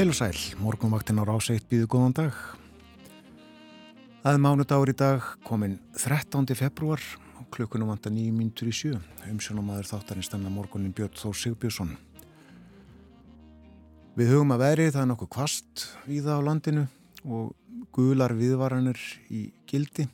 [0.00, 2.36] Heil og sæl, morgunvaktin á ráseitt býðu góðan dag.
[4.22, 6.54] Það er mánudagur í dag, komin 13.
[6.56, 7.02] februar
[7.52, 8.94] klukkunum vanda nýjum myndur í sjö.
[9.28, 11.90] Umsjónumæður þáttarins þennan morgunin Björn Þór Sigbjörnsson.
[14.16, 16.84] Við hugum að veri það er nokkuð kvast í það á landinu
[17.28, 17.50] og
[17.92, 20.06] gular viðvaranir í gildi.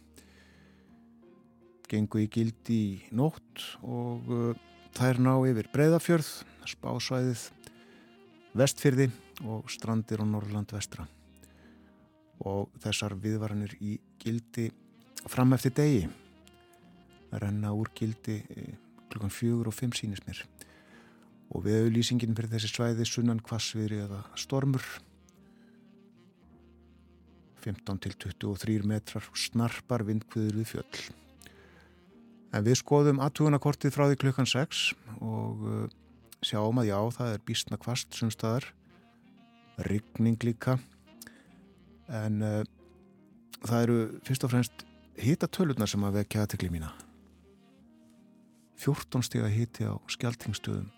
[1.86, 4.50] Gengu í gildi í nótt og uh,
[4.98, 6.32] þær ná yfir breyðafjörð,
[6.74, 7.46] spásvæðið,
[8.58, 9.08] vestfyrði
[9.44, 11.06] og strandir á Norrland vestra.
[12.46, 14.70] Og þessar viðvaranir í gildi
[15.26, 16.04] fram eftir degi
[17.32, 18.76] að renna úr gildi eh,
[19.10, 20.42] klukkan fjögur og fimm sínis mér.
[21.54, 24.84] Og við auðlýsingin fyrir þessi svæði sunnan kvassviðri eða stormur
[27.66, 31.06] 15 til 23 metrar snarpar vindkviður við fjöll.
[32.54, 34.82] En við skoðum aðtugunakortið frá því klukkan 6
[35.18, 35.86] og uh,
[36.46, 38.68] sjáum að já, það er bísna kvast sumstaðar
[39.84, 40.78] rigning líka.
[42.08, 42.60] En uh,
[43.66, 44.86] það eru fyrst og fremst
[45.20, 46.92] hitatölunar sem að vekja aðtekli mína.
[48.80, 50.90] 14 stíg að hiti á skjaltingstöðum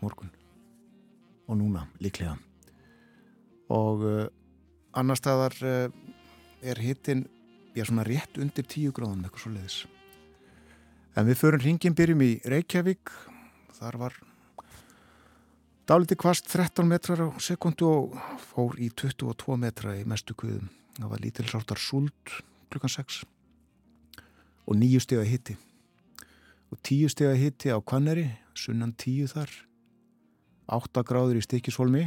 [0.00, 0.32] morgun
[1.48, 2.36] og núna líklega.
[3.72, 4.26] Og uh,
[4.96, 5.88] annar staðar uh,
[6.64, 7.26] er hitin
[7.74, 9.82] já svona rétt undir 10 gráðan eitthvað svo leiðis
[11.14, 13.12] en við förum hringin byrjum í Reykjavík.
[13.78, 14.16] Þar var
[15.84, 20.70] Dáliti kvast 13 metrar á sekundu og fór í 22 metra í mestu kuðum.
[20.96, 22.32] Það var lítil ráttar súld
[22.72, 23.18] klukkan 6
[24.64, 25.58] og nýju steg að hitti.
[26.72, 29.52] Og tíu steg að hitti á Kvanneri, sunnan tíu þar,
[30.72, 32.06] 8 gráður í stikisvolmi,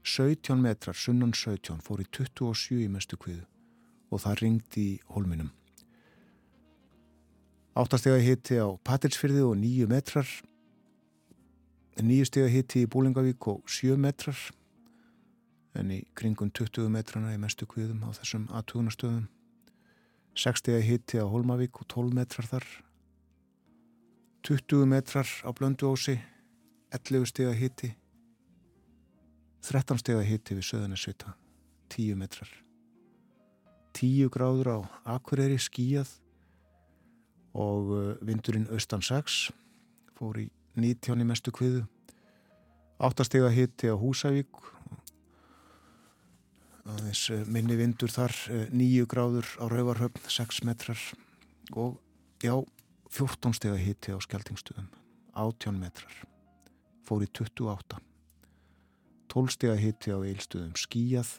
[0.00, 3.44] 17 metrar, sunnan 17, fór í 27 í mestu kuðu
[4.10, 5.52] og það ringdi í holminum.
[7.76, 10.38] 8 steg að hitti á Patilsfyrði og 9 metrar
[11.98, 14.38] nýju steg að hitti í Búlingavík og 7 metrar
[15.78, 19.28] en í kringum 20 metrana í mestu kviðum á þessum aðtugunastöðum
[20.38, 22.66] 6 steg að hitti á Holmavík og 12 metrar þar.
[24.46, 26.16] 20 metrar á Blönduósi
[26.94, 27.90] 11 steg að hitti
[29.66, 31.34] 13 steg að hitti við Söðanesvita
[31.92, 32.48] 10 metrar.
[33.98, 34.78] 10 gráður á
[35.16, 36.14] Akureyri skíjað
[37.52, 39.50] og uh, vindurinn austan 6
[40.16, 40.46] fór í
[40.78, 41.86] 19 í mestu kviðu.
[43.00, 44.60] 8 steg að hitti á Húsavík.
[46.90, 48.34] Aðeins eh, minni vindur þar
[48.72, 51.00] 9 eh, gráður á Rauvarhöfn 6 metrar.
[51.72, 51.96] Og
[52.44, 52.54] já
[53.10, 54.90] 14 steg að hitti á Skeltingstöðum
[55.34, 56.22] 18 metrar.
[57.06, 57.98] Fór í 28
[59.30, 61.36] 12 steg að hitti á Eilstöðum skíjað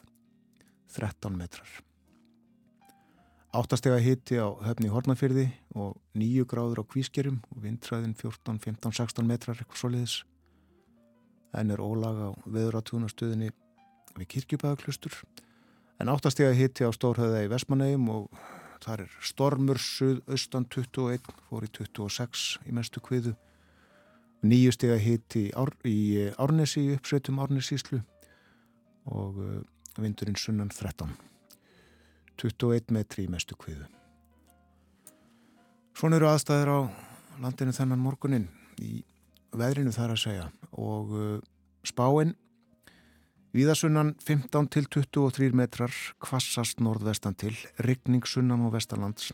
[0.96, 1.72] 13 metrar
[3.52, 9.26] Áttastega hitti á höfni Hortnafyrði og nýju gráður á kvískerum og vindræðin 14, 15, 16
[9.28, 10.14] metrar eitthvað soliðis.
[11.52, 13.50] En er ólaga á veðuratúnastöðinni
[14.16, 15.18] við kirkjubæðaklustur.
[16.00, 18.38] En áttastega hitti á Stórhauða í Vestmannegjum og
[18.80, 21.20] þar er stormur suðaustan 21,
[21.50, 23.34] fór í 26 í mestu kviðu.
[24.48, 25.50] Nýju stega hitti
[25.92, 25.98] í
[26.40, 28.00] Árnesi, uppsveitum Árnesíslu
[29.12, 29.60] og eh,
[30.00, 31.31] vindurinn sunnan 13.
[32.40, 33.86] 21 metri í mestu kviðu.
[35.96, 36.80] Svona eru aðstæðir á
[37.42, 38.48] landinu þennan morgunin
[38.80, 39.02] í
[39.52, 41.34] veðrinu þar að segja og uh,
[41.84, 42.32] spáinn
[43.52, 45.92] Víðasunnan 15 til 23 metrar,
[46.24, 47.52] kvassast norðvestan til,
[47.84, 49.28] rigning sunnan og vestalands,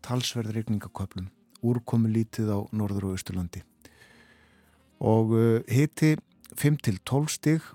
[0.00, 1.26] talsverð rigningaköplum,
[1.60, 3.60] úrkomi lítið á norður og austurlandi.
[5.04, 6.14] Og uh, hiti
[6.56, 7.68] 5 til 12 stig,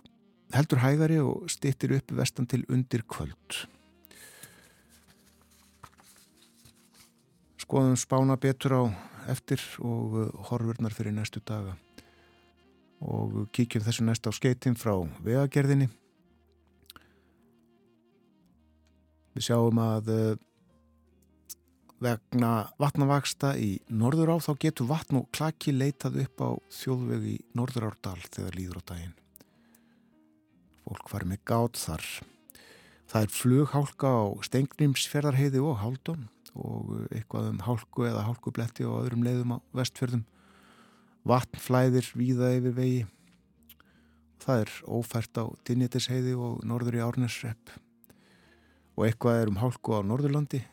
[0.58, 3.68] heldur hægari og stittir upp vestan til undir kvöld.
[7.68, 8.84] Skoðum spána betur á
[9.28, 11.76] eftir og uh, horfurnar fyrir næstu daga.
[13.04, 15.90] Og kíkjum þessu næst á skeitin frá vegagerðinni.
[19.36, 20.38] Við sjáum að uh,
[22.00, 27.36] vegna vatnavaksta í norður á þá getur vatn og klaki leitað upp á þjóðveg í
[27.58, 29.14] norður árdal þegar líður á daginn.
[30.88, 32.08] Fólk var með gátt þar.
[33.12, 39.26] Það er flughálka á Stengrimsferðarheiði og Haldón og eitthvað um hálku eða hálkubletti og öðrum
[39.26, 40.24] leiðum á vestfjörðum.
[41.28, 43.04] Vatnflæðir víða yfir vegi.
[44.44, 47.76] Það er ófært á Dinjetisheiði og norður í Árnesrepp
[48.98, 50.64] og eitthvað er um hálku á Norðurlandi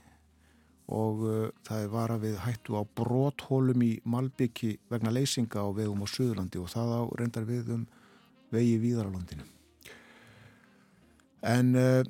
[0.94, 6.04] og uh, það er vara við hættu á bróthólum í Malbyggi vegna leysinga á vegum
[6.04, 7.86] á Suðurlandi og það á reyndar við um
[8.52, 9.46] vegi Víðaralandinu.
[11.44, 12.04] En uh,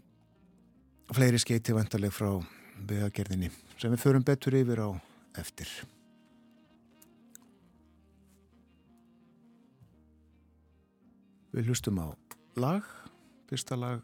[1.14, 2.30] fleiri skeiti vantarleg frá
[2.84, 3.50] vegagerðinni
[3.84, 4.88] sem við förum betur yfir á
[5.36, 5.69] eftir.
[11.52, 12.08] Við hlustum á
[12.56, 12.88] lag,
[13.44, 14.00] fyrsta lag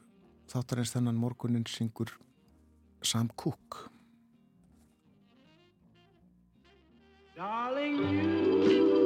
[0.53, 2.13] þáttarins þennan morgunin syngur
[3.01, 3.89] Sam Cooke.
[7.41, 7.97] Darling,
[8.69, 9.00] you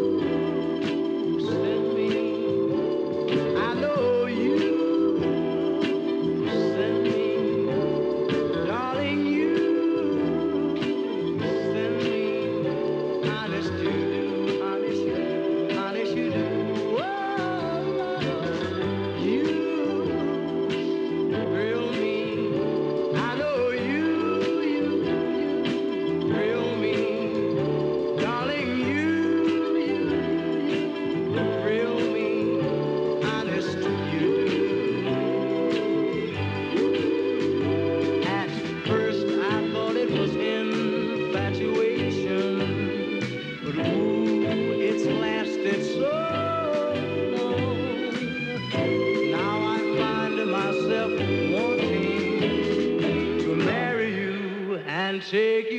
[55.30, 55.72] take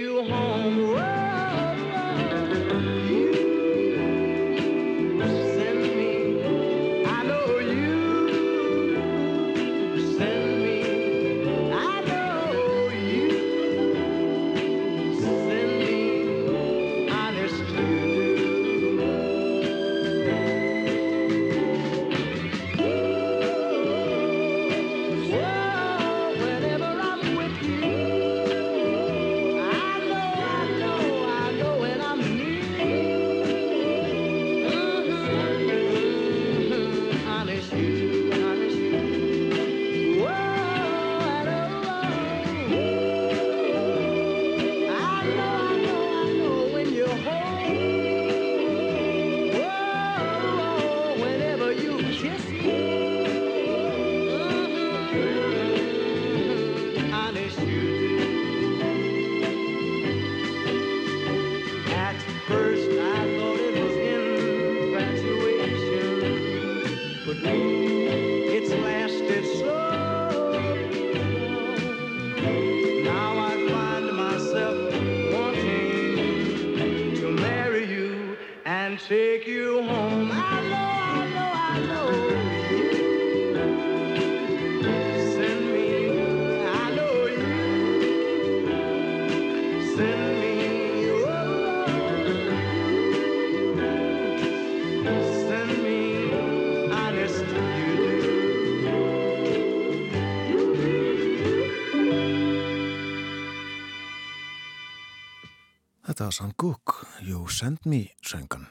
[106.33, 108.65] Sam Cooke, You Send Me söngan.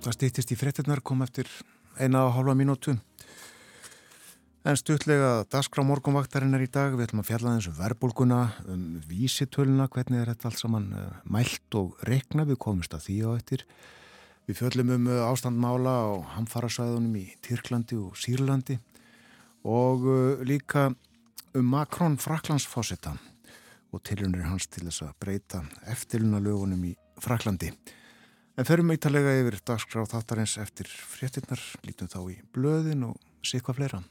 [0.00, 1.48] Það stýttist í frettinnar kom eftir
[2.00, 2.94] eina og hálfa mínútu.
[4.64, 9.88] En stuttlega dagskrá morgunvaktarinnar í dag, við ætlum að fjalla eins um verbulguna, um vísitöluna,
[9.92, 13.64] hvernig er þetta allt saman uh, mælt og rekna, við komumst að því á eftir.
[14.48, 18.76] Við fjöllum um uh, ástandmála á hamfarasvæðunum í Tyrklandi og Sýrlandi
[19.64, 20.90] og uh, líka
[21.56, 23.16] um Macron Fraklandsfósita
[23.90, 27.72] og tilunir hans til þess að breyta eftirluna lögunum í Fraklandi.
[28.58, 34.02] En ferum eitthvað yfir dagskrá þáttarins eftir fréttinnar, lítum þá í blöðin og sikva fleira.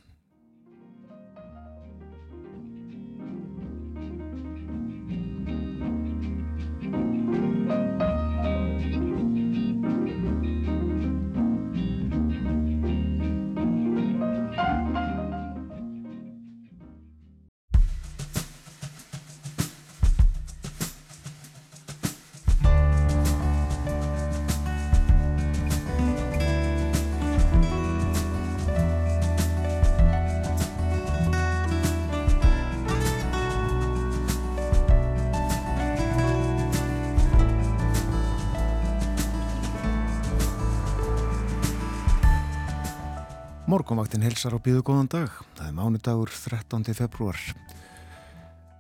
[43.69, 45.33] Morgonvaktin helsar á býðu góðan dag.
[45.53, 46.87] Það er mánudagur 13.
[46.97, 47.37] februar.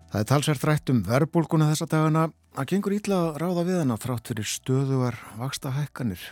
[0.09, 2.23] Það er talsvært rætt um verbulguna þessa dagana
[2.57, 6.23] að gengur ítla að ráða við hana þrátt fyrir stöðugar vaksta hækkanir.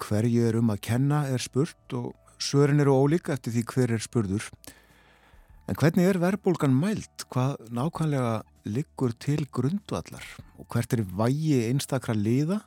[0.00, 4.06] Hverju er um að kenna er spurt og svörin eru ólíka eftir því hver er
[4.06, 4.48] spurður.
[5.68, 7.26] En hvernig er verbulgan mælt?
[7.28, 8.32] Hvað nákvæmlega
[8.64, 10.24] liggur til grundvallar
[10.56, 12.62] og hvert er vægi einstakra liða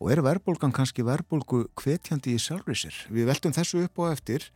[0.00, 2.96] og er verðbólgan kannski verðbólgu hvetjandi í sjálfri sér.
[3.12, 4.48] Við veltum þessu upp á eftir.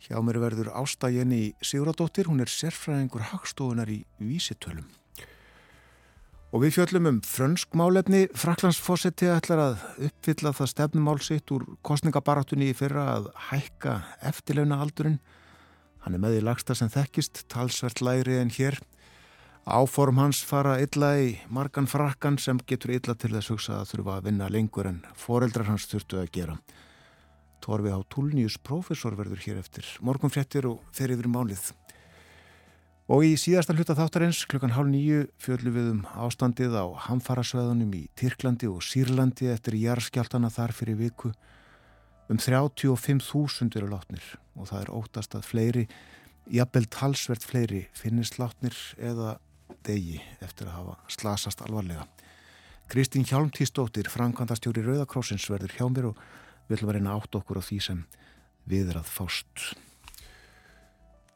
[0.00, 4.86] Hjá mér verður Ásta Jenny Siguradóttir, hún er sérfræðingur hagstofunar í vísitölum.
[6.50, 8.24] Og við fjöllum um frönsk málefni.
[8.34, 14.00] Fraklandsfossetti ætlar að uppfylla það stefnumál sitt úr kostningabarátunni í fyrra að hækka
[14.32, 15.20] eftirleuna aldurinn.
[16.02, 18.80] Hann er með í lagsta sem þekkist, talsvert læri en hér.
[19.68, 24.14] Áform hans fara illa í margan frakkan sem getur illa til þess hugsa að þurfa
[24.16, 26.54] að vinna lengur en foreldrar hans þurftu að gera.
[27.60, 31.74] Torfi á Túlnius profesor verður hér eftir morgun fréttir og fer yfir málið.
[33.10, 38.02] Og í síðasta hluta þáttarins klukkan hálf nýju fjöldlu við um ástandið á hamfarasveðunum í
[38.16, 41.34] Tyrklandi og Sýrlandi eftir jarðskjáltana þar fyrir viku.
[42.32, 44.24] Um 35.000 eru látnir
[44.56, 45.86] og það er ótast að fleiri,
[46.48, 49.36] jafnvel talsvert fleiri, finnist látnir eða
[49.86, 52.06] degi eftir að hafa slasast alvarlega.
[52.90, 56.22] Kristín Hjálmtísdóttir, framkvæmdastjóri Rauðakrósins verður hjá mér og
[56.70, 58.02] ætlum að reyna átt okkur á því sem
[58.70, 59.64] við er að fást.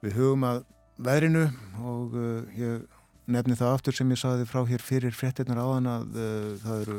[0.04, 0.60] Við hugum að
[1.04, 1.44] veðrinu
[1.82, 2.84] og uh, ég
[3.30, 6.98] nefni það aftur sem ég saði frá hér fyrir frettirnar áðan að uh, það eru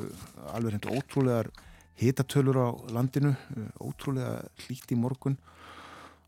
[0.51, 1.51] alveg hendur ótrúlegar
[1.99, 5.37] hitatölur á landinu, uh, ótrúlega hlýtt í morgun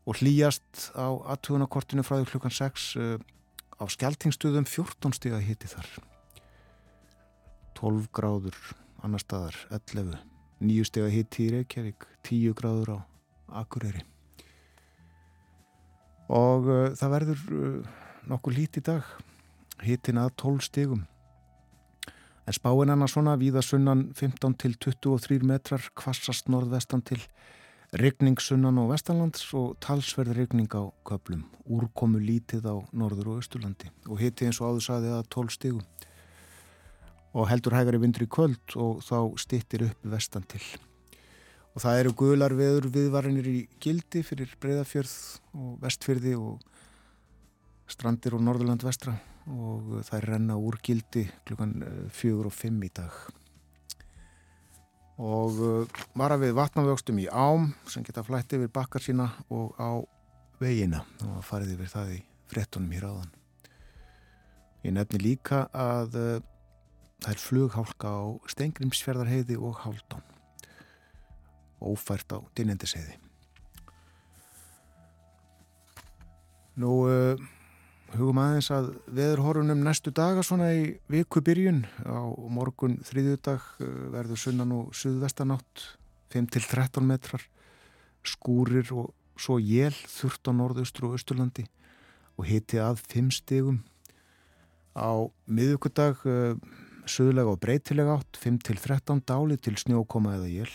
[0.08, 3.16] og hlýjast á aðtugunakortinu frá því klukkan 6 uh,
[3.78, 5.88] á skjáltingstuðum 14 stíða hiti þar.
[7.78, 8.58] 12 gráður
[9.06, 10.18] annar staðar 11
[10.58, 12.98] 9 stíða hiti í Reykjavík 10 gráður á
[13.62, 14.02] Akureyri.
[16.28, 17.92] Og uh, það verður uh,
[18.28, 19.06] nokkuð lít í dag.
[19.86, 21.06] Hitin að 12 stigum.
[22.48, 27.20] En spáin annars svona víða sunnan 15 til 23 metrar kvassast norðvestan til
[27.96, 33.88] regning sunnan og vestanlands og talsverð regning á köplum úrkomu lítið á norður og austurlandi.
[34.08, 35.86] Og hiti eins og áður saði að 12 stigum.
[37.32, 40.60] Og heldur hægari vindur í kvöld og þá stittir upp vestan til.
[41.72, 45.16] Og það eru gular veður viðvarinir í gildi fyrir breyðafjörð
[45.56, 46.60] og vestfjörði og
[47.88, 49.16] strandir og norðurland vestra.
[49.48, 51.78] Og það er renna úr gildi klukkan
[52.12, 53.16] fjögur og fimm í dag
[55.18, 59.98] og vara við vatnavöxtum í ám sem geta flætt yfir bakkar sína og á
[60.62, 61.02] vegina.
[61.26, 63.34] Og farið yfir það í frettunum hér áðan.
[64.86, 66.14] Ég nefni líka að
[67.18, 68.22] það er flughálka á
[68.54, 70.26] Stengrimsfjörðarheiði og Háldón
[71.82, 73.16] ófært á dynendiseiði.
[76.78, 77.48] Nú uh,
[78.14, 84.40] hugum aðeins að veðurhorunum næstu daga svona í viku byrjun á morgun þriðjudag uh, verður
[84.40, 85.84] sunnan og suðvestanátt
[86.32, 87.44] 5-13 metrar
[88.26, 91.66] skúrir og svo jél þurft á norðaustur og austurlandi
[92.38, 93.82] og hiti að 5 stigum.
[94.96, 96.54] Á miðugudag uh,
[97.08, 100.72] suðlega og breytilega átt 5-13 dáli til snjókoma eða jél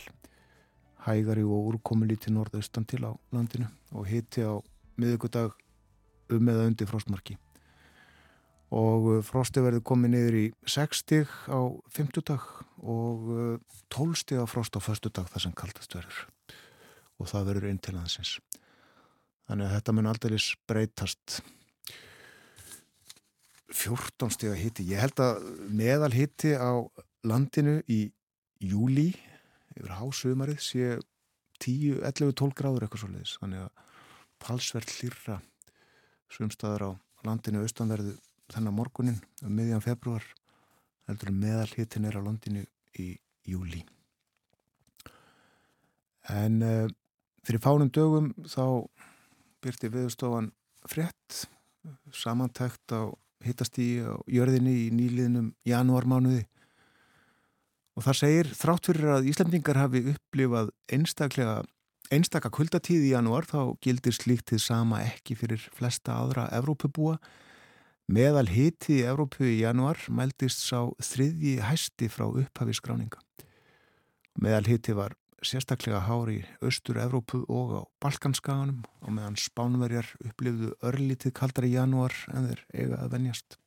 [1.03, 4.55] hægari og úrkomi lítið norðaustan til á landinu og hiti á
[4.95, 5.57] miðugudag
[6.37, 7.37] um eða undir frostmarki.
[8.73, 11.61] Og frosti verður komið niður í 6 stig á
[11.93, 12.45] 50 dag
[12.81, 13.29] og
[13.93, 16.23] 12 stig á frost á förstu dag þar sem kaldast verður.
[17.21, 18.39] Og það verður inn til hansins
[19.47, 21.41] þannig að þetta mun aldrei breytast.
[23.73, 24.85] 14 stig að hiti.
[24.91, 26.85] Ég held að meðal hiti á
[27.25, 28.05] landinu í
[28.63, 29.11] júli
[29.73, 30.89] yfir hásumarið sé
[31.63, 33.81] 10, 11, 12 gráður eitthvað svo leiðis þannig að
[34.43, 35.39] talsvert hlýrra
[36.33, 36.91] sumstaðar á
[37.27, 38.17] landinu austanverðu
[38.53, 40.25] þennan morgunin um miðjan februar
[41.07, 42.65] heldur meðal hitin er á landinu
[42.99, 43.13] í
[43.47, 43.83] júli
[46.31, 46.87] en uh,
[47.43, 48.87] fyrir fánum dögum þá
[49.63, 50.51] byrti viðstofan
[50.87, 51.45] frétt
[52.15, 53.11] samantækt á
[53.43, 56.45] hittastíi á jörðinni í nýliðnum janúarmánuði.
[57.93, 61.61] Og það segir þrátt fyrir að Íslandingar hafi upplifað einstaklega
[62.13, 67.17] einstaka kuldatíð í janúar þá gildir slíkt til sama ekki fyrir flesta aðra Evrópubúa.
[68.13, 73.22] Meðal hiti í Evrópu í janúar mældist sá þriðji hæsti frá upphafi skráninga.
[74.41, 80.74] Meðal hiti var sérstaklega hári í austur Evrópu og á Balkanskaganum og meðan spánverjar upplifðu
[80.86, 83.58] örlítið kaldar í janúar en þeir eiga að venjast.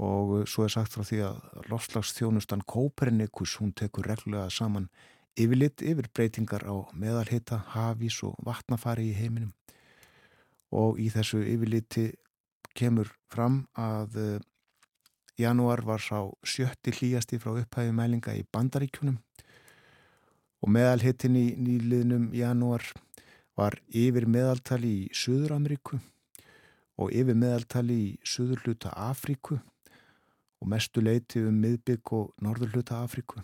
[0.00, 4.88] Og svo er sagt frá því að lofslagsþjónustan Kopernikus hún tekur reglulega saman
[5.34, 9.52] yfirlitt yfir breytingar á meðalhita, hafís og vatnafari í heiminum
[10.74, 12.10] og í þessu yfirliti
[12.74, 14.38] kemur fram að uh,
[15.38, 19.18] janúar var sá sjötti hlýjasti frá upphæfi mælinga í bandaríkjunum
[20.64, 22.86] og meðalhitin í nýliðnum janúar
[23.58, 26.00] var yfir meðaltali í Suður Ameríku
[26.98, 33.02] og yfir meðaltali í söður hluta Afríku og mestu leiti um miðbygg og norður hluta
[33.02, 33.42] Afríku.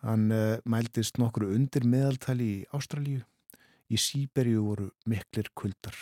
[0.00, 3.20] Hann uh, mældist nokkru undir meðaltali í Ástralíu.
[3.90, 5.96] Í Sýberju voru miklir kuldar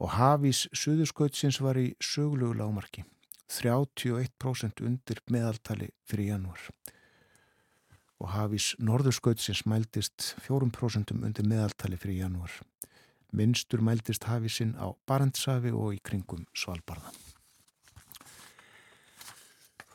[0.00, 3.04] og hafís söðurskautsins var í sögulegu lámarki.
[3.50, 6.62] 31% undir meðaltali fyrir janúar.
[8.20, 12.52] Og hafís norðurskautsins mældist 4% undir meðaltali fyrir janúar.
[13.36, 17.12] Minnstur mældist hafísinn á Barentsafi og í kringum Svalbarða.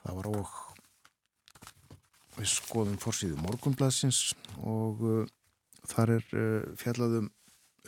[0.03, 0.64] Það var og
[2.35, 5.25] við skoðum fórsíðu morgunbladsins og uh,
[5.87, 7.29] þar er uh, fjallaðum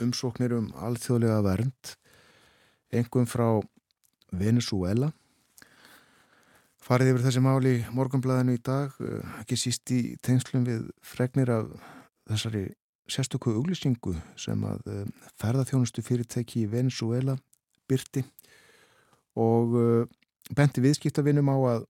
[0.03, 1.93] umsóknir um alþjóðlega vernd
[2.93, 3.47] engum frá
[4.31, 5.11] Venezuela
[6.87, 11.51] farið yfir þessi máli í morgunblæðinu í dag uh, ekki síst í tengslum við fregnir
[11.51, 11.71] af
[12.29, 12.67] þessari
[13.11, 15.03] sérstöku auglýsingu sem að uh,
[15.41, 17.37] ferðarþjónustu fyrirtæki í Venezuela
[17.89, 18.23] byrti
[19.37, 20.07] og uh,
[20.55, 21.85] benti viðskiptavinnum á að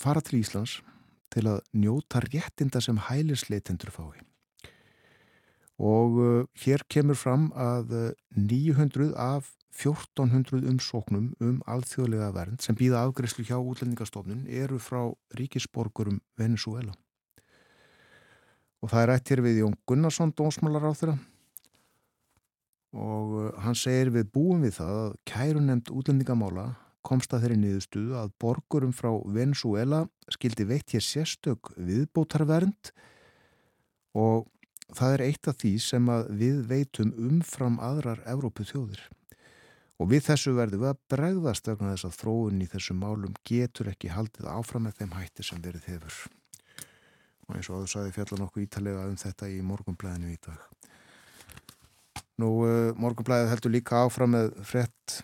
[0.00, 0.80] fara til Íslands
[1.34, 4.22] til að njóta réttinda sem hælisleitendur fái.
[5.82, 12.76] Og uh, hér kemur fram að uh, 900 af 1400 umsóknum um alþjóðlega vernd sem
[12.78, 16.94] býða afgreyslu hjá útlendingastofnun eru frá ríkisborgurum Venezuela.
[18.84, 21.16] Og það er rætt hér við Jón Gunnarsson, dónsmálar á þeirra.
[22.94, 26.68] Og uh, hann segir við búum við það að kærunemt útlendingamála
[27.04, 32.92] komst að þeirri niðurstuðu að borgurum frá Venezuela skildi veitt hér sérstök viðbótarvernd
[34.18, 34.46] og
[34.94, 36.08] það er eitt af því sem
[36.38, 39.02] við veitum umfram aðrar Evrópu þjóðir.
[40.02, 43.90] Og við þessu verðum við að bregðast vegna þess að þróun í þessum málum getur
[43.92, 46.16] ekki haldið áfram með þeim hætti sem verið hefur.
[47.44, 50.64] Og eins og áður saði fjalla nokkuð ítalega um þetta í morgunblæðinu í dag.
[52.42, 55.20] Nú, uh, morgunblæðið heldur líka áfram með frett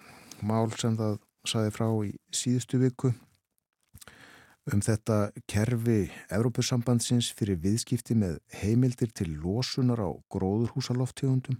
[0.46, 3.12] mál sem það saði frá í síðustu viku
[4.70, 11.58] um þetta kerfi Evrópussambandsins fyrir viðskipti með heimildir til losunar á gróðurhúsaloftegundum.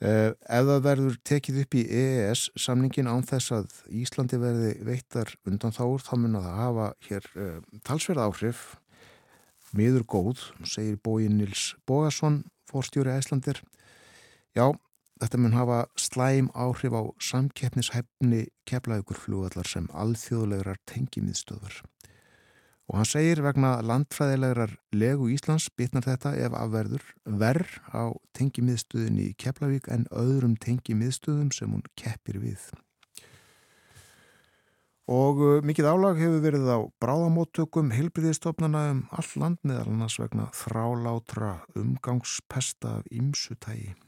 [0.00, 5.34] Eh, ef það verður tekið upp í EES samningin án þess að Íslandi verði veittar
[5.44, 8.62] undan þáur þá mun að það hafa hér eh, talsverð áhrif
[9.76, 13.60] miður góð, segir bóin Nils Bógason, fórstjóri Æslandir.
[14.56, 14.72] Já,
[15.20, 21.82] Þetta mun hafa slæm áhrif á samkeppnishæfni keflaugur fljóðallar sem alþjóðlegar tengimiðstöður.
[22.90, 27.04] Og hann segir vegna landfræðilegar legu Íslands bitnar þetta ef afverður
[27.42, 32.64] verð á tengimiðstöðinni í Keflavík en öðrum tengimiðstöðum sem hún keppir við.
[35.10, 40.48] Og uh, mikið álag hefur verið á bráðamóttökum heilbriðistofnana um all land meðal annars vegna
[40.54, 43.98] þrálátra umgangspesta af ymsutægi.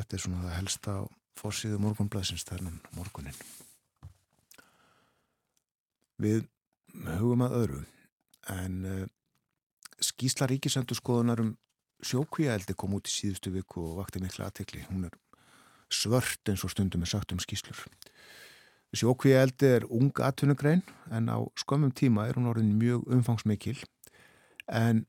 [0.00, 1.02] Þetta er svona það helsta á
[1.36, 3.36] fórsíðu morgunblæsins þennan morgunin.
[6.20, 6.46] Við
[7.20, 7.80] hugum að öðru
[8.50, 9.02] en uh,
[10.00, 11.50] skísla ríkisendurskoðunar um
[12.04, 14.86] sjókvíaeldi kom út í síðustu viku og vakti mikla aðtekli.
[14.88, 15.16] Hún er
[15.92, 17.84] svört eins og stundum er sagt um skíslur.
[18.96, 20.82] Sjókvíaeldi er ung aðtunugrein
[21.12, 23.76] en á skömmum tíma er hún orðin mjög umfangsmikil
[24.66, 25.04] en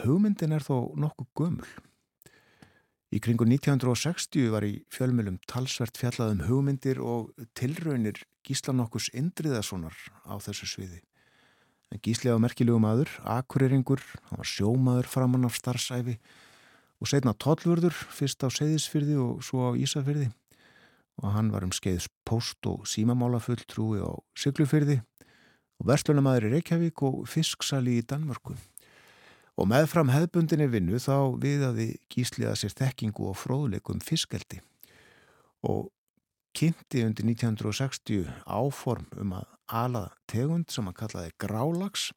[0.00, 1.70] hugmyndin er þó nokkuð gömul.
[3.10, 9.96] Í kringu 1960 var í fjölmjölum talsvert fjallaðum hugmyndir og tilraunir Gísla nokkus Indriðasonar
[10.30, 11.00] á þessu sviði.
[11.90, 13.98] En Gísli á merkilegu maður, akureyringur,
[14.30, 16.20] hann var sjómaður framann af starfsæfi
[17.02, 20.30] og setna tollvörður, fyrst á Seyðisfyrði og svo á Ísafyrði.
[21.18, 25.00] Og hann var um skeiðs post og símamálafull trúi á Siglufyrði
[25.82, 28.54] og verslunamaður í Reykjavík og fisksali í Danmörku.
[29.60, 34.62] Og meðfram hefðbundinni vinnu þá viðaði gísliða sér þekkingu og fróðleikum fiskeldi
[35.68, 35.90] og
[36.56, 42.08] kynnti undir 1960 áform um að ala tegund sem hann kallaði grálags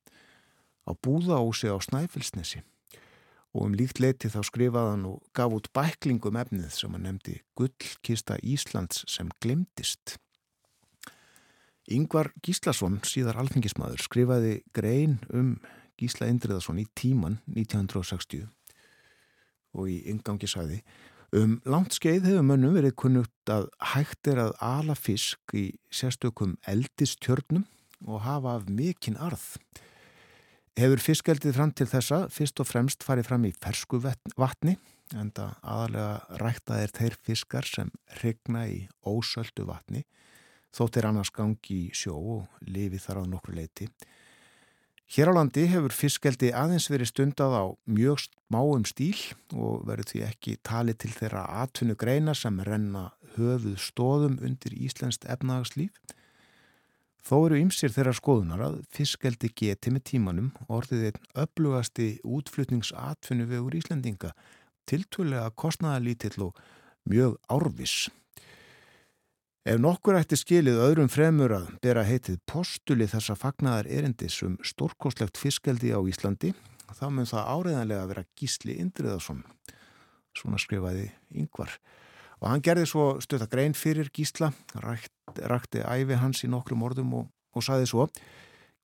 [0.88, 2.64] á búðaósi á Snæfellsnesi
[3.54, 7.38] og um líkt leiti þá skrifaði hann og gaf út bæklingum efnið sem hann nefndi
[7.60, 10.18] Gullkista Íslands sem glimtist.
[11.92, 15.58] Yngvar Gíslason, síðar alþengismadur, skrifaði grein um
[16.00, 18.48] Gísla Indriðarsson í tíman 1960
[19.74, 20.82] og í yngangi sagði
[21.34, 26.58] um langt skeið hefur mönnum verið kunnugt að hægt er að ala fisk í sérstökum
[26.70, 27.66] eldistjörnum
[28.06, 29.56] og hafa af mikinn arð.
[30.78, 34.78] Hefur fiskeldið fram til þessa fyrst og fremst farið fram í fersku vatni
[35.14, 40.04] en það aðalega ræktað er þeir fiskar sem regna í ósöldu vatni
[40.74, 43.90] þótt er annars gangi í sjó og lifi þar á nokkru leiti.
[45.14, 49.20] Hér á landi hefur fiskeldi aðeins verið stundað á mjög smáum stíl
[49.54, 53.04] og verður því ekki talið til þeirra atvinnu greina sem renna
[53.36, 55.94] höfuð stóðum undir Íslenskt efnagslíf.
[57.22, 63.78] Þó eru ymsir þeirra skoðunar að fiskeldi geti með tímanum orðið einn öflugasti útflutningsatvinnu vegur
[63.78, 64.34] Íslendinga,
[64.90, 66.58] tiltvölega kostnaðalítill og
[67.06, 68.10] mjög árvis.
[69.64, 75.40] Ef nokkur ætti skilið öðrum fremur að bera heitið postuli þessa fagnaðar erindis um stórkostlegt
[75.40, 76.50] fiskeldi á Íslandi,
[76.92, 79.40] þá mun það áreðanlega vera Gísli Indriðarsson.
[80.36, 81.78] Svona skrifaði yngvar.
[82.44, 84.52] Og hann gerði svo stöta grein fyrir Gísla,
[84.84, 85.16] rækt,
[85.48, 88.10] rakti æfi hans í nokkrum orðum og, og saði svo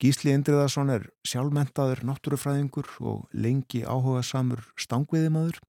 [0.00, 5.60] Gísli Indriðarsson er sjálfmentaður náttúrufræðingur og lengi áhuga samur stangviðimaður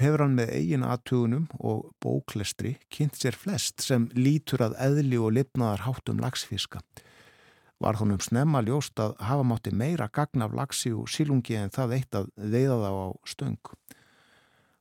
[0.00, 5.34] hefur hann með eigin aðtugunum og bóklestri kynnt sér flest sem lítur að eðli og
[5.36, 6.82] lifnaðar háttum lagsfiska.
[7.82, 11.96] Var honum snemma ljóst að hafa mátti meira gagn af lagsi og sílungi en það
[11.98, 13.74] eitt að veiða þá á stöng.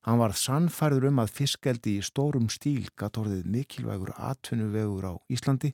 [0.04, 5.71] Hann var sannfærður um að fiskeldi í stórum stíl gatt orðið mikilvægur atvinnuvegur á Íslandi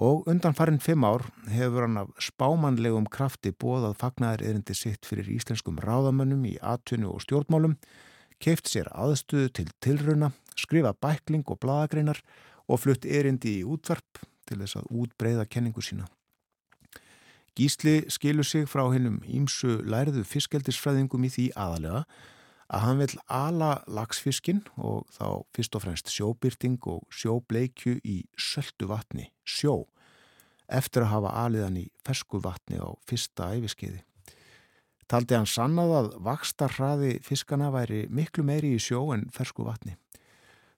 [0.00, 5.28] og undan farin fimm ár hefur hann af spámanlegum krafti bóðað fagnaðir erindi sitt fyrir
[5.34, 7.76] íslenskum ráðamönnum í atvinnu og stjórnmálum
[8.40, 12.20] keift sér aðstöðu til tilruna, skrifa bækling og bladagreinar
[12.70, 16.08] og flutt erindi í útvarp til þess að útbreyða kenningu sína.
[17.58, 22.04] Gísli skilur sig frá hennum ímsu læriðu fiskeldisfræðingum í því aðalega
[22.70, 28.86] að hann vil ala lagsfiskin og þá fyrst og fremst sjóbyrting og sjóbleikju í söldu
[28.90, 29.88] vatni, sjó,
[30.70, 34.04] eftir að hafa aliðan í fersku vatni á fyrsta æfiskeiði.
[35.10, 39.96] Taldi hann sannað að vakstarhraði fiskana væri miklu meiri í sjó en fersku vatni.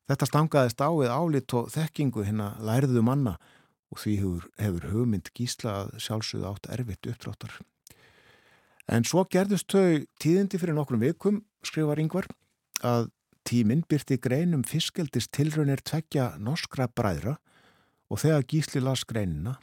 [0.08, 3.36] Þetta stangaðist á við álit og þekkingu hérna læriðu manna
[3.92, 7.58] og því hefur, hefur hugmynd gísla að sjálfsögðu átt erfitt uppdráttar.
[8.88, 12.26] En svo gerðust þau tíðindi fyrir nokkrum vikum, skrifar yngvar,
[12.82, 13.10] að
[13.46, 17.36] tíminn byrti greinum fiskeldist tilraunir tveggja norskra bræðra
[18.08, 19.58] og þegar gísli las greinina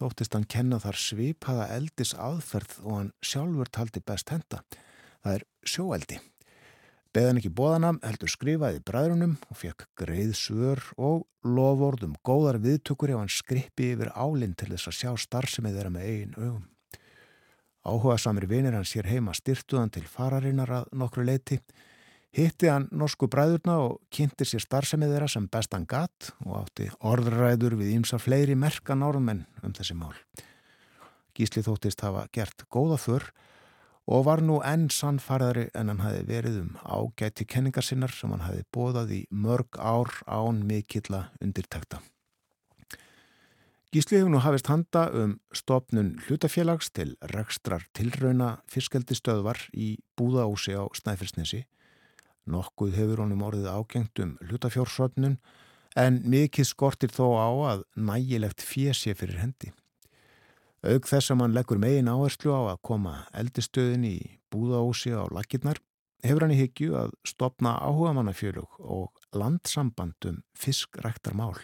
[0.00, 4.62] þóttist hann kenna þar svipaða eldis aðferð og hann sjálfur taldi best henda.
[5.24, 6.18] Það er sjóeldi.
[7.16, 13.22] Beðan ekki bóðana heldur skrifaði bræðrunum og fekk greið svör og lofordum góðar viðtökur ef
[13.22, 16.66] hann skrippi yfir álinn til þess að sjá starfsemið þeirra með eigin augum.
[17.86, 21.60] Áhuga samir vinir hann sér heima styrtuðan til fararinnar að nokkru leiti
[22.36, 27.78] hitti hann norsku bræðurna og kynnti sér starfsemið þeirra sem bestan gatt og átti orðræður
[27.80, 30.14] við ímsa fleiri merkan orðmenn um þessi mál.
[31.36, 33.30] Gísli þóttist hafa gert góða fyrr
[34.06, 38.44] og var nú enn sannfarðari en hann hafi verið um ágæti kenningar sinnar sem hann
[38.44, 42.02] hafi bóðað í mörg ár án mikilla undirtekta.
[43.94, 50.84] Gísli hefur nú hafist handa um stopnun hlutafélags til rekstrar tilrauna fiskeldistöðvar í búðaósi á
[50.92, 51.64] Snæfellsnesi
[52.46, 55.38] Nokkuð hefur honum orðið ágengt um hlutafjórsöfnun
[55.98, 59.72] en mikið skortir þó á að nægilegt fjessi fyrir hendi.
[60.86, 64.16] Aug þess að mann leggur megin áherslu á að koma eldistöðin í
[64.52, 65.80] búðaósi á lakirnar
[66.22, 71.56] hefur hann í hyggju að stopna áhugamannafjölug og landsambandum fiskræktarmál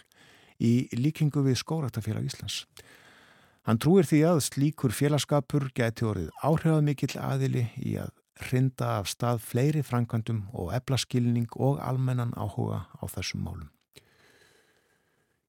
[0.59, 2.63] í líkingu við skóraktafélag Íslands.
[3.63, 9.41] Hann trúir því að slíkur félagskapur geti orðið áhrifamikill aðili í að hrinda af stað
[9.43, 13.69] fleiri framkvæmdum og eblaskilning og almennan áhuga á þessum málum.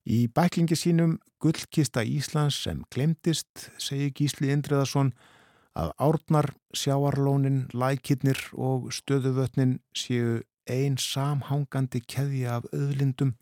[0.04, 5.14] Í bæklingi sínum Gullkista Íslands sem glemtist, segi Gísli Indriðarsson,
[5.74, 13.34] að árnar, sjáarlónin, lækirnir og stöðuvötnin séu ein samhangandi keðja af öðlindum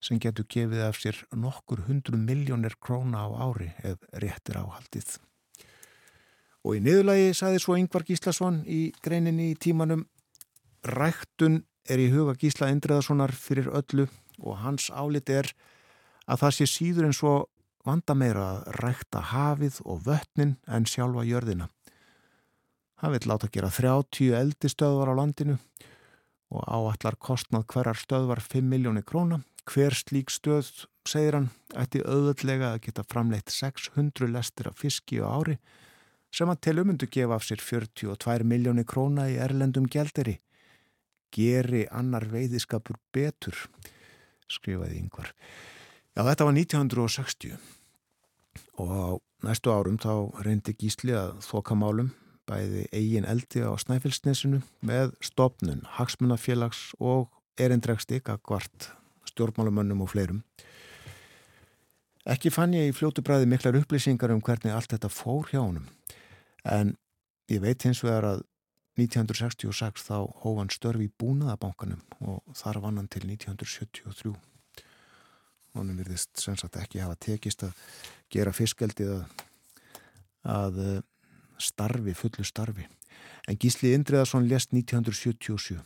[0.00, 5.18] sem getur gefið af sér nokkur hundru miljónir króna á ári ef réttir áhaldið.
[6.64, 10.04] Og í niðurlagi saði svo Yngvar Gíslason í greininni í tímanum
[10.84, 14.06] Ræktun er í huga Gísla Indreðarssonar fyrir öllu
[14.40, 15.48] og hans álit er
[16.28, 17.34] að það sé síður en svo
[17.84, 21.68] vanda meira að rækta hafið og vötnin en sjálfa jörðina.
[23.00, 25.56] Hann vil láta gera 30 eldistöðvar á landinu
[26.52, 29.40] og áallar kostnað hverjar stöðvar 5 miljónir króna.
[29.64, 30.68] Hver slík stöð,
[31.08, 35.56] segir hann, ætti auðvöldlega að geta framleitt 600 lestir af fiski á ári
[36.34, 40.38] sem að til umundu gefa af sér 42 miljóni króna í erlendum gælderi.
[41.30, 43.56] Geri annar veiðiskapur betur,
[44.50, 45.30] skrifaði yngvar.
[46.16, 47.58] Já, þetta var 1960
[48.80, 49.04] og á
[49.46, 52.10] næstu árum þá reyndi Gísli að þoka málum
[52.50, 58.90] bæði eigin eldi á Snæfellsnesinu með stopnun, hagsmunafélags og erindregst ykkar hvart
[59.30, 60.42] stjórnmálumönnum og fleirum.
[62.30, 65.86] Ekki fann ég í fljótu bræði miklar upplýsingar um hvernig allt þetta fór hjá honum.
[66.64, 66.94] En
[67.50, 68.46] ég veit hins vegar að
[69.00, 74.34] 1966 þá hóf hann störfi í búnaðabankanum og þar vann hann til 1973
[75.78, 77.76] honum virðist sem sagt ekki hafa tekist að
[78.32, 79.44] gera fiskeldið að,
[80.54, 81.02] að eh,
[81.60, 82.86] starfi, fullu starfi.
[83.48, 85.78] En Gísli Indriðarsson lest 1977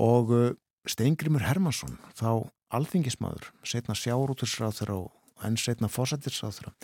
[0.00, 0.54] og eh,
[0.86, 2.46] Steingrimur Hermansson þá
[2.76, 6.74] alþingismadur, setna sjárútursráð þeirra og enn setna fósættirsráð þeirra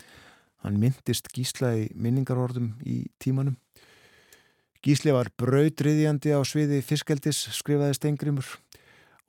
[0.63, 3.59] hann myndist Gísla í minningarordum í tímanum
[4.83, 8.49] Gísli var brautriðjandi á sviði fiskeldis skrifaði Steingrimur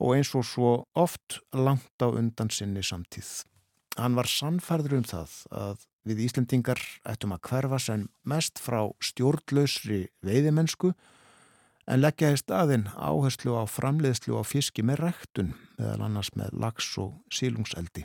[0.03, 3.45] og eins og svo oft langt á undan sinni samtíð.
[3.95, 10.01] Hann var sannfærður um það að við Íslendingar ættum að hverfa sem mest frá stjórnlausri
[10.27, 16.51] veiðimennsku en leggja í staðin áherslu á framleiðslu á fiski með ræktun meðal annars með
[16.59, 18.03] lags og sílungseldi.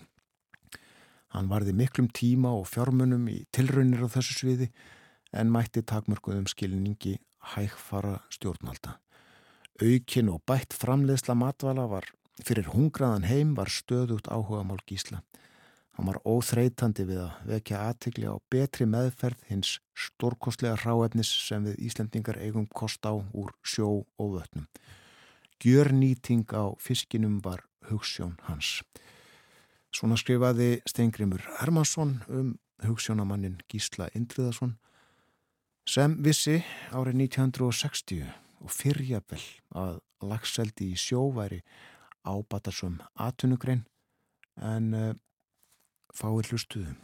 [1.30, 4.70] Hann varði miklum tíma og fjármunum í tilraunir á þessu sviði
[5.30, 7.18] en mætti takmörkuðum skilningi
[7.54, 8.98] hægfara stjórnvalda.
[9.80, 12.08] Aukin og bætt framleiðsla matvala var
[12.44, 15.22] fyrir hungraðan heim var stöðugt áhuga mál gísla.
[15.96, 21.80] Hann var óþreytandi við að vekja aðtikli á betri meðferð hins stórkostlega ráefnis sem við
[21.90, 24.66] Íslendingar eigum kost á úr sjó og vötnum.
[25.60, 28.80] Gjörnýting á fiskinum var hugssjón hans.
[29.90, 32.53] Svona skrifaði Steingrimur Hermansson um
[32.85, 34.76] hugssjónamannin Gísla Indriðarsson
[35.88, 36.61] sem vissi
[36.94, 38.22] árið 1960
[38.61, 39.42] og fyrjabell
[39.74, 39.98] að
[40.31, 41.62] lagseldi í sjóværi
[42.22, 43.83] ábatarsum atunugrein
[44.61, 45.14] en uh,
[46.14, 46.98] fáið hlustuðum.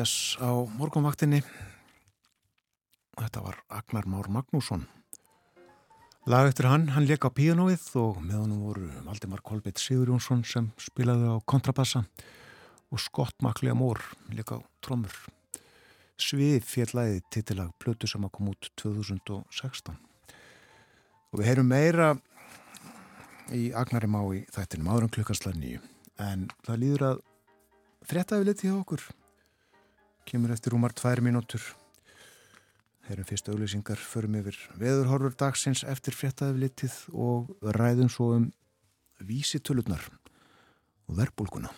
[0.00, 0.48] Jazz á
[0.80, 1.42] morgunvaktinni.
[3.18, 4.86] Þetta var Agnar Már Magnússon.
[6.24, 10.70] Lag eftir hann, hann leik á píanóið og með honum voru Valdimar Kolbett Sigurjónsson sem
[10.80, 12.06] spilaði á kontrabassa
[12.88, 14.00] og Scott McLeamore
[14.32, 15.12] leik á trommur.
[16.16, 20.00] Svið fjallæði titilag Plötu sem að koma út 2016.
[21.28, 22.14] Og við heyrum meira
[23.52, 25.84] í Agnari Má í þættinum áður en klukkanslega nýju.
[26.16, 27.26] En það líður að
[28.08, 29.10] fréttaði litið hjá okkur
[30.30, 31.62] kemur eftir rúmar tvær mínútur
[33.10, 38.44] Heyrum fyrst auðlýsingar, förum yfir veðurhorfur dagsins eftir fréttaði litið og ræðum svo um
[39.26, 40.04] vísitölurnar
[41.10, 41.72] og verbulguna.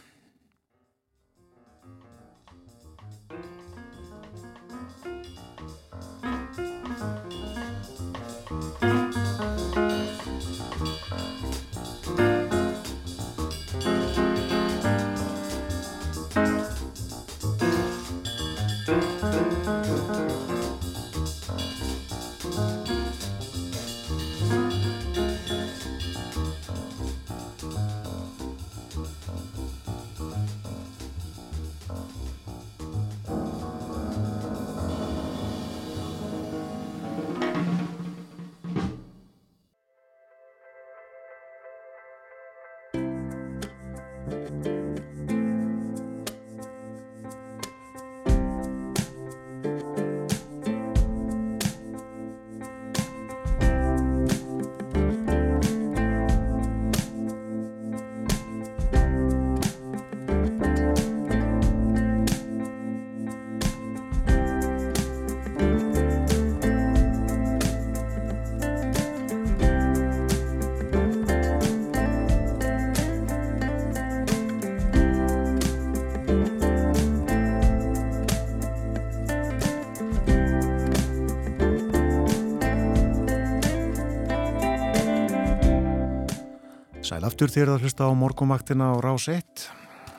[87.33, 89.62] Aftur þér að hlusta á morgumaktina á Rás 1.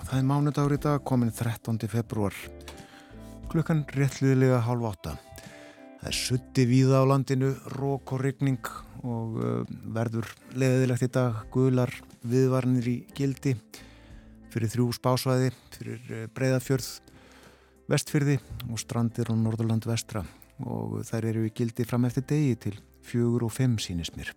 [0.10, 1.78] Það er mánudagur í dag, komin 13.
[1.86, 2.34] februar.
[3.52, 5.14] Klukkan réttliðilega hálf átta.
[6.00, 8.72] Það er sutti víða á landinu, rók og rigning
[9.06, 9.62] og uh,
[9.94, 11.94] verður leðilegt í dag gular
[12.26, 13.54] viðvarnir í gildi
[14.50, 16.90] fyrir þrjú spásvæði, fyrir uh, breyðafjörð,
[17.94, 18.40] vestfyrði
[18.72, 20.26] og strandir á Norðurland vestra
[20.66, 24.34] og þær eru í gildi fram eftir degi til fjögur og fimm sínist mér.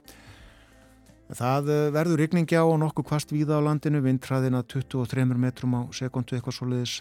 [1.27, 6.37] Það eh, verður ykningja og nokkuð kvast víða á landinu, vindræðina 23 metrum á sekundu
[6.37, 7.01] eitthvað svoleiðis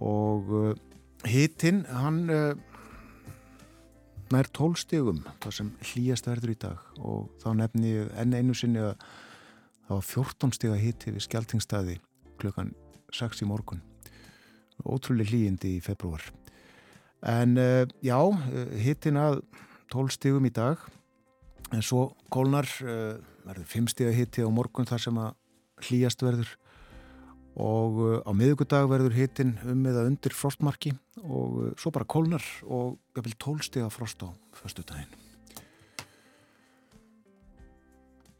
[0.00, 0.70] og uh,
[1.28, 2.54] hittinn, hann uh,
[4.32, 8.80] nær 12 stegum, það sem hlýjast verður í dag og þá nefni enn einu sinni
[8.80, 8.94] að
[9.84, 11.98] það var 14 stega hitti við skjaltingstæði
[12.40, 12.72] klukkan
[13.12, 13.84] 6 í morgun.
[14.88, 16.24] Ótrúlega hlýjindi í februar.
[17.28, 17.52] En
[18.02, 18.18] já,
[18.80, 19.42] hittinn að
[19.92, 20.80] 12 stegum í dag
[21.72, 23.16] En svo kólnar uh,
[23.46, 25.32] verður fimmstíða hitti á morgun þar sem að
[25.86, 26.52] hlýjast verður
[27.56, 32.44] og uh, á miðugudag verður hittin um eða undir frostmarki og uh, svo bara kólnar
[32.68, 35.21] og vil tólstíða frost á förstu daginn.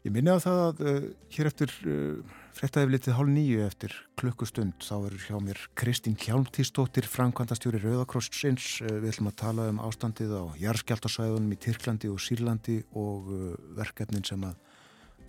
[0.03, 4.75] Ég minni á það að uh, hér eftir uh, frettæði litið hálf nýju eftir klukkustund
[4.83, 10.35] þá verður hjá mér Kristín Hjálmtísdóttir Frankvandastjóri Rauðakrossins uh, við ætlum að tala um ástandið
[10.35, 13.31] á jarðskjáltasvæðunum í Tyrklandi og Sýrlandi og
[13.79, 14.59] verkefnin sem að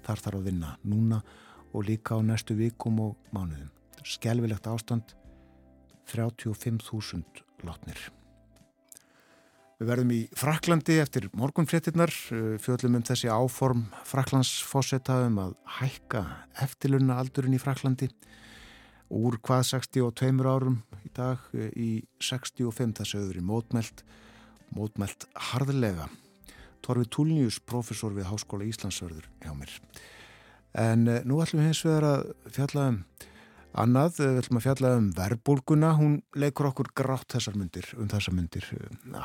[0.09, 1.22] þar þarf að vinna núna
[1.70, 3.70] og líka á næstu vikum og mánuðum.
[4.03, 5.14] Skelvilegt ástand
[6.11, 8.11] 35.000 látnir.
[9.85, 12.09] Við verðum í Fraklandi eftir morgunfréttinnar,
[12.64, 16.22] fjöldum um þessi áform Fraklandsfosseta um að hækka
[16.64, 18.09] eftirlunna aldurinn í Fraklandi
[19.12, 21.45] úr hvað 62 árum í dag
[21.76, 24.01] í 65 þessu öðru mótmælt,
[24.72, 26.09] mótmælt harðlega.
[26.80, 29.76] Torfi Túlnius, professor við Háskóla Íslandsvörður hjá mér.
[30.80, 33.03] En nú ætlum við hins vegar að fjalla um
[33.75, 38.37] Annað, við ætlum að fjalla um verbulguna, hún leikur okkur grátt þessar myndir, um þessar
[38.37, 38.68] myndir.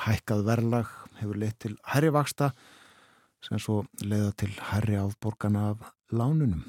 [0.08, 2.50] Hækkað verlag hefur leitt til herri vaksta
[3.46, 6.66] sem svo leiða til herri afborgana af lánunum.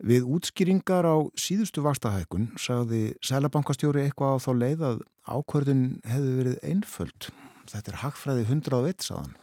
[0.00, 6.60] Við útskýringar á síðustu vakstahækun sagði Sælabankastjóri eitthvað á þá leið að ákvörðun hefði verið
[6.70, 7.30] einföld.
[7.68, 9.34] Þetta er hagfræði 101, sagðan.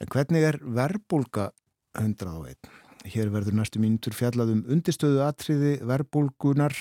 [0.00, 1.50] En hvernig er verbulga
[1.98, 2.79] 101?
[3.08, 6.74] Hér verður næstu mínutur fjallað um undistöðu atriði verbulgunar,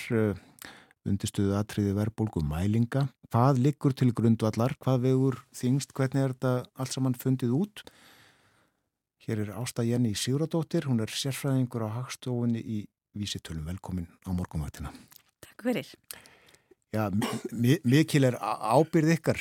[1.08, 3.06] undistöðu atriði verbulgu mælinga.
[3.32, 7.84] Hvað liggur til grundvallar, hvað vegur þingst, hvernig er þetta allt saman fundið út?
[9.24, 12.80] Hér er Ásta Jenny Sigurðardóttir, hún er sérfræðingur á hagstofunni í
[13.16, 13.64] Vísitölum.
[13.70, 14.92] Velkomin á morgunvættina.
[15.46, 15.88] Takk fyrir.
[16.92, 17.08] Já,
[17.54, 19.40] mi mikil er ábyrð ykkar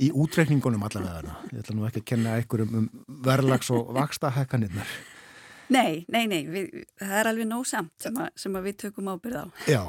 [0.00, 1.38] í útreikningunum allavega.
[1.52, 4.94] Ég ætla nú ekki að kenna ykkur um, um verðlags og vaksta hekkanirnar.
[5.72, 9.08] Nei, nei, nei, við, það er alveg nóg samt sem, a, sem að við tökum
[9.12, 9.46] ábyrð á.
[9.70, 9.82] Já,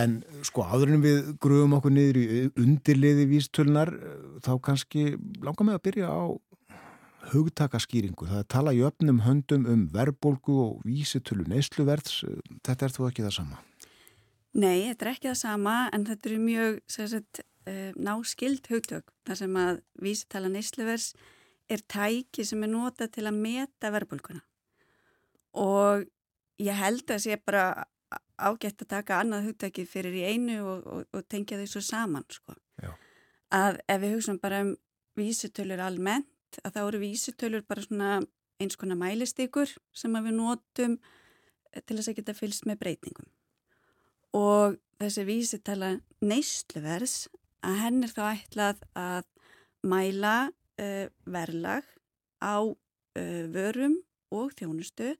[0.00, 2.28] en sko en við gruðum okkur niður í
[2.62, 3.92] undirliði vístölunar,
[4.44, 5.10] þá kannski
[5.44, 6.22] langar með að byrja á
[7.32, 8.28] hugtakaskýringu.
[8.30, 12.22] Það er tala í öfnum höndum um verðbólgu og vísitölu neysluverðs.
[12.64, 13.60] Þetta er þú ekki það sama?
[14.52, 19.40] Nei, þetta er ekki það sama en þetta eru mjög sagt, uh, náskild hugtök þar
[19.42, 21.12] sem að vísitala neysluverðs
[21.72, 24.42] er tæki sem er nota til að meta verðbólguna.
[25.62, 26.06] Og
[26.62, 27.86] ég held að sé bara
[28.42, 32.26] ágætt að taka annað hugtæki fyrir í einu og, og, og tengja þau svo saman
[32.32, 32.56] sko.
[33.52, 34.70] að ef við hugsaum bara um
[35.18, 38.12] vísitölur almennt að þá eru vísitölur bara svona
[38.62, 40.96] eins konar mælistykur sem við notum
[41.72, 43.28] til þess að geta fylst með breytingum.
[44.36, 45.92] Og þessi vísitala
[46.24, 47.28] neysluverðs
[47.66, 49.28] að henn er þá ætlað að
[49.86, 51.86] mæla uh, verlag
[52.42, 53.98] á uh, vörum
[54.32, 55.14] og þjónustu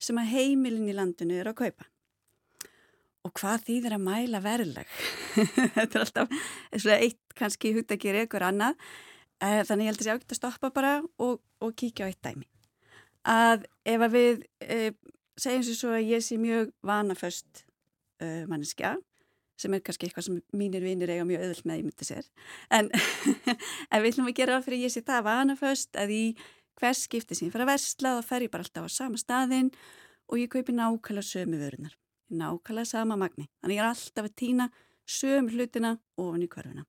[0.00, 1.88] sem að heimilin í landinu eru að kaupa.
[3.28, 4.92] Og hvað þýðir að mæla verðlag?
[5.76, 8.78] Þetta er alltaf eitt kannski hugdækir ykkur annað.
[9.40, 12.20] Eh, þannig ég held að ég átt að stoppa bara og, og kíkja á eitt
[12.24, 12.48] dæmi.
[13.28, 14.78] Að ef að við e,
[15.40, 18.94] segjum sér svo að ég sé mjög vanaföst e, eh, manneskja,
[19.60, 22.28] sem er kannski eitthvað sem mínir vinnir eiga mjög öðvöld með ég myndi sér,
[22.72, 22.90] en,
[23.92, 26.24] en við ætlum að gera fyrir að ég sé það vanaföst að í
[26.80, 29.72] hvers skipti sem ég fer að versla þá fer ég bara alltaf á sama staðin
[30.30, 31.96] og ég kaupi nákvæmlega sömu vörunar
[32.30, 33.48] nákvæmlega sama magni.
[33.60, 34.68] Þannig ég er alltaf að týna
[35.10, 36.86] sömu hlutina ofan í körfuna.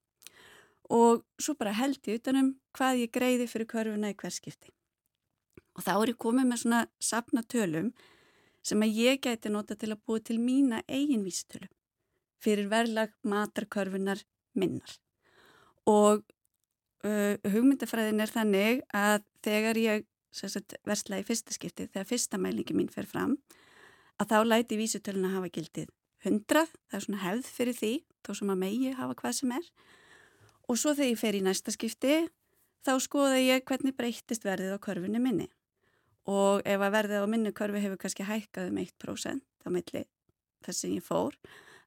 [0.92, 4.72] Og svo bara held ég utanum hvað ég greiði fyrir körfuna í hvers skipti.
[5.78, 7.92] Og þá er ég komið með svona sapna tölum
[8.62, 11.70] sem að ég gæti nota til að búa til mína eigin vísitölu
[12.42, 14.22] fyrir verðlag matarkörfunar
[14.58, 14.98] minnar
[15.90, 16.24] og
[17.06, 20.08] uh, hugmyndafræðin er þannig að þegar ég
[20.88, 23.36] versla í fyrsta skipti, þegar fyrsta mælingi mín fer fram,
[24.22, 25.90] að þá læti vísutöluna hafa gildið
[26.22, 29.72] 100, það er svona hefð fyrir því, þó sem að megi hafa hvað sem er.
[30.70, 32.20] Og svo þegar ég fer í næsta skipti,
[32.86, 35.50] þá skoða ég hvernig breytist verðið á körfunni minni.
[36.30, 40.06] Og ef að verðið á minni körfi hefur kannski hækkað um 1% á milli
[40.62, 41.34] þess sem ég fór,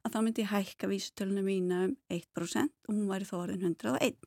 [0.05, 4.19] að þá myndi ég hækka vísutöluna mína um 1% og hún var í þórin 101.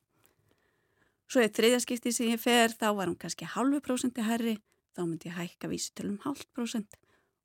[1.28, 4.56] Svo er þriðjaskipti sem ég fer, þá var hún kannski halvu prósenti herri,
[4.96, 6.98] þá myndi ég hækka vísutölum hálf prósent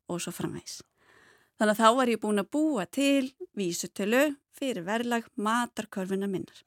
[0.09, 0.81] og svo framvegs.
[1.59, 4.23] Þannig að þá var ég búin að búa til vísutölu
[4.57, 6.63] fyrir verðlag matarkörfuna minnar.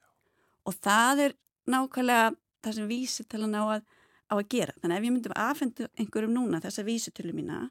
[0.68, 1.36] Og það er
[1.72, 2.36] nákvæmlega
[2.66, 3.82] það sem vísutölan á að,
[4.30, 4.76] á að gera.
[4.82, 7.63] Þannig að ef ég myndi að aðfendu einhverjum núna þessa vísutölu mína,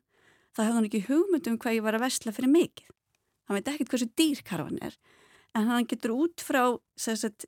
[0.55, 2.93] þá hefði hann ekki hugmyndum hvað ég var að vesla fyrir mikið.
[3.45, 4.95] Hann veit ekkert hversu dýrkarfan er,
[5.55, 6.63] en hann getur út frá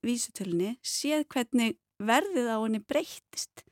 [0.05, 3.65] vísutölunni séð hvernig verðið á henni breyttist.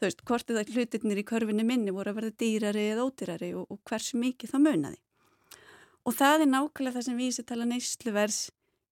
[0.00, 3.66] Þú veist, hvort eða hlutirnir í körfinni minni voru að verða dýrari eða ódýrari og,
[3.68, 5.00] og hversu mikið það munaði.
[6.08, 8.40] Og það er nákvæmlega það sem vísitala neysluvers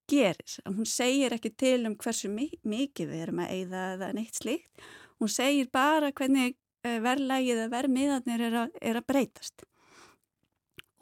[0.09, 0.55] gerir.
[0.69, 4.87] Hún segir ekki til um hversu mikið við erum að eigða eða neitt slíkt.
[5.19, 6.55] Hún segir bara hvernig
[6.85, 8.59] eh, verðlægið eða verðmiðarnir er,
[8.93, 9.65] er að breytast.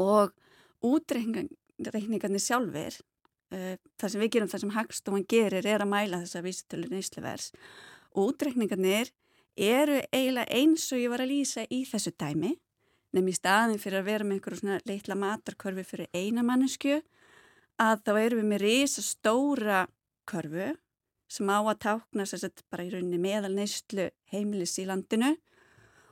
[0.03, 0.33] Og
[1.81, 3.03] útreikningarnir sjálfur
[3.47, 7.45] Uh, það sem við gerum, það sem Hagstofan gerir er að mæla þessa vísitölu neysluvers
[8.11, 9.13] og útrekningarnir
[9.55, 12.57] eru eiginlega eins og ég var að lýsa í þessu dæmi
[13.15, 16.99] nefnum í staðin fyrir að vera með einhverju svona leitla matarkörfi fyrir eina mannesku
[17.79, 19.87] að þá eru við með risa stóra
[20.27, 20.69] körfu
[21.31, 25.37] sem á að tákna sérstaklega bara í rauninni meðal neyslu heimilis í landinu.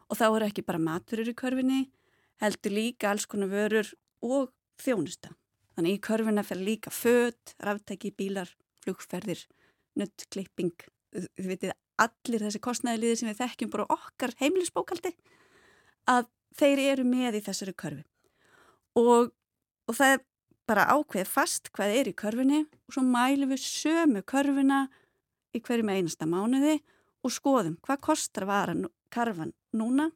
[0.07, 1.89] Og þá eru ekki bara maturur í körfinni
[2.43, 3.91] heldur líka alls konar vörur
[4.23, 5.35] og þjónusta
[5.75, 8.51] Þannig í körfuna fer líka född, ráftæki, bílar,
[8.85, 9.41] flugferðir,
[9.99, 10.75] nuttklipping,
[11.15, 15.15] þið veitir allir þessi kostnæðiliðir sem við þekkjum bara okkar heimilisbókaldi
[16.11, 18.05] að þeir eru með í þessari körfi.
[18.99, 19.31] Og,
[19.89, 20.25] og það er
[20.69, 24.87] bara ákveð fast hvað er í körfinni og svo mælum við sömu körfina
[25.55, 26.79] í hverju með einasta mánuði
[27.25, 30.11] og skoðum hvað kostar varan karfan núna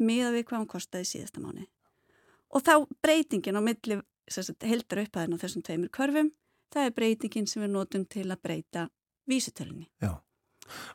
[0.00, 1.68] miða við hvað hann kostaði síðasta mánuði.
[2.50, 6.32] Og þá breytingin á milli heldra upphæðin á þessum tveimur körfum,
[6.70, 8.88] það er breytingin sem við notum til að breyta
[9.30, 9.88] vísutölunni.
[10.02, 10.12] Já,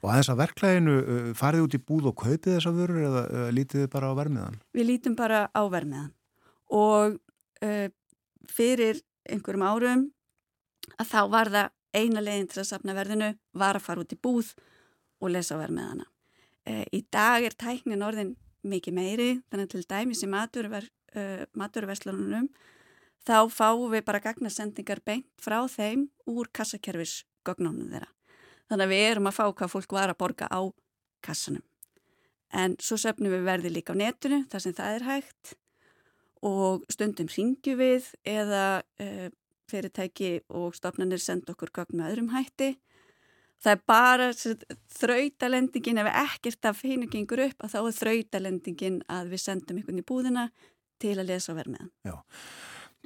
[0.02, 3.48] og aðeins að verklæginu uh, farið út í búð og kaupið þessa vörur eða uh,
[3.56, 4.60] lítið þið bara á vermiðan?
[4.76, 6.14] Við lítum bara á vermiðan
[6.76, 7.18] og
[7.66, 7.88] uh,
[8.52, 10.08] fyrir einhverjum árum
[11.00, 14.20] að þá var það eina leginn til að sapna verðinu var að fara út í
[14.22, 14.52] búð
[15.24, 16.08] og lesa vermiðana.
[16.66, 20.30] Uh, í dag er tæknin orðin mikið meiri, þannig að til dæmis í
[21.56, 22.48] maturverslunum
[23.26, 28.12] þá fáum við bara gagnasendingar beint frá þeim úr kassakerfisgögnunum þeirra.
[28.70, 30.62] Þannig að við erum að fá hvað fólk var að borga á
[31.26, 31.66] kassanum.
[32.56, 35.56] En svo söfnum við verði líka á netinu þar sem það er hægt
[36.46, 38.66] og stundum ringjum við eða
[39.02, 39.30] e,
[39.70, 42.76] fyrirtæki og stofnanir senda okkur gögn með öðrum hætti.
[43.66, 44.28] Það er bara
[45.00, 50.02] þrautalendingin, ef ekkert af hinu gengur upp, að þá er þrautalendingin að við sendum einhvern
[50.04, 50.44] í búðina
[51.02, 51.88] til að lesa og vera með.
[52.06, 52.14] Já.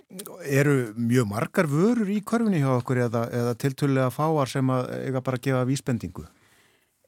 [0.10, 5.22] Eru mjög margar vörur í korfinni hjá okkur eða, eða tiltölulega fáar sem að eiga
[5.22, 6.26] bara að gefa vísbendingu?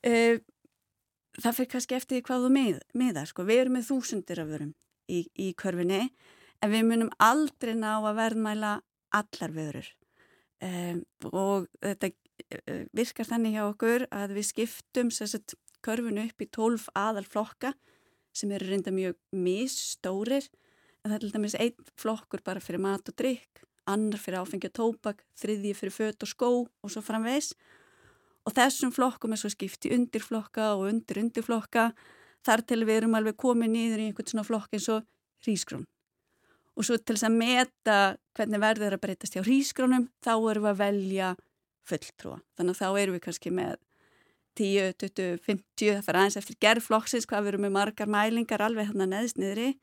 [0.05, 0.37] Uh,
[1.41, 3.31] það fyrir kannski eftir hvað þú með, meðar.
[3.31, 3.47] Sko.
[3.47, 4.75] Við erum með þúsundir af vörum
[5.09, 6.03] í, í korfinni
[6.61, 8.75] en við munum aldrei ná að verðmæla
[9.17, 9.91] allar vörur.
[10.61, 11.01] Um,
[11.33, 16.85] og þetta uh, virkar þannig hjá okkur að við skiptum sérstætt korfinu upp í tólf
[16.93, 17.73] aðal flokka
[18.35, 20.45] sem eru reynda mjög misstórir
[21.01, 24.69] en það er til dæmis einn flokkur bara fyrir mat og drikk, annar fyrir áfengi
[24.69, 27.53] og tópak, þriðji fyrir fött og skó og svo framvegs
[28.45, 31.91] og þessum flokkum er svo skipti undirflokka og undir undirflokka.
[32.41, 35.05] Þar til við erum alveg komið nýður í einhvern svona flokk eins og
[35.45, 35.85] hrísgrón
[36.77, 37.97] og svo til þess að meta
[38.37, 41.31] hvernig verður að breytast hjá hrísgrónum þá erum við að velja
[41.85, 42.37] fulltrúa.
[42.57, 43.75] Þannig að þá erum við kannski með
[44.57, 48.89] 10, 20, 50 það fyrir aðeins eftir gerðflokksins hvað við erum með margar mælingar alveg
[48.89, 49.73] hérna neðist niðri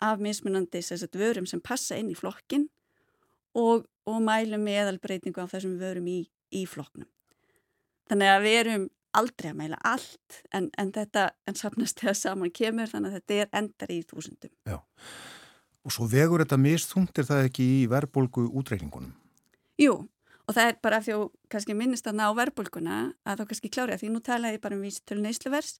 [0.00, 2.68] af mismunandi sagt, vörum sem passa inn í flokkin
[3.54, 6.20] og, og mælum með eðalbreytingu á þessum vörum í,
[6.54, 7.08] í flokknum.
[8.10, 8.86] Þannig að við erum
[9.16, 13.38] aldrei að mæla allt en, en þetta en sapnast þegar saman kemur þannig að þetta
[13.42, 14.52] er endar í þúsundum.
[14.68, 14.78] Já,
[15.84, 19.12] og svo vegur þetta misþungtir það ekki í verðbólgu útreikningunum?
[19.80, 19.94] Jú,
[20.46, 23.96] og það er bara því að kannski minnist að ná verðbólguna að þá kannski klári
[23.96, 25.78] að því nú tala ég bara um vísitölu neysluvers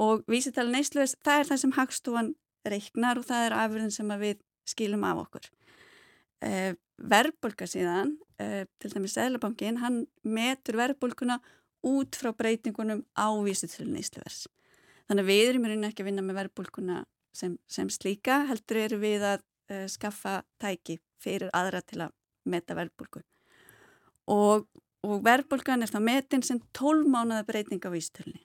[0.00, 2.32] og vísitölu neysluvers það er það sem hagstúan
[2.68, 5.48] reiknar og það er afurðin sem við skilum af okkur.
[6.44, 11.40] Eh, verðbólka síðan, eh, til dæmis Sælabankin, hann metur verðbólkuna
[11.84, 14.46] út frá breytingunum á vísitölu neysluvers.
[15.08, 18.76] Þannig að við erum í rauninni ekki að vinna með verðbólkuna sem, sem slíka, heldur
[18.76, 22.12] eru við að eh, skaffa tæki fyrir aðra til að
[22.44, 23.22] meta verðbólku.
[24.28, 24.68] Og,
[25.02, 28.44] og verðbólkan er þá metin sem 12 mánuða breyting á vísitölni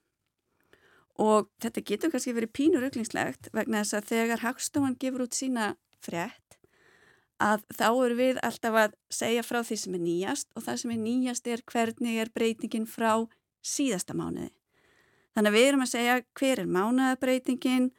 [1.21, 5.75] og þetta getur kannski verið pínur auklingslegt vegna þess að þegar Hagstofan gefur út sína
[6.03, 6.59] frétt
[7.43, 10.93] að þá eru við alltaf að segja frá því sem er nýjast og það sem
[10.93, 13.25] er nýjast er hvernig er breytingin frá
[13.65, 14.51] síðasta mánuði.
[15.35, 17.89] Þannig að við erum að segja hver er mánuðabreitingin,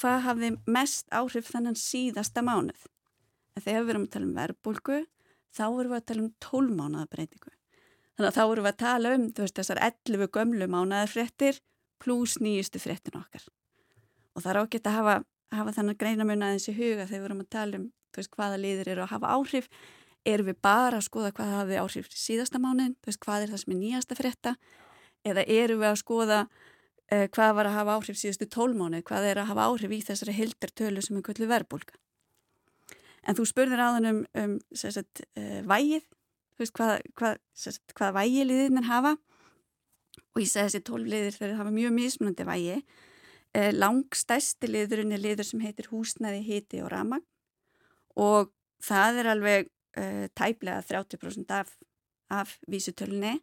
[0.00, 2.86] hvað hafði mest áhrif þannan síðasta mánuð.
[3.56, 5.00] En þegar við erum að tala um verbulgu
[5.56, 7.52] þá erum við að tala um 12 mánuðabreitingu.
[8.16, 11.60] Þannig að þá erum við að tala um veist, þessar 11 gömlu mánuðafréttir
[12.02, 13.44] pluss nýjustu fréttin okkar.
[14.36, 15.14] Og það er ágætt að hafa,
[15.56, 17.86] hafa þannig greinamun aðeins í huga þegar við erum að tala um
[18.16, 19.68] veist, hvaða liður eru að hafa áhrif.
[20.26, 23.74] Erum við bara að skoða hvað hafi áhrif síðasta mánin, veist, hvað er það sem
[23.74, 24.56] er nýjasta frétta
[25.26, 29.40] eða erum við að skoða uh, hvað var að hafa áhrif síðustu tólmánu, hvað er
[29.42, 31.98] að hafa áhrif í þessari hildartölu sem er kvöldu verbulga.
[33.26, 36.06] En þú spurðir áðan um, um sagt, uh, vægið,
[36.62, 37.40] hvað, hvað,
[37.94, 39.16] hvað vægiliðin hafa
[40.34, 42.76] og ég segi þessi tólfliðir þegar það hafa mjög mismunandi vægi.
[43.56, 47.24] Eh, langstæsti liðurinn er liður sem heitir húsnaði, hiti og ramag
[48.16, 48.50] og
[48.84, 51.70] það er alveg eh, tæplega 30% af,
[52.32, 53.38] af vísutölunni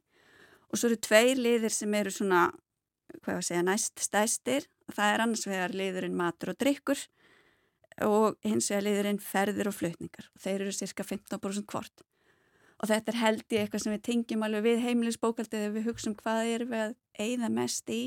[0.69, 2.47] og svo eru tveir liðir sem eru svona,
[3.21, 6.99] hvað var að segja, næst stæstir það er annars vegar liðurinn matur og drikkur
[8.03, 10.29] og hins vegar liðurinn ferðir og flutningar.
[10.33, 12.05] Og þeir eru cirka 15% hvort
[12.83, 16.15] og þetta er held í eitthvað sem við tengjum alveg við heimilisbókaldið þegar við hugsaum
[16.19, 18.01] hvað er við að eigða mest í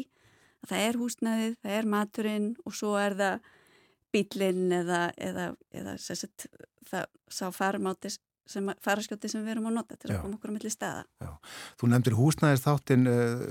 [0.60, 3.50] að það er húsnaðið, það er maturinn og svo er það
[4.12, 5.46] bílinn eða, eða,
[5.80, 6.46] eða sett,
[6.88, 8.12] það sá faramáti
[8.46, 10.20] sem, faraskjóti sem við erum að nota til að Já.
[10.24, 11.06] koma okkur á milli staða.
[11.24, 11.32] Já.
[11.80, 13.46] Þú nefndir húsnaðist þáttinn, uh,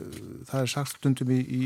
[0.50, 1.64] það er sagt stundum í, í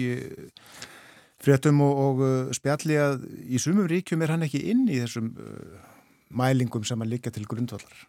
[1.43, 5.33] fréttum og, og uh, spjalli að í sumum ríkjum er hann ekki inn í þessum
[5.35, 5.91] uh,
[6.29, 8.07] mælingum sem að liggja til grundvallar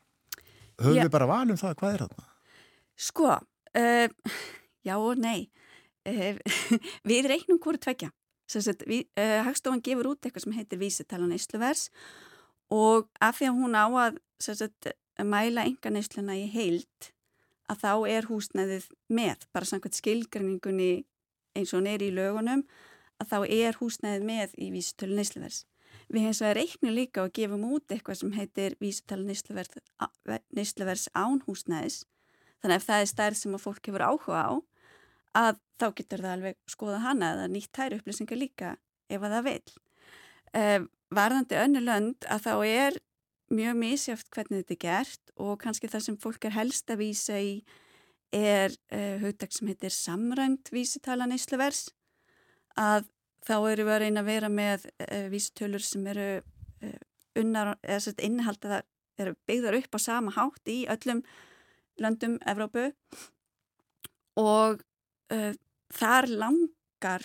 [0.84, 1.04] höfum já.
[1.04, 2.24] við bara valum það, hvað er það?
[3.00, 3.34] Sko,
[3.80, 4.32] uh,
[4.88, 5.50] já og nei
[6.08, 6.40] uh,
[7.10, 11.88] við reiknum hverju tvekja uh, Hagstofan gefur út eitthvað sem heitir vísitalan Ísluvers
[12.70, 17.12] og af því að hún á að sagt, mæla enga neysluna í heilt
[17.70, 20.92] að þá er húsnæðið með, bara samkvæmt skilgrinningunni
[21.54, 22.64] eins og neyri í lögunum
[23.20, 25.64] að þá er húsnæðið með í vísitölu neysluvers
[26.10, 29.22] Við hins vegar reiknum líka og gefum út eitthvað sem heitir vísutala
[30.56, 32.02] nýsluvers ánhúsnæðis.
[32.60, 34.50] Þannig að ef það er stærð sem að fólk hefur áhuga á,
[35.38, 38.72] að þá getur það alveg skoða hana eða nýtt tæri upplýsingar líka
[39.08, 39.76] ef að það vil.
[40.50, 40.80] Uh,
[41.14, 42.98] varðandi önnu lönd að þá er
[43.54, 47.38] mjög misjáft hvernig þetta er gert og kannski það sem fólk er helst að vísa
[47.38, 47.54] í
[48.34, 51.88] er uh, hugdag sem heitir samræmt vísitala neysluvers
[52.78, 53.08] að
[53.46, 56.98] þá eru við að reyna að vera með uh, vísitölur sem eru uh,
[57.40, 61.22] unnar, eða sett innihald að það eru byggðar upp á sama hátt í öllum
[62.00, 62.86] löndum Evrópu
[64.40, 64.82] og
[65.34, 65.52] uh,
[65.92, 67.24] þar langar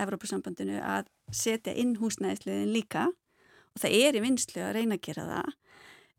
[0.00, 3.02] Evrópusambandinu að setja inn húsnæðisliðin líka
[3.74, 5.52] og það er í vinslu að reyna að gera það.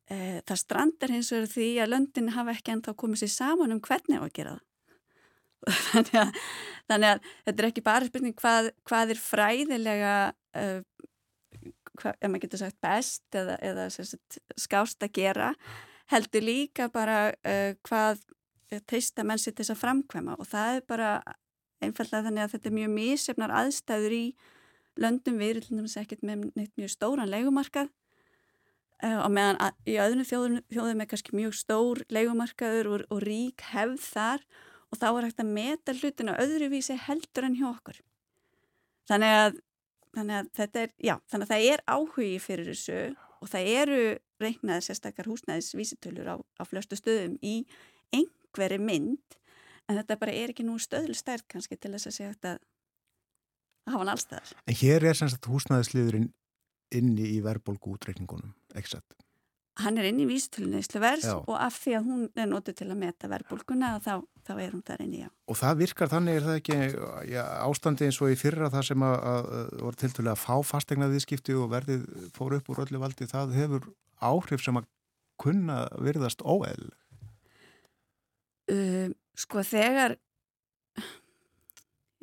[0.05, 3.81] Eh, það strandar hins vegar því að löndin hafa ekki ennþá komið sér saman um
[3.81, 4.63] hvernig á að gera það.
[5.91, 6.39] Þannig að,
[6.89, 10.15] þannig að þetta er ekki bara spurning hvað, hvað er fræðilega,
[10.61, 10.79] uh,
[11.95, 15.51] hvað, ef maður getur sagt best eða, eða sagt, skást að gera,
[16.13, 18.21] heldur líka bara uh, hvað
[18.89, 20.37] teista menn sér til þess að framkvæma.
[20.41, 21.11] Og það er bara
[21.83, 24.25] einfallega þannig að þetta er mjög mísefnar aðstæður í
[25.01, 25.39] löndum.
[25.41, 30.61] Við erum ekkert með neitt mjög stóran leikumarkað uh, og meðan að, í öðrum þjóðum,
[30.73, 34.47] þjóðum er kannski mjög stór leikumarkaður og, og rík hefð þar
[34.95, 38.01] og þá er hægt að meta hlutina öðruvísi heldur en hjá okkur.
[39.09, 39.57] Þannig að,
[40.15, 42.99] þannig að þetta er, já, þannig að það er áhugi fyrir þessu
[43.43, 44.03] og það eru
[44.41, 47.57] reiknaði sérstakar húsnæðisvísitölur á, á flestu stöðum í
[48.15, 49.37] einhverju mynd
[49.85, 54.01] en þetta bara er ekki nú stöðlstærk kannski til þess að segja þetta að hafa
[54.01, 54.55] hann allstæðar.
[54.65, 56.31] En hér er semst húsnæðisliðurinn
[56.95, 59.24] inni í verðbólgu útreikningunum, ekki sett?
[59.83, 61.33] Hann er inni í vísitölunni Íslavers Já.
[61.35, 64.13] og af því að hún er notið til að meta verðbólguna þá,
[64.47, 65.29] þá er hún þar inni, já.
[65.51, 66.77] Og það virkar þannig, er það ekki
[67.33, 69.49] já, ástandi eins og í fyrra það sem að, að
[69.81, 72.05] voru tiltölulega að fá fastegna viðskipti og verðið
[72.37, 73.89] fór upp úr öllu valdi, það hefur
[74.23, 74.87] áhrif sem að
[75.43, 76.93] kunna virðast óeðl.
[78.71, 80.15] Uh, sko þegar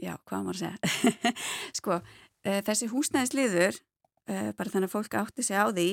[0.00, 1.34] já, hvað maður að segja
[1.78, 5.90] sko, uh, þessi húsnæðisliður uh, bara þannig að fólk átti sig á því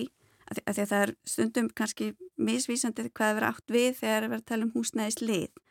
[0.50, 4.24] að, að því að það er stundum kannski misvísandi hvað er verið átt við þegar
[4.24, 5.62] er verið að tala um húsnæðislið.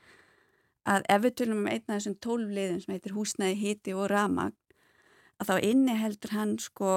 [0.89, 4.09] Að ef við tölum um einn af þessum tólf liðum sem heitir húsnæði, hiti og
[4.12, 4.57] ramagn
[5.39, 6.93] að þá inniheldur hann sko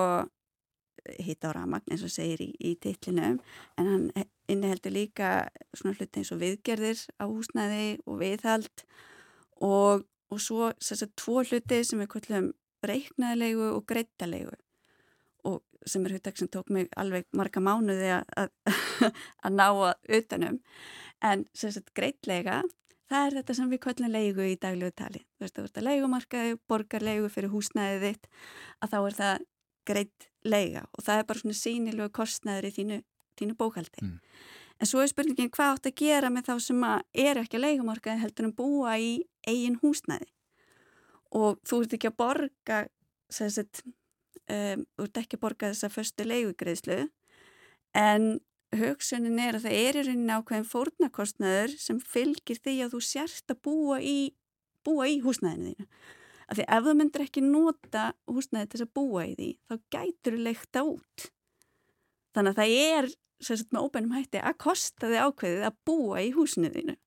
[1.21, 3.39] hita og ramagn eins og segir í, í titlinum
[3.79, 4.07] en hann
[4.51, 5.31] inniheldur líka
[5.73, 8.85] svona hluti eins og viðgerðir á húsnæði og viðhald
[9.61, 12.51] og, og svo þess að tvo hluti sem við kallum
[12.85, 14.59] reiknaðilegu og greittalegu og
[15.89, 18.51] sem er huttak sem tók mig alveg marga mánuði að,
[19.59, 20.59] ná að utanum
[21.25, 22.61] en sem sagt greitlega
[23.11, 25.87] það er þetta sem við kallum leigu í daglegu tali þú veist, þú veist að
[25.89, 28.29] leigumarkaði, borgar leigu fyrir húsnæðið þitt
[28.79, 29.45] að þá er það
[29.91, 32.99] greitt leiga og það er bara svona sýnilegu kostnæður í þínu,
[33.39, 34.05] þínu bókaldi.
[34.05, 34.19] Mm.
[34.81, 37.65] En svo er spurningin hvað átt að gera með þá sem að er ekki að
[37.67, 39.11] leikumarkaði heldur en búa í
[39.47, 40.29] eigin húsnæði
[41.37, 42.79] og þú ert ekki að borga
[43.31, 43.83] sem sagt,
[44.51, 47.01] um, ert ekki að borga þessa förstu leigugreðslu
[47.97, 48.31] en
[48.77, 53.51] hugsunin er að það er í rauninni ákveðin fórnarkostnaður sem fylgir því að þú sérst
[53.51, 54.31] að búa í,
[54.85, 55.87] búa í húsnæðinu þínu.
[56.51, 59.75] Af því ef þú myndir ekki nota húsnæði til þess að búa í því, þá
[59.95, 61.27] gætur þú leikta út.
[62.35, 63.07] Þannig að það er,
[63.47, 66.97] sagt með óbænum hætti, að kosta þið ákveðið að búa í húsinu þínu.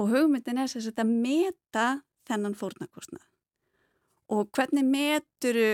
[0.00, 1.86] Og hugmyndin er sagt að meta
[2.28, 3.26] þennan fórnarkostnað.
[4.30, 5.70] Og hvernig meturu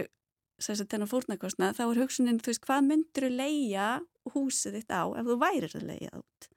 [0.61, 3.89] þennan fórnarkostnað, þá er hugsunin, þú veist, hvað myndir þú leia
[4.35, 6.49] húsið þitt á ef þú værir að leia út?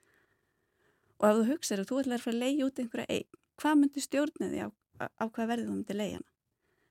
[1.19, 3.79] Og ef þú hugsaður að þú ætlar að fara að leia út einhverja eign, hvað
[3.81, 4.69] myndir stjórna því á
[4.99, 6.29] á hvað verðið þú myndi leiðana.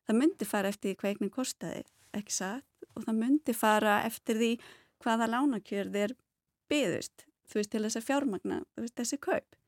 [0.08, 1.82] Það myndi fara eftir hvað eignin kostaði,
[2.16, 4.50] ekki satt, og það myndi fara eftir því
[5.04, 6.14] hvaða lánakjörð er
[6.72, 9.58] byðust, þú veist, til þess að fjármagna, þú veist, þessi kaup.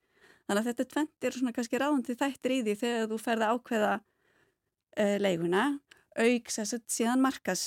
[0.49, 3.93] Þannig að þetta tvent er svona kannski ráðandi þættir í því þegar þú ferða ákveða
[4.01, 5.67] uh, leiguna,
[6.21, 7.65] auks þess að síðan markas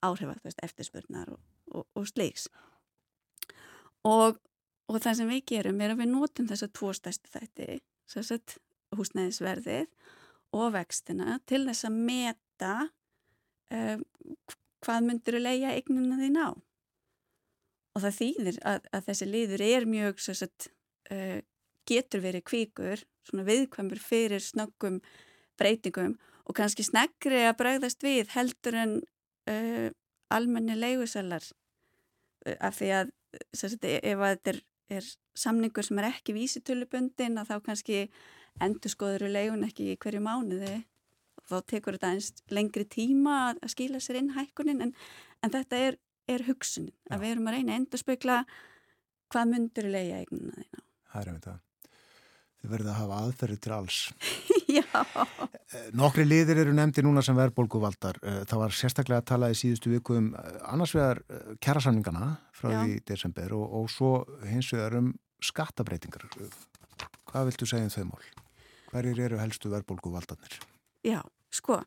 [0.00, 1.40] veist, eftirspurnar og,
[1.72, 2.48] og, og slíks.
[4.08, 4.38] Og,
[4.88, 8.56] og það sem við gerum er að við notum þess að tvo stærstu þætti, að
[8.96, 9.86] húsnæðisverðið
[10.56, 12.72] og vextina til þess að meta
[13.70, 14.02] um,
[14.80, 16.48] hvað myndur að leia eignina þín á.
[17.90, 20.70] Og það þýðir að, að þessi liður er mjög sagt,
[21.12, 21.38] uh,
[21.90, 25.00] getur verið kvíkur, viðkvæmur fyrir snöggum
[25.60, 26.16] breytingum
[26.50, 28.98] og kannski sneggri að bregðast við heldur en
[29.50, 29.88] uh,
[30.34, 33.14] almenni leigusalar uh, af því að
[33.54, 34.60] sagt, ef að þetta er,
[34.98, 38.04] er samningur sem er ekki vísitölubundin að þá kannski
[38.60, 40.80] endur skoður í leigun ekki í hverju mánuði
[41.38, 44.94] og þá tekur þetta eins lengri tíma að, skila sér inn hækkunin en,
[45.44, 45.98] en þetta er,
[46.30, 47.14] er hugsunin Já.
[47.14, 48.42] að við erum að reyna að endur spekla
[49.30, 50.86] hvað myndur í leiga eignuna þína.
[51.10, 51.58] Það er um þetta.
[52.60, 54.00] Þið verðið að hafa aðferði til alls.
[54.78, 54.84] Já,
[55.96, 58.18] Nokkri liðir eru nefndi núna sem verðbólguvaldar.
[58.22, 61.22] Eh, Það var sérstaklega að tala í síðustu viku um eh, annars vegar
[61.62, 62.80] kjærasamningana frá Já.
[62.84, 64.12] því desember og, og svo
[64.50, 66.26] hins vegar um skattabreitingar.
[67.30, 68.28] Hvað viltu segja um þau mál?
[68.90, 70.58] Hverjir eru helstu verðbólguvaldarnir?
[71.06, 71.20] já,
[71.54, 71.78] sko.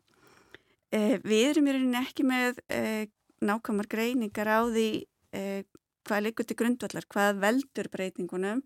[0.93, 3.05] Eh, við erum í rauninni ekki með eh,
[3.43, 4.87] nákvæmar greiningar á því
[5.35, 5.65] eh,
[6.07, 8.63] hvað liggur til grundvallar, hvað veldur breytingunum.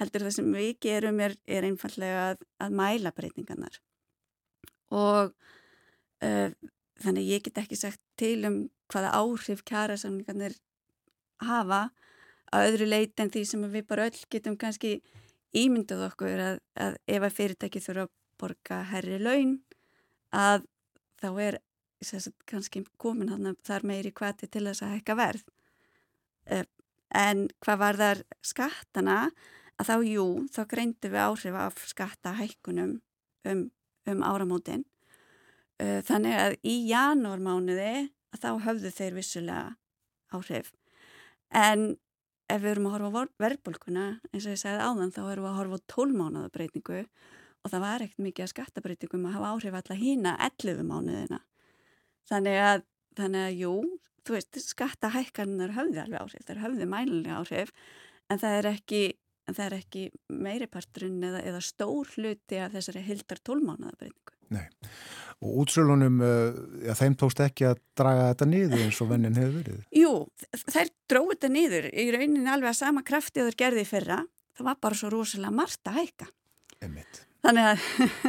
[0.00, 3.78] Heldur það sem við gerum er, er einfallega að, að mæla breytingarnar.
[4.92, 5.32] Og
[6.24, 6.52] eh,
[7.02, 8.58] þannig ég get ekki sagt til um
[8.92, 10.58] hvaða áhrif kjærasamningarnir
[11.42, 11.86] hafa
[12.52, 14.98] að öðru leiti en því sem við bara öll getum kannski
[15.56, 18.12] ímyndað okkur að, að ef að fyrirtæki þurfa að
[18.42, 19.56] borga herri laun
[20.36, 20.66] að
[21.22, 21.58] þá er
[22.02, 25.44] sagt, kannski komin hann þar meiri kvati til þess að hækka verð.
[26.50, 26.64] Eh,
[27.12, 29.16] En hvað var þar skattana
[29.80, 32.96] að þá jú, þá greindi við áhrif af skattahækkunum
[33.48, 33.62] um,
[34.10, 34.84] um áramótin.
[35.82, 37.94] Eh, Þannig að í janúarmánuði
[38.32, 39.64] að þá höfðu þeir vissulega
[40.32, 40.72] áhrif.
[41.52, 41.94] En
[42.52, 45.50] ef við erum að horfa á verðbólguna, eins og ég segði áðan, þá erum við
[45.50, 47.00] að horfa á 12 mánuða breytingu
[47.62, 51.40] og það var ekkert mikið að skattabreitingum að hafa áhrif alla hína 11 mánuðina.
[52.30, 52.84] Þannig að,
[53.18, 53.74] þannig að jú,
[54.26, 57.72] þú veist, skattahækkanar höfðu alveg áhrif, það höfðu mælulega áhrif,
[58.30, 59.02] en það er ekki,
[59.48, 60.04] en það er ekki
[60.42, 64.38] meiriparturinn eða, eða stór hluti af þessari hildar 12 mánuða breytingu.
[65.42, 69.56] Og útsölunum, uh, já, þeim tókst ekki að draga þetta niður eins og vennin hefur
[69.58, 69.80] verið.
[69.96, 70.12] Jú,
[70.68, 74.20] þær dróðu þetta niður í rauninni alveg að sama krafti og þær gerði fyrra.
[74.52, 76.28] Það var bara svo rosalega margt að hækka.
[76.84, 77.22] Einmitt.
[77.42, 77.88] Þannig að,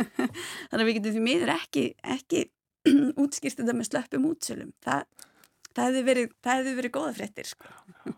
[0.71, 1.85] þannig að við getum því miður ekki,
[2.15, 2.43] ekki
[3.23, 4.73] útskýrt þetta með slöppum útsölum.
[4.81, 5.29] Það,
[5.69, 6.35] það hefði verið,
[6.79, 7.77] verið góða fréttir, sko.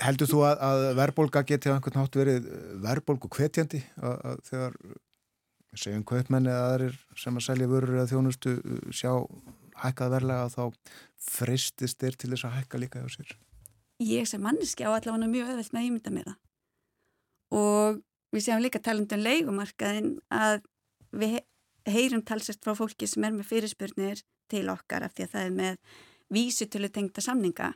[0.00, 2.46] Heldur þú að, að verðbólga geti á einhvern nátt verið
[2.84, 4.76] verðbólgu hvetjandi að, að þegar
[5.80, 9.12] segjum kaupmenn eða aðrir sem að selja vörur eða þjónustu uh, sjá
[9.84, 10.62] hækkað verðlega þá
[11.30, 13.34] freistist þeir til þess að hækka líka hjá sér?
[14.00, 16.38] Ég sem manneski á allavega mjög öðvöld með að ímynda mér það.
[17.60, 18.00] Og
[18.32, 20.62] við séum líka talandum leikumarkaðin að
[21.20, 25.32] við he- heyrum talsast frá fólki sem er með fyrirspurnir til okkar af því að
[25.34, 25.78] það er með
[26.32, 27.72] vísitölu tengda samninga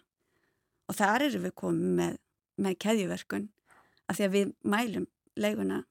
[0.89, 2.17] og þar eru við komið með,
[2.65, 3.49] með keðjuverkun
[4.09, 5.07] af því að við mælum
[5.41, 5.83] leiguna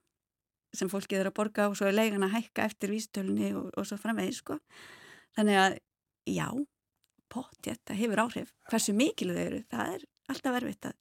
[0.74, 3.86] sem fólkið er að borga og svo er leiguna að hækka eftir vísitölunni og, og
[3.86, 4.58] svo framvegis sko.
[5.38, 5.78] Þannig að
[6.30, 6.48] já,
[7.34, 8.54] pott, þetta hefur áhrif.
[8.72, 11.00] Hversu mikil þau eru, það er alltaf erfitt að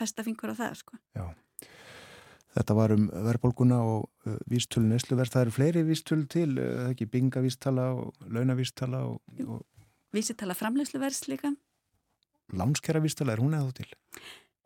[0.00, 1.00] festa fingur á það sko.
[1.18, 1.26] Já.
[2.52, 5.32] Þetta var um verðbólguna og uh, vístölu neysluverð.
[5.32, 9.62] Það eru fleiri vístölu til, uh, ekki bingavístala og launavístala og, og
[10.12, 11.54] Vísitala framlegsluverðs líka.
[12.52, 13.92] Lánskjara vístala, er hún eða þá til?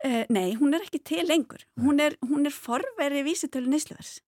[0.05, 1.63] Uh, nei, hún er ekki til lengur.
[1.81, 4.19] Hún er, hún er forveri vísitölu neysluverðs.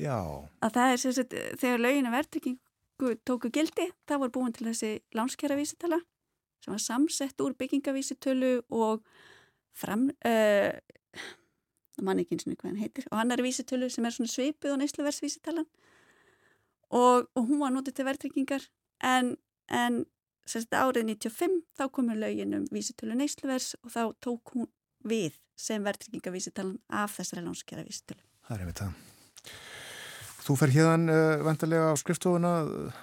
[0.00, 0.16] Já,
[0.64, 4.94] Að það er sem sagt, þegar lögina verðtrykkingu tóku gildi, það var búin til þessi
[5.16, 6.00] lánskjara vísitala
[6.60, 9.04] sem var samsett úr byggingavísitölu og
[9.76, 10.72] fram, uh,
[12.00, 14.74] mann ekki eins og hvað hann heitir, og hann er vísitölu sem er svona svipuð
[14.74, 15.68] og neysluverðsvísitalan
[16.90, 18.66] og, og hún var notið til verðtrykkingar
[19.06, 19.36] en,
[19.68, 20.02] en
[20.50, 24.68] sagt, árið 95 þá komur lögin um vísitölu neysluverðs og þá tók hún
[25.06, 28.20] við sem verðtrykkingavísitalan af þessari lánskjara vísitölu.
[28.48, 28.92] það er einmitt það.
[30.40, 33.00] Þú fer hérðan uh, vantarlega á skrifstofuna uh,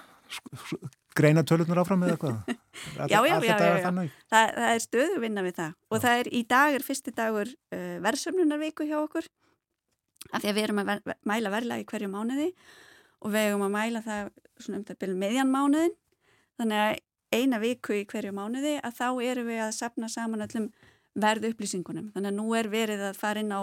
[1.18, 2.40] greina tölurnar áfram eða hvað?
[3.10, 3.90] Já, já, já, já, já.
[4.30, 6.02] Það, það er stöðu vinna við það og Já.
[6.04, 9.26] það er í dag er fyrsti dagur uh, verðsöfnunarviku hjá okkur
[10.30, 12.46] af því að við erum að ver, mæla verðlagi hverju mánuði
[13.18, 14.30] og við erum að mæla það
[14.62, 15.96] svona um það byrjum meðjan mánuðin
[16.60, 17.02] þannig að
[17.34, 20.70] eina viku í hverju mánuði að þá erum við að sapna saman öllum
[21.18, 23.60] verð upplýsingunum þannig að nú er verið að fara inn á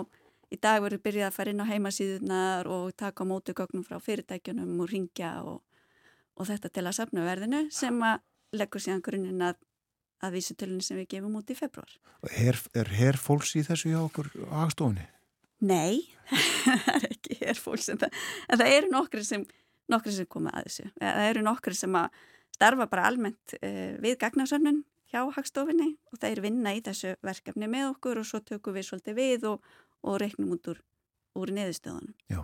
[0.54, 4.92] í dag verður byrjað að fara inn á heimasíðunar og taka mótugögnum frá fyrirtækjunum og
[4.92, 5.62] ringja og,
[6.38, 8.22] og þetta til að sapna verðinu sem að
[8.56, 9.58] leggur síðan grunninn að
[10.24, 11.92] að vísitölunni sem við gefum út í februar.
[12.32, 15.06] Er her fólks í þessu hjá okkur á hagstofunni?
[15.66, 16.06] Nei,
[16.66, 18.16] það er ekki hér fólk sem það,
[18.50, 19.44] en það eru nokkri sem,
[20.08, 20.88] sem koma að þessu.
[21.02, 22.24] Það eru nokkri sem að
[22.56, 27.92] starfa bara almennt uh, við gagnasöfnun hjá hagstofinni og þeir vinna í þessu verkefni með
[27.94, 29.72] okkur og svo tökum við svolítið við og,
[30.06, 30.82] og reiknum út úr,
[31.40, 32.16] úr neðustöðunum.
[32.32, 32.44] Já.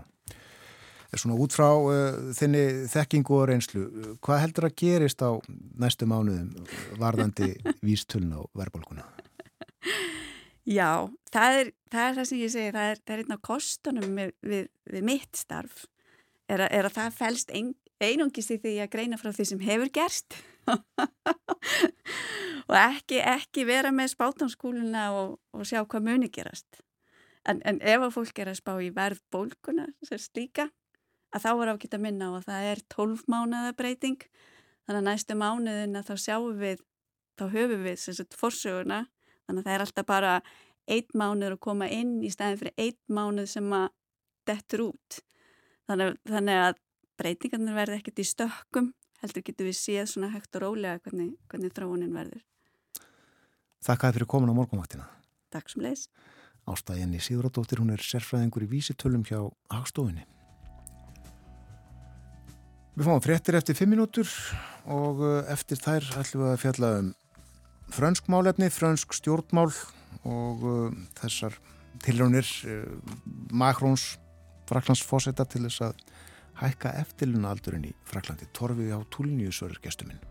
[1.11, 5.35] Er svona út frá uh, þinni þekkingu og reynslu, uh, hvað heldur að gerist á
[5.81, 6.53] næstu mánuðum
[7.01, 7.55] varðandi
[7.87, 9.07] vístölun á verðbólkuna?
[10.69, 13.41] Já, það er, það er það sem ég segi, það er, það er einn af
[13.47, 15.85] kostunum við, við, við mitt starf,
[16.47, 17.71] er að, er að það fælst ein,
[18.03, 20.37] einungis í því að greina frá því sem hefur gerst.
[22.69, 26.81] Og ekki, ekki vera með spátanskúluna og, og sjá hvað muni gerast.
[27.47, 30.69] En, en ef að fólk er að spá í verðbólkuna, sem slíka,
[31.33, 34.21] að þá er ágætt að minna á að það er 12 mánuða breyting.
[34.85, 36.83] Þannig að næstu mánuðin að þá sjáum við
[37.39, 39.01] þá höfum við sem sagt forsöguna.
[39.47, 40.35] Þannig að það er alltaf bara
[40.91, 43.89] einn mánuður að koma inn í stæðin fyrir einn mánuð sem að
[44.49, 45.21] dettur út.
[45.89, 46.79] Þannig, þannig að
[47.19, 48.91] breytingarnir verði ekkert í stökkum
[49.21, 52.45] heldur getur við séð svona hægt og rólega hvernig, hvernig þróunin verður
[53.81, 55.07] Þakkaði fyrir komin á morgunvaktina.
[55.49, 56.05] Takk sem leis
[56.69, 59.39] Ásta Jenny Siguradóttir, hún er sérfræðingur í vísitölum hjá
[59.73, 60.27] Hagstofinni.
[62.93, 64.29] Við fáum fréttir eftir fimm minútur
[64.85, 67.09] og uh, eftir þær ætlum við að fjalla um
[67.91, 69.71] frönsk málefni, frönsk stjórnmál
[70.27, 71.57] og uh, þessar
[72.05, 72.83] tilraunir uh,
[73.49, 74.19] Makrons
[74.69, 76.05] Fraklands fósetta til þess að
[76.61, 78.49] hækka eftirluna aldurinn í Fraklandi.
[78.53, 80.30] Torfið á túlnjusörur gestuminn.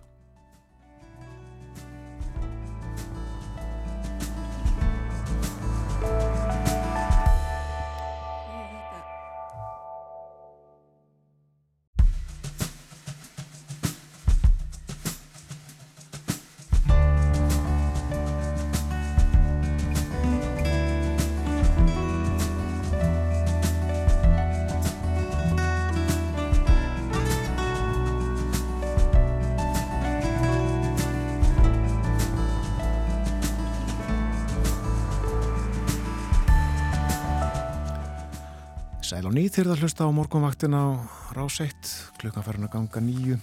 [39.10, 40.86] Sæl á nýð þegar það hlusta á morgunvaktin á
[41.34, 41.88] ráseitt,
[42.20, 43.38] klukkan farin að ganga nýju,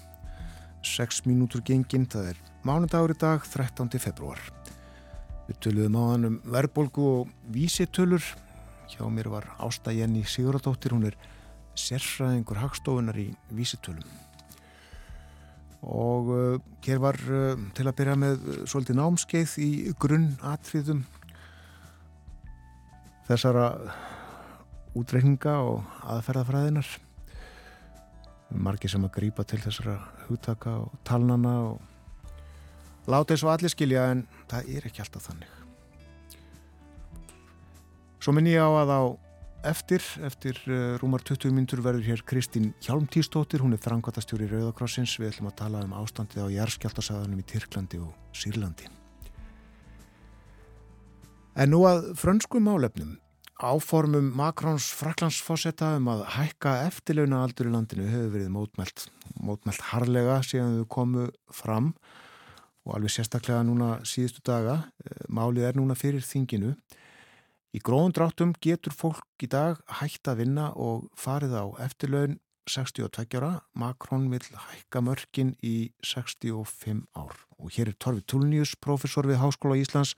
[0.88, 4.00] 6 mínútur gengin, það er mánudagur í dag, 13.
[4.00, 4.40] februar.
[5.50, 8.24] Við töluðum á hann um verbolgu og vísitölur,
[8.88, 11.20] hjá mér var Ásta Jenny Siguradóttir, hún er
[11.76, 14.08] sérfræðingur hagstofunar í vísitölum.
[15.84, 21.04] Og uh, hér var uh, til að byrja með uh, svolítið námskeið í grunnatriðum
[23.28, 23.74] þessara
[24.98, 25.84] útreikninga og
[26.16, 26.90] aðferðafræðinar
[28.56, 34.10] margir sem að grýpa til þessara hugtaka og talnana og láta eins og allir skilja
[34.14, 35.54] en það er ekki alltaf þannig.
[38.24, 39.02] Svo minn ég á að á
[39.68, 45.32] eftir, eftir uh, rúmar 20 myndur verður hér Kristín Hjálmtístóttir, hún er frangvatastjóri Rauðakrossins, við
[45.32, 48.90] ætlum að tala um ástandið á jærskjáltasaðanum í Tyrklandi og Sýrlandi.
[51.58, 53.16] En nú að frönsku málefnum
[53.58, 59.06] Áformum Makrons Fraklandsfossetta um að hækka eftirlauna aldur í landinu hefur verið mótmælt,
[59.42, 61.88] mótmælt harlega síðan þau komu fram
[62.86, 64.78] og alveg sérstaklega núna síðustu daga.
[65.26, 66.76] Málið er núna fyrir þinginu.
[67.74, 72.38] Í gróðum dráttum getur fólk í dag hægt að vinna og farið á eftirlaun
[72.70, 73.64] 62 ára.
[73.74, 77.34] Makrón vil hækka mörkin í 65 ár.
[77.58, 80.14] Og hér er Torfi Tulnius, professor við Háskóla Íslands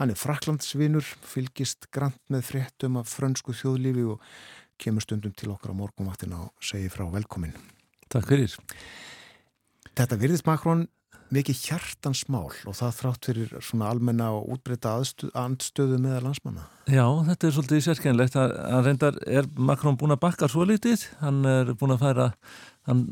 [0.00, 4.22] Hann er fraklandsvinur, fylgist grant með fréttum af frönsku þjóðlífi og
[4.80, 7.52] kemur stundum til okkar á morgunvaktina og segir frá velkomin.
[8.08, 8.54] Takk fyrir.
[9.92, 10.86] Þetta virðist Makrón
[11.30, 14.96] mikið hjartansmál og það þrátt fyrir svona almenna og útbreyta
[15.38, 16.64] andstöðu með landsmanna.
[16.88, 18.38] Já, þetta er svolítið sérkennlegt.
[18.40, 21.04] Hann reyndar er Makrón búin að bakka svo litið.
[21.20, 22.30] Hann er búin að færa
[22.88, 23.02] hann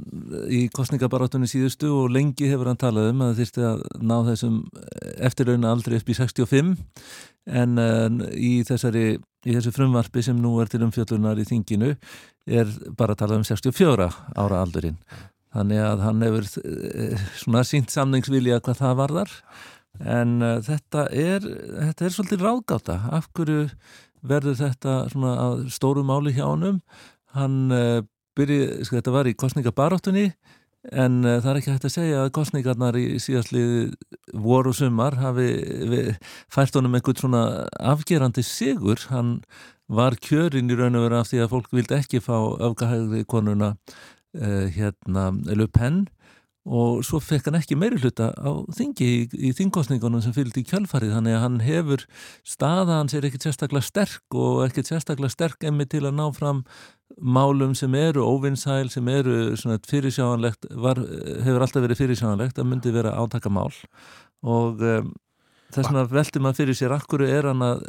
[0.48, 4.58] í kostningabarátunni síðustu og lengi hefur hann talað um að það þýrsti að ná þessum
[5.28, 6.74] eftirlauna aldrei upp í 65
[7.48, 7.80] en
[8.32, 9.06] í, þessari,
[9.44, 11.94] í þessu frumvarpi sem nú er til umfjöllunar í þinginu
[12.48, 14.08] er bara að tala um 64
[14.40, 14.98] ára aldurinn.
[15.54, 19.32] Þannig að hann hefur uh, svona sínt samningsvilja hvað það varðar
[20.04, 23.00] en uh, þetta er þetta er svolítið ráðgáta.
[23.16, 23.68] Af hverju
[24.28, 25.32] verður þetta svona
[25.72, 26.82] stóru máli hjá honum?
[27.36, 27.72] Hann
[28.38, 30.26] byrji, sko þetta var í kostningabaráttunni
[30.88, 33.72] en uh, það er ekki hægt að segja að kostningarnar í síðastlið
[34.44, 35.48] voru sumar hafi
[36.52, 37.42] fært honum einhvern svona
[37.78, 39.40] afgerandi sigur, hann
[39.88, 42.36] var kjörin í raun og veru af því að fólk vildi ekki fá
[42.68, 46.06] öfgahægði konuna uh, hérna Le Pen
[46.68, 50.68] og svo fekk hann ekki meiri hluta á þingi í, í þingkostningunum sem fylgdi í
[50.68, 52.04] kjölfarið þannig að hann hefur
[52.46, 56.64] staða hans er ekkert sérstaklega sterk og ekkert sérstaklega sterk emmi til að ná fram
[57.20, 61.00] málum sem eru óvinnsæl sem eru svona fyrirsjáanlegt var,
[61.44, 63.72] hefur alltaf verið fyrirsjáanlegt að myndi vera átakamál
[64.46, 65.10] og um,
[65.72, 67.82] þess vegna veldur maður fyrir sér akkur er hann að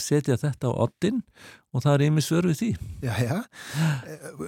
[0.00, 1.20] setja þetta á oddin
[1.76, 2.68] og það er ími svör við því.
[3.04, 3.40] Já, já,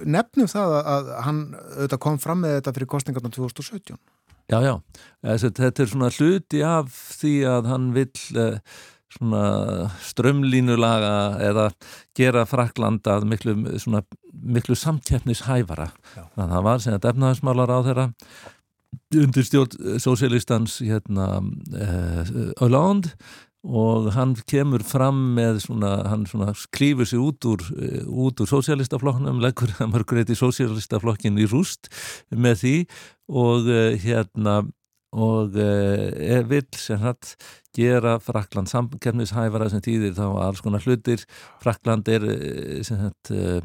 [0.09, 3.99] nefnum það að hann auðvitað kom fram með þetta fyrir kostningarna 2017
[4.49, 4.73] Já, já,
[5.37, 6.89] þetta er svona hluti af
[7.19, 8.07] því að hann vil
[9.15, 11.13] svona strömlínulaga
[11.49, 11.65] eða
[12.17, 14.03] gera Frakland að miklu, svona,
[14.33, 18.07] miklu samtjefnishæfara þannig að það var sem að defnaðismálar á þeirra
[19.19, 23.13] undir stjórn sósélistans hérna uh, Hollande
[23.59, 28.47] og hann kemur fram með svona, hann svona klýfur sig út úr, eh, út úr
[28.47, 31.91] sósialistaflokknum, leggur hann mörgur eitt í sósialistaflokkin í rúst
[32.31, 32.75] með því
[33.27, 34.61] og uh, hérna
[35.15, 37.33] og uh, vill sem hatt
[37.75, 41.23] gera Frakland samkerfnishæfara sem týðir þá alls konar hlutir.
[41.63, 43.59] Frakland er eh, sem hatt uh,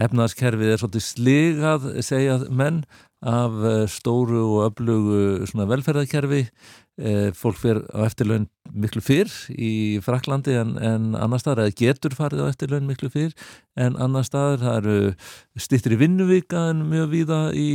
[0.00, 2.82] efnaðskerfið er svolítið sligað segja menn
[3.22, 3.54] af
[3.92, 6.40] stóru og öflugu velferðarkerfi.
[6.42, 6.91] Eh,
[7.38, 12.44] fólk fyrir á eftirlaun miklu fyrr í Fraklandi en, en annar staðar, eða getur farið
[12.44, 13.32] á eftirlaun miklu fyrr
[13.80, 14.60] en annar staðar.
[14.62, 17.70] Það eru stýttir í vinnuvíka en mjög víða í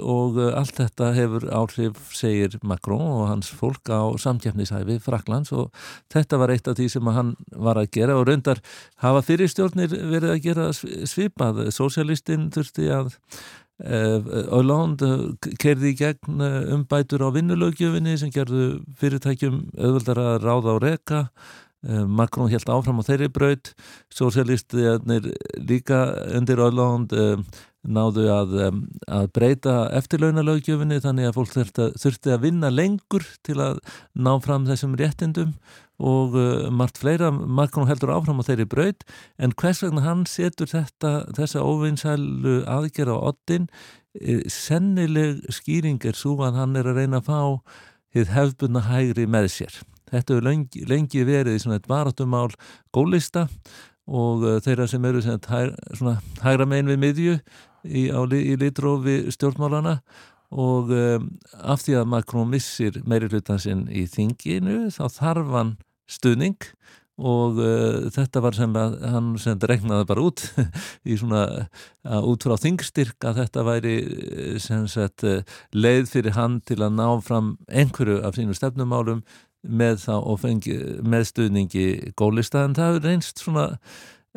[0.00, 5.72] og allt þetta hefur áhrif segir Macron og hans fólk á samkjæfnishæfi Fraklands og
[6.12, 8.60] þetta var eitt af því sem hann var að gera og raundar
[9.04, 13.16] hafa fyrirstjórnir verið að gera svipað, sósialistinn þurfti að
[13.78, 15.08] Hollande
[15.62, 16.42] kerði í gegn
[16.74, 21.22] umbætur á vinnulögjöfinni sem gerðu fyrirtækjum auðvöldar að ráða á reka.
[21.86, 23.72] Macron helt áfram á þeirri braut.
[24.10, 25.30] Sósialistiðarnir
[25.62, 26.00] líka
[26.34, 27.44] undir Hollande
[27.88, 28.54] náðu að,
[29.06, 31.54] að breyta eftirlaunalögjöfinni þannig að fólk
[32.02, 33.78] þurfti að vinna lengur til að
[34.18, 35.54] ná fram þessum réttindum
[35.98, 39.04] og uh, margt fleira, Macron heldur áfram á þeirri braut
[39.38, 43.66] en hvers vegna hann setur þetta, þessa óvinsælu aðgerð á oddin
[44.14, 47.42] e, sennileg skýring er svo að hann er að reyna að fá
[48.14, 49.80] þið hefbunna hægri með sér.
[50.08, 52.48] Þetta hefur lengi, lengi verið í svona eitt baratumál
[52.94, 53.48] gólista
[54.08, 57.36] og uh, þeirra sem eru svona, hægra megin við miðju
[57.84, 59.98] í, í litrófi stjórnmálana
[60.48, 61.26] og um,
[61.60, 65.74] af því að Macron missir meiri hlutansinn í þinginu þá þarf hann
[66.10, 66.58] stuðning
[67.18, 70.44] og uh, þetta var að hann sem regnaði bara út
[71.10, 71.42] í svona
[72.06, 73.94] uh, út frá þingstyrk að þetta væri
[74.62, 75.42] sem sagt uh,
[75.74, 79.24] leið fyrir hann til að ná fram einhverju af sínu stefnumálum
[79.66, 81.88] með þá og fengi með stuðningi
[82.18, 82.62] gólista.
[82.64, 83.66] En það er reynst svona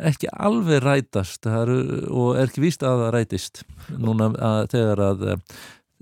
[0.02, 1.46] ekki alveg rætast.
[1.46, 1.70] Er,
[2.10, 3.62] og er ekki víst að það rætist
[4.02, 5.24] núna að þegar að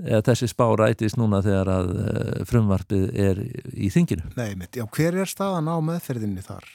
[0.04, 3.44] eða þessi spá rætist núna þegar að uh, frumvarpið er
[3.74, 4.32] í þinginu.
[4.38, 6.66] Nei, mitt, já, hver er staðan á meðferðinni þar?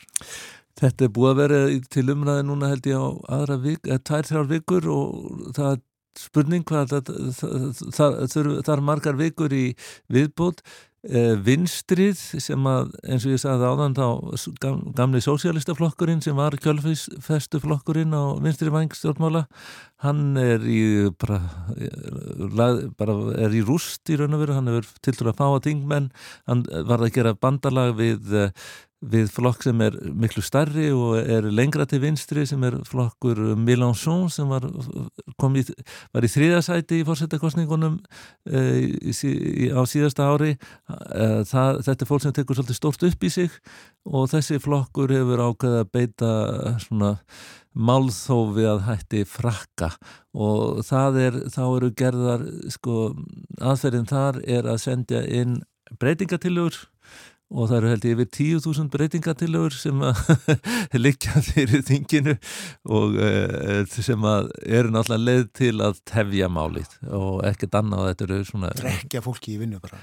[0.81, 1.59] Þetta er búið að vera
[1.95, 3.07] til umræði núna held ég á
[3.37, 5.13] aðra vik, eða tvær, þrjár vikur og
[5.55, 5.85] það er
[6.19, 7.63] spurning hvað það, það,
[7.95, 8.19] það,
[8.67, 9.65] það er margar vikur í
[10.13, 10.94] viðbútt Eh,
[11.45, 14.07] vinstrið sem að eins og ég sagði áðan þá
[14.97, 19.45] gamli sósialistaflokkurinn sem var kjölfestuflokkurinn á vinstri vangstjórnmála
[20.05, 21.43] hann er í bara,
[22.97, 25.63] bara er í rúst í raun og veru, hann hefur til dæru að fá að
[25.69, 26.11] tingmenn,
[26.49, 28.35] hann var að gera bandalag við
[29.11, 34.29] við flokk sem er miklu starri og er lengra til vinstri sem er flokkur Mélenchon
[34.33, 35.65] sem var, í,
[36.15, 37.99] var í þriðasæti í fórsetakostningunum
[38.49, 38.63] e,
[39.75, 40.55] á síðasta ári.
[40.55, 43.61] E, það, þetta er fólk sem tekur svolítið stórt upp í sig
[44.05, 46.33] og þessi flokkur hefur ákveðið að beita
[46.85, 47.13] svona
[47.75, 49.93] málþófi að hætti frakka.
[50.35, 53.13] Og það er, þá eru gerðar sko,
[53.61, 55.61] aðferðin þar er að sendja inn
[56.01, 56.79] breytingatilur
[57.53, 60.21] og það eru held ég yfir 10.000 breytingatillögur sem að
[61.05, 62.35] likja fyrir þinginu
[62.89, 66.99] og uh, sem að eru náttúrulega leið til að tefja málið.
[67.13, 70.01] Og ekkert annað þetta eru svona Drekja fólki í vinnu bara.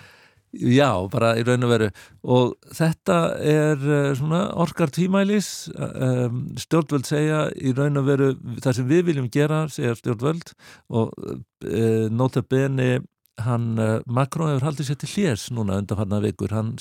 [0.51, 1.87] Já, bara í raun og veru.
[2.27, 5.71] Og þetta er uh, svona orkar tímælis.
[5.75, 10.51] Um, stjórnvöld segja í raun og veru það sem við viljum gera, segja stjórnvöld
[10.91, 12.97] og uh, nota beni
[13.45, 16.75] hann, eh, Macron hefur haldið sér til hljés núna undanfarnar vikur, hann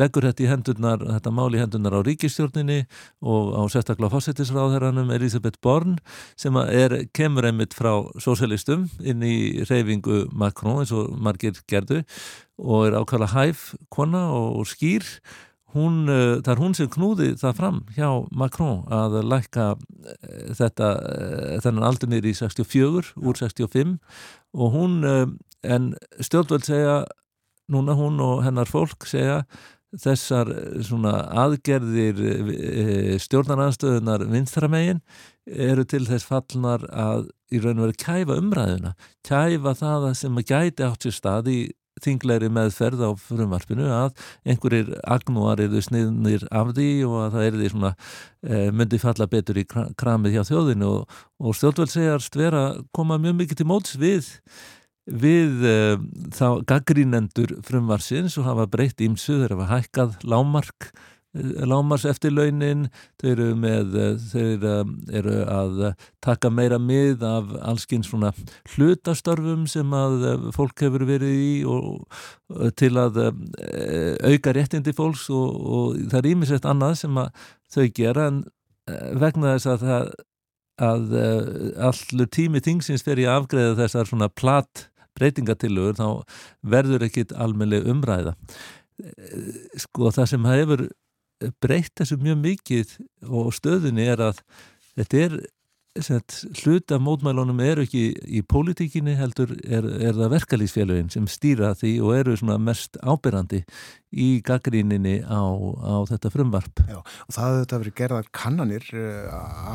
[0.00, 2.86] leggur þetta í hendurnar, þetta mál í hendurnar á ríkistjórninni
[3.22, 5.98] og á sérstaklega fórsettisráðherranum Elisabeth Born
[6.36, 7.92] sem er, kemur einmitt frá
[8.22, 12.02] sósialistum inn í reyfingu Macron eins og margir gerðu
[12.58, 15.04] og er ákvæmlega hæf kona og skýr.
[15.76, 20.88] Hún, eh, það er hún sem knúði það fram hjá Macron að lækka eh, þetta,
[21.60, 23.98] þennan aldur nýri í 64 úr 65
[24.56, 25.04] og hún
[25.66, 26.98] en stjórnvöld segja
[27.72, 29.42] núna hún og hennar fólk segja
[30.02, 35.00] þessar eh, aðgerðir eh, stjórnaranstöðunar vinstramegin
[35.46, 38.94] eru til þess fallnar að í raun og veru kæfa umræðuna
[39.26, 41.58] kæfa það sem að gæti átt sér stað í
[42.04, 44.10] þingleiri meðferð á frumarpinu að
[44.44, 49.28] einhverjir agnúar eru sniðnir af því og að það er því svona e, myndi falla
[49.32, 53.96] betur í kramið hjá þjóðinu og, og stjórnvöld segjarst vera koma mjög mikið til móts
[54.00, 54.28] við
[55.06, 55.98] við uh,
[56.34, 60.90] þá gaggrínendur frumvarsins og hafa breytt ímsu þegar hafa hækkað lámark
[61.66, 62.86] lámars eftirlaunin,
[63.20, 64.44] þau eru með, eh, þau
[65.18, 65.82] eru, að
[66.24, 68.32] taka meira mið af allskins svona
[68.74, 72.06] hlutastörfum sem að eh, fólk hefur verið í og
[72.76, 77.86] til að eh, auka réttindi fólks og, og það er ímisett annað sem að þau
[77.94, 78.44] gera en
[78.88, 80.10] eh, vegna þess að það
[80.76, 86.08] að uh, allur tími þingsins fer í að afgreða þessar svona platt breytingatillögur þá
[86.76, 88.36] verður ekkit almennileg umræða
[88.96, 90.86] Eh, sko það sem hefur
[91.60, 92.94] breytt þessu mjög mikið
[93.28, 94.40] og stöðunni er að
[94.96, 95.36] þetta er
[96.92, 102.12] af mótmælunum eru ekki í pólitíkinni heldur er, er það verkalýsfélagin sem stýra því og
[102.16, 102.34] eru
[102.64, 103.62] mest ábyrrandi
[104.12, 106.84] í gaggríninni á, á þetta frumvarp.
[106.88, 108.90] Já, og það hefur verið gerðar kannanir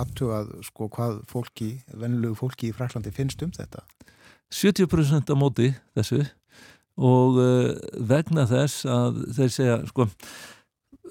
[0.02, 3.86] aðtugað sko hvað fólki, vennilegu fólki í Fraklandi finnst um þetta?
[4.52, 6.24] 70% á móti þessu
[7.02, 7.70] og uh,
[8.08, 10.08] vegna þess að þeir segja sko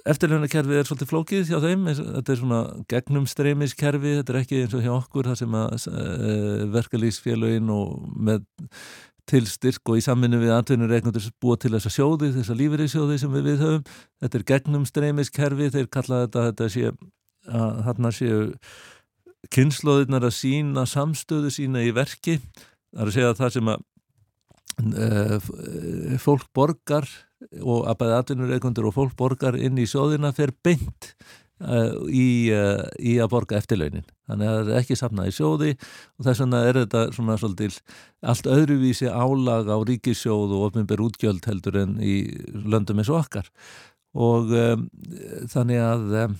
[0.08, 4.76] eftirlunarkerfið er svolítið flókið hjá þeim þetta er svona gegnum streymiskerfi þetta er ekki eins
[4.76, 8.44] og hjá okkur það sem að uh, verkalýsfélagin og með
[9.30, 13.46] tilstyrk og í samvinni við atvinnur eignundur búa til þessa sjóði, þessa lífeyrisjóði sem við
[13.50, 13.84] við höfum,
[14.22, 16.90] þetta er gegnum streymiskerfi, þeir kalla þetta þetta sé
[17.50, 18.40] að þarna séu
[19.54, 22.38] kynnslóðirnar að sína samstöðu sína í verki
[22.90, 23.84] það er að segja að það sem að
[25.00, 25.50] uh,
[26.22, 27.08] fólk borgar
[27.60, 31.12] og að bæða atvinnureikundur og fólk borgar inn í sjóðina fer beint
[31.64, 34.06] uh, í, í að borga eftirlaunin.
[34.30, 37.72] Þannig að það er ekki safnað í sjóði og þess vegna er þetta svona svolítil
[38.32, 42.16] allt öðruvísi álag á ríkissjóð og ofnbjörn útgjöld heldur en í
[42.52, 43.48] löndum eins og okkar.
[44.18, 44.88] Og um,
[45.50, 46.36] þannig að um,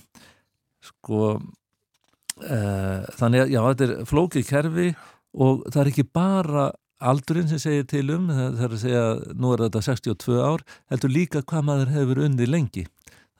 [0.83, 4.87] sko uh, þannig að já, þetta er flókið kerfi
[5.33, 6.69] og það er ekki bara
[7.01, 11.13] aldurinn sem segir til um, það er að segja nú er þetta 62 ár, heldur
[11.13, 12.85] líka hvað maður hefur unni lengi.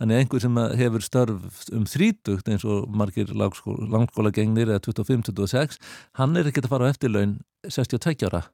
[0.01, 5.77] Þannig að einhver sem hefur störf um þrítugt eins og margir langskóla gengnir eða 25-26,
[6.18, 7.35] hann er ekkert að fara á eftirlaun
[7.69, 8.47] 62 ára.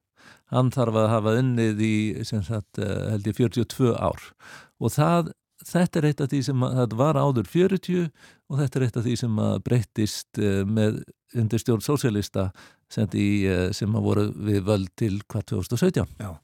[0.52, 1.96] Hann þarf að hafa unnið í
[2.28, 4.20] sagt, eh, held ég 42 ár
[4.84, 5.32] og það,
[5.64, 6.66] þetta er eitt af því sem
[7.00, 8.10] var áður 40
[8.52, 10.68] og þetta er eitt af því sem breyttist eh,
[11.34, 12.52] með undirstjórn sósélista
[12.90, 13.08] sem,
[13.48, 16.08] eh, sem að voru við völd til hvað 2017.
[16.20, 16.38] Já.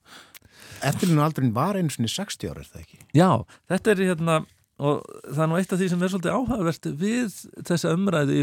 [0.83, 2.99] Eftirlinu aldrin var eins og 60 ára, er það ekki?
[3.15, 4.45] Já, þetta er hérna
[4.83, 4.99] og
[5.29, 7.35] það er nú eitt af því sem er svolítið áhagvert við
[7.69, 8.41] þessa umræði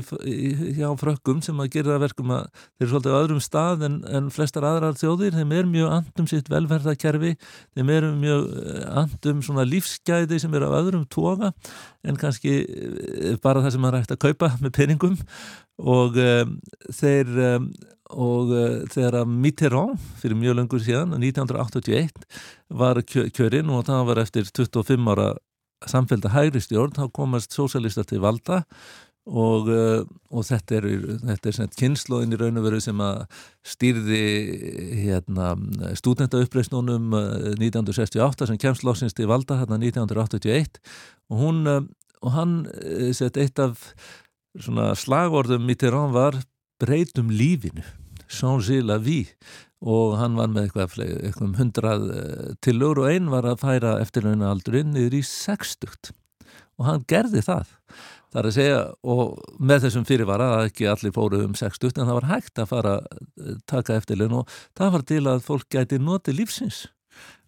[0.78, 4.30] hjá frökkum sem að gera verkum að þeir eru svolítið á öðrum stað en, en
[4.32, 7.34] flestar aðrar þjóðir, þeim er mjög andum sitt velferðarkerfi,
[7.76, 11.52] þeim er mjög eh, andum svona lífsgæði sem er á öðrum toga
[12.06, 15.18] en kannski eh, bara það sem maður ætti að kaupa með peningum.
[15.80, 16.56] Og um,
[16.92, 17.68] þeir um,
[18.10, 22.26] og uh, þegar Mitterrand fyrir mjög lengur síðan, 1981
[22.80, 25.30] var kjörinn og það var eftir 25 ára
[25.88, 28.64] samfélta hægri stjórn, þá komast sósalistar til valda
[29.30, 30.02] og, uh,
[30.32, 30.88] og þetta er,
[31.22, 33.22] þetta er kynnslóðin í raun og veru sem að
[33.68, 34.22] stýrði
[35.04, 35.54] hérna,
[36.00, 37.14] stúdentauppreisnónum
[37.60, 40.80] 1968 sem kemst lósins til valda hérna 1981
[41.30, 41.80] og hún uh,
[42.20, 42.56] og hann
[43.16, 43.80] sett eitt af
[44.60, 46.36] svona slagorðum Mitterrand var
[46.80, 47.84] breytum lífinu
[48.30, 49.28] changer la vie
[49.80, 52.06] og hann var með eitthvað, eitthvað um hundrað
[52.64, 56.12] tilur og einn var að færa eftirlögnu aldurinn niður í sextugt.
[56.80, 57.72] Og hann gerði það.
[58.30, 62.18] Er að segja og með þessum fyrirvara að ekki allir fóru um sextugt en það
[62.20, 66.36] var hægt að fara að taka eftirlögnu og það var til að fólk gæti noti
[66.36, 66.84] lífsins.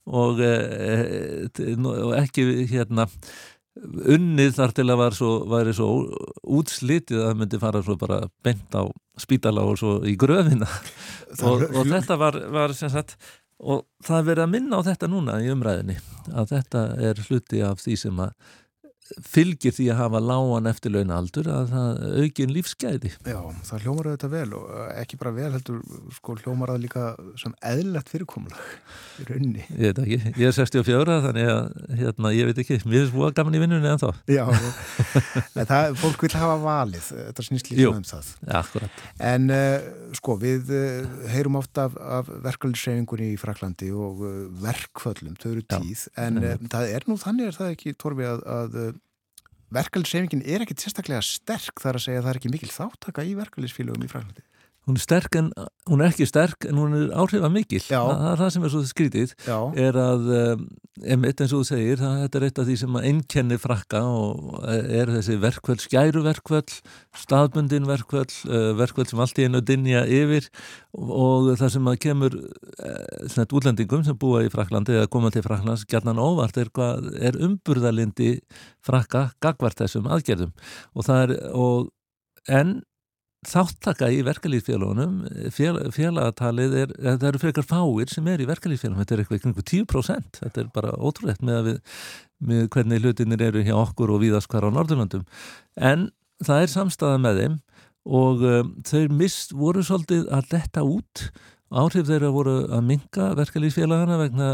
[0.03, 3.07] Og, e, og ekki hérna
[3.83, 5.93] unnið þar til að var svo, væri svo
[6.43, 8.83] útslitið að það myndi fara svo bara bent á
[9.21, 10.69] spítala og svo í gröfina.
[11.49, 13.15] Og, og þetta var, var sagt
[13.63, 15.95] og það verið að minna á þetta núna í umræðinni
[16.35, 18.35] að þetta er hluti af því sem að
[19.33, 23.13] fylgir því að hafa lágan eftirlauna aldur að það aukin lífsgæði.
[23.29, 24.71] Já, það hljómar auðvitað vel og
[25.03, 25.81] ekki bara vel heldur,
[26.17, 27.05] sko hljómar það líka
[27.41, 29.67] sem eðlert fyrirkomulag í rauninni.
[29.77, 31.63] Ég veit ekki, ég er 64 þannig að
[32.01, 34.45] hérna, ég veit ekki, mér er svo gaman í vinnunni en þá Já,
[35.59, 37.09] en það, fólk vil hafa valið.
[37.29, 38.33] Þetta snýst líka um það.
[38.49, 38.63] Ja,
[39.33, 45.37] En uh, sko, við uh, heyrum ofta af, af verkefliðsreyfingunni í Fraklandi og uh, verkföllum,
[45.41, 46.07] þau eru tíð.
[46.09, 48.79] Já, en það er nú þannig er það ekki, Torfi, að, að
[49.73, 53.37] verkefliðsreifingin er ekkit sérstaklega sterk þar að segja að það er ekki mikil þáttaka í
[53.39, 54.45] verkefliðsfélögum í Fraklandi.
[54.83, 55.53] Hún er sterk en
[55.87, 57.79] hún er ekki sterk en hún er áhrifa mikil.
[57.85, 59.59] Það, það er það sem er svo skrítið Já.
[59.79, 60.25] er að
[61.15, 64.03] emitt eins og þú segir, það, þetta er eitt af því sem að einnkenni frakka
[64.11, 66.75] og er þessi verkvöld, skæruverkvöld,
[67.23, 68.35] staðbundin verkvöld,
[68.83, 70.51] verkvöld sem allt í einu dinja yfir
[70.99, 72.39] og það sem að kemur
[73.31, 77.39] svona útlendingum sem búa í Fraklandi eða koma til Fraklands gerðan óvart er, hvað, er
[77.39, 78.35] umburðalindi
[78.85, 80.57] frakka gagvart þessum aðgerðum
[80.93, 81.93] og það er, og
[82.51, 82.81] en
[83.49, 85.17] þáttaka í verkalýsfélagunum
[85.55, 89.69] fél, félagatalið er, það eru frekar fáir sem er í verkalýsfélagunum, þetta er eitthvað ykkur
[89.73, 92.03] 10%, þetta er bara ótrúlegt með, við,
[92.53, 95.27] með hvernig hlutinir eru hjá okkur og víðast hvar á Norðurlandum
[95.75, 96.11] en
[96.43, 97.59] það er samstæða með þeim
[98.09, 101.27] og um, þau mist voru svolítið að letta út.
[101.73, 104.49] Áhrif þeirra voru að minka verkalýsfélagana vegna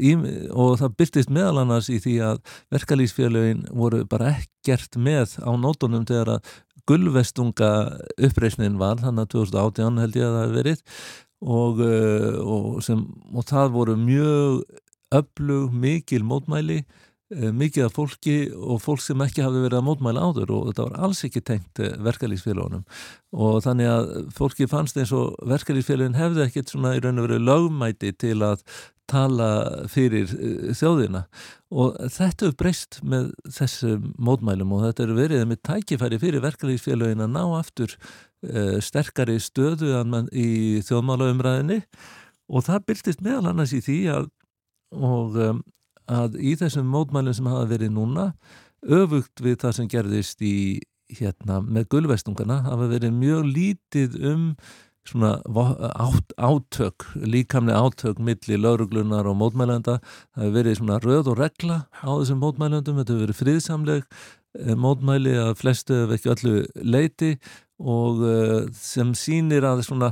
[0.00, 0.14] í,
[0.48, 2.38] og það byrtist meðal annars í því að
[2.72, 6.54] verkalýsfélagin voru bara ekkert með á nótunum þegar að
[6.88, 7.70] gullvestunga
[8.28, 10.84] uppreysnin var þannig að 2018 held ég að það hef verið.
[11.38, 14.64] Og, uh, og, sem, og það voru mjög
[15.14, 20.24] öflug, mikil mótmæli uh, mikið af fólki og fólk sem ekki hafi verið að mótmæla
[20.26, 22.84] áður og þetta var alls ekki tengt uh, verkalýsfélagunum
[23.38, 27.46] og þannig að fólki fannst eins og verkalýsfélagin hefði ekkert svona í raun og verið
[27.46, 28.64] lögmæti til að
[29.08, 29.48] tala
[29.90, 30.30] fyrir
[30.76, 31.24] þjóðina.
[31.68, 37.24] Og þetta er breyst með þessum mótmælum og þetta er verið með tækifæri fyrir verkalýsfélagin
[37.24, 39.92] að ná aftur uh, sterkari stöðu
[40.32, 40.48] í
[40.88, 41.82] þjóðmálaumræðinni
[42.48, 44.30] og það byrtist meðal annars í því að,
[44.96, 45.64] og, um,
[46.08, 48.30] að í þessum mótmælum sem hafa verið núna
[48.86, 50.56] öfugt við það sem gerðist í
[51.18, 54.44] hérna með gulvestungana hafa verið mjög lítið um
[55.06, 55.38] svona
[55.94, 59.98] át, átök, líkamni átök milli lauruglunar og mótmælenda.
[60.34, 64.74] Það hefur verið svona röð og regla á þessum mótmælendum, þetta hefur verið friðsamleg eh,
[64.74, 67.32] mótmæli að flestu ef ekki öllu leiti
[67.78, 70.10] og uh, sem sínir að svona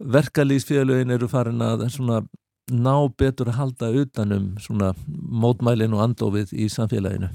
[0.00, 2.22] verkalýsfélögin eru farin að svona
[2.72, 7.28] ná betur að halda utanum svona mótmælin og andofið í samfélaginu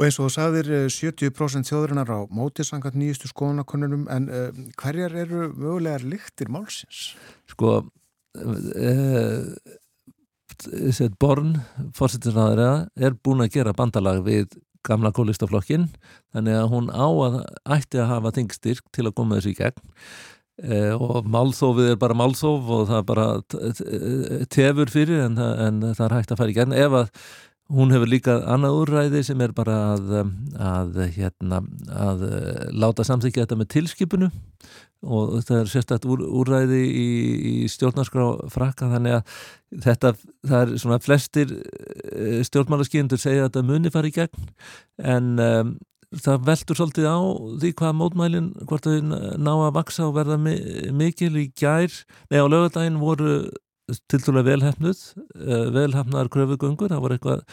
[0.00, 4.46] Og eins og þú sagðir 70% þjóðurinnar á mótisangat nýjustu skoðanakonunum en uh,
[4.80, 7.10] hverjar eru mögulegar lyktir málsins?
[7.52, 9.42] Sko uh,
[11.20, 11.52] Born,
[11.96, 14.56] fórsettisræðara er búin að gera bandalag við
[14.88, 15.90] gamla kólistaflokkin
[16.32, 17.38] þannig að hún á að
[17.76, 19.84] ætti að hafa þingstyrk til að koma þessu í gegn
[20.64, 23.28] eh, og málþófið er bara málþóf og það er bara
[24.56, 27.12] tefur fyrir en, en það er hægt að fara í gegn ef að
[27.70, 30.08] Hún hefur líka annað úrræði sem er bara að,
[30.58, 31.60] að, hérna,
[31.94, 32.24] að
[32.74, 34.30] láta samþykja þetta með tilskipunu
[35.00, 37.04] og þetta er sérstaklega úr, úrræði í,
[37.50, 39.36] í stjórnarskrá frakka þannig að
[39.86, 40.12] þetta,
[40.50, 44.50] það er svona flestir eh, stjórnmálaskýndur segja að þetta muni fara í gegn.
[45.14, 45.72] En um,
[46.18, 47.18] það veldur svolítið á
[47.62, 49.00] því hvað mótmælinn, hvort þau
[49.38, 51.32] ná að vaksa og verða mikil.
[51.38, 51.94] Í gær,
[52.32, 53.44] nei á lögadaginn voru
[54.10, 56.92] til dæla velhæfnuð eh, velhæfnaðar kröfugöngur.
[56.92, 57.44] Það var eitthvað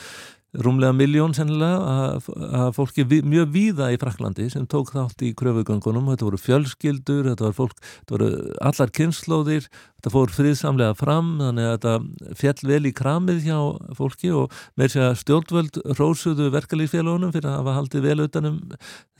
[0.57, 2.17] rúmlega miljón sennilega
[2.55, 6.07] að fólki mjög víða í Fraklandi sem tók þátt í kröfugöngunum.
[6.13, 8.29] Þetta voru fjölskyldur, þetta voru, fólk, þetta voru
[8.69, 13.57] allar kynnslóðir þetta fór friðsamlega fram þannig að þetta fjall vel í kramið hjá
[13.97, 18.61] fólki og með þess að stjórnvöld rósuðu verkalýsfélagunum fyrir að hafa haldið vel utanum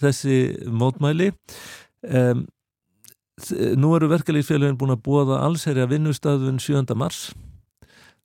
[0.02, 0.38] þessi
[0.70, 1.34] mótmæli.
[2.08, 2.46] Um,
[3.78, 6.96] nú eru verkefliðsfélagin búin að búa allsherja vinnustöðun 7.
[6.98, 7.28] mars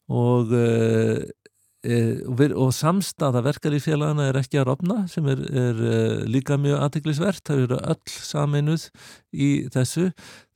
[0.08, 1.98] og, e,
[2.28, 5.98] og, og samstaða verkefliðsfélagina er ekki að rofna sem er, er e,
[6.32, 8.88] líka mjög aðtiklisvert, það eru öll saminuð
[9.32, 10.08] í þessu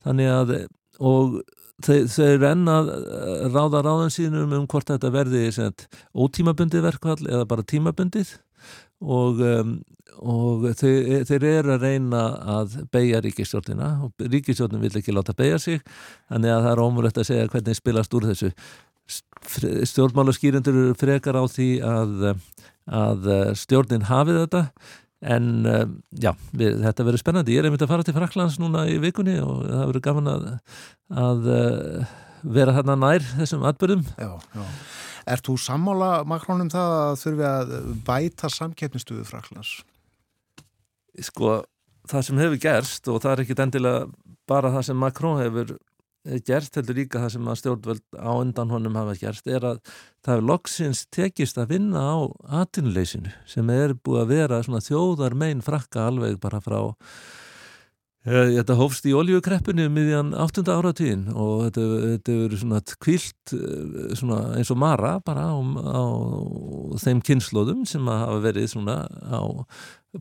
[0.05, 0.55] þannig að
[0.97, 1.37] og
[1.85, 2.91] þau, þau eru enn að
[3.53, 5.45] ráða ráðan sínum um hvort þetta verði
[6.17, 8.33] ótímabundið verkvall eða bara tímabundið
[9.05, 9.77] og um,
[10.17, 12.21] og þeir, þeir eru að reyna
[12.57, 15.81] að beigja ríkistjórnina og ríkistjórnin vil ekki láta beigja sig
[16.31, 18.51] þannig að það er ómurlegt að segja hvernig spilast úr þessu.
[19.87, 22.25] Stjórnmálaskýrindur eru frekar á því að,
[22.89, 23.29] að
[23.61, 24.63] stjórnin hafið þetta
[25.27, 25.47] en
[26.17, 27.55] já, við, þetta verður spennandi.
[27.55, 30.47] Ég er einmitt að fara til Fraklands núna í vikunni og það verður gaman að,
[31.23, 31.51] að
[32.57, 34.65] vera þarna nær þessum atbyrðum Já, já
[35.27, 37.71] Er þú sammála makrónum það að þurfi að
[38.07, 39.77] bæta samkeppnistuðu Fraklands?
[41.23, 41.61] sko
[42.07, 44.01] það sem hefur gerst og það er ekkit endilega
[44.49, 45.73] bara það sem Macron hefur
[46.47, 49.81] gert heldur líka það sem að stjórnvöld á undan honum hafa gert er að
[50.25, 52.17] það hefur loksins tekist að vinna á
[52.63, 56.79] atinleysinu sem er búið að vera þjóðar megin frakka alveg bara frá
[58.27, 60.65] þetta hófst í oljukreppinu miðjan 8.
[60.67, 66.03] áratíðin og þetta hefur svona kvilt eh, svona eins og mara bara á, á
[66.99, 69.41] þeim kynnslóðum sem hafa verið svona á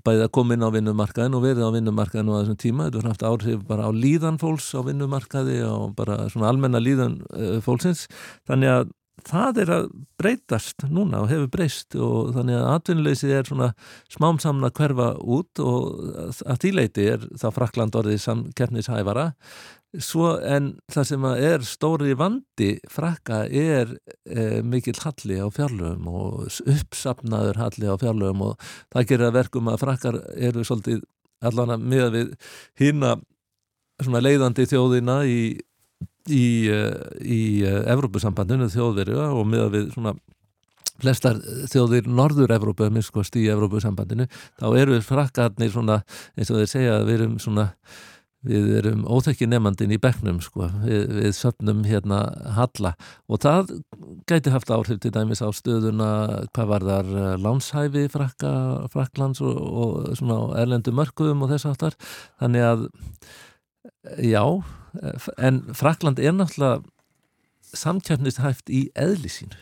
[0.05, 2.87] bæðið að koma inn á vinnumarkaðin og verið á vinnumarkaðin á þessum tíma.
[2.87, 7.21] Þetta var haft áhrif bara á líðan fólks á vinnumarkaði og bara svona almenna líðan
[7.31, 8.07] uh, fólksins.
[8.49, 8.91] Þannig að
[9.25, 9.87] það er að
[10.21, 13.69] breytast núna og hefur breyst og þannig að atvinnuleysið er svona
[14.13, 19.27] smám saman að hverfa út og að tíleiti er þá Frakland orðið samkeppnishæfara.
[20.03, 23.95] Svo en það sem er stóri vandi frakka er
[24.29, 29.71] e, mikill halli á fjárlögum og uppsapnaður halli á fjárlögum og það gerir að verkum
[29.73, 31.01] að frakkar eru svolítið
[31.47, 32.35] allan að miða við
[32.81, 33.17] hýna
[34.05, 35.41] leiðandi þjóðina í
[36.33, 40.17] í, eh, í eh, Evrópusambandinu þjóðverju og miða við svona
[40.97, 41.39] flestar
[41.71, 46.01] þjóðir Norður-Evrópu minnskost í Evrópusambandinu þá eru frakkarnir svona
[46.37, 47.71] eins og þeir segja að við erum svona
[48.47, 52.21] við erum óþekki nefnandin í begnum sko, við, við söpnum hérna
[52.57, 52.93] halla.
[53.27, 53.73] Og það
[54.31, 56.11] gæti haft áhrif til dæmis á stöðuna
[56.55, 58.53] hvað var þar eh, lánshæfi frakka,
[58.93, 61.99] fraklands og, og svona erlendu mörgum og þess aftar
[62.39, 62.87] þannig að
[64.23, 64.43] já
[65.37, 66.83] en Frakland er náttúrulega
[67.77, 69.59] samkjöfnishæft í eðli sínu.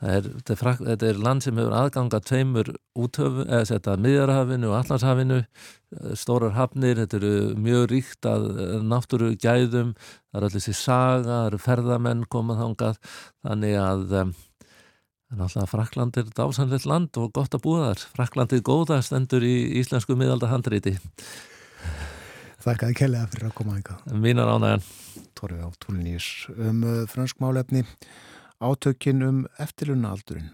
[0.00, 4.76] Er, þetta, er, þetta er land sem hefur aðganga tveimur útöfu, eða setja miðjarhafinu og
[4.78, 5.40] allarshafinu
[6.16, 8.46] stórar hafnir, þetta eru mjög ríkt að
[8.86, 13.02] náttúru gæðum það eru allir þessi saga, það eru ferðamenn komað þángað,
[13.48, 14.32] þannig að um,
[15.34, 18.08] náttúrulega Frakland er dásanlegt land og gott að búa þar.
[18.16, 20.96] Frakland er góða stendur í íslensku miðalda handreiti
[22.60, 24.16] Þakkaði kellega fyrir að koma einhvað.
[24.20, 24.82] Mínar ánægjan.
[25.38, 26.26] Torfið á túlinís
[26.56, 27.86] um uh, fransk málefni
[28.60, 30.50] átökin um eftirlunna aldurinn.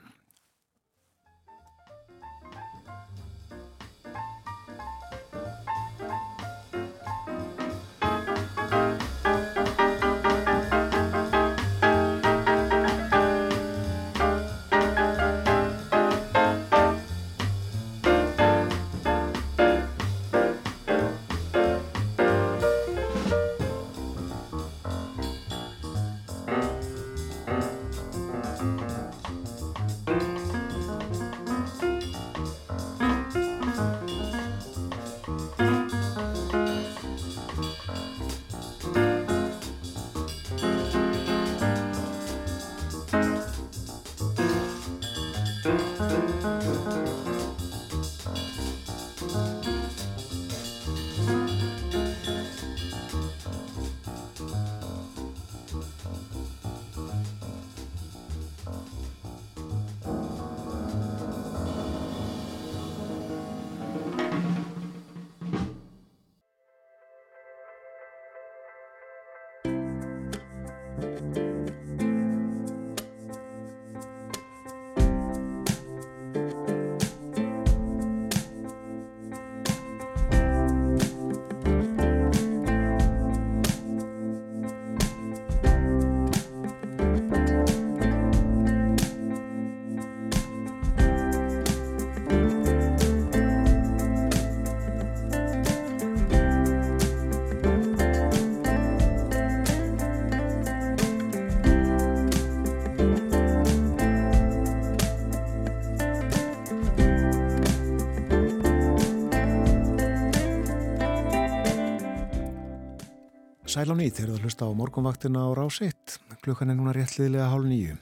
[113.76, 116.14] Sæl á nýtt, þeir eru að hlusta á morgunvaktina á rás 1.
[116.40, 117.98] Klukkan er núna réttliðilega hálf nýju.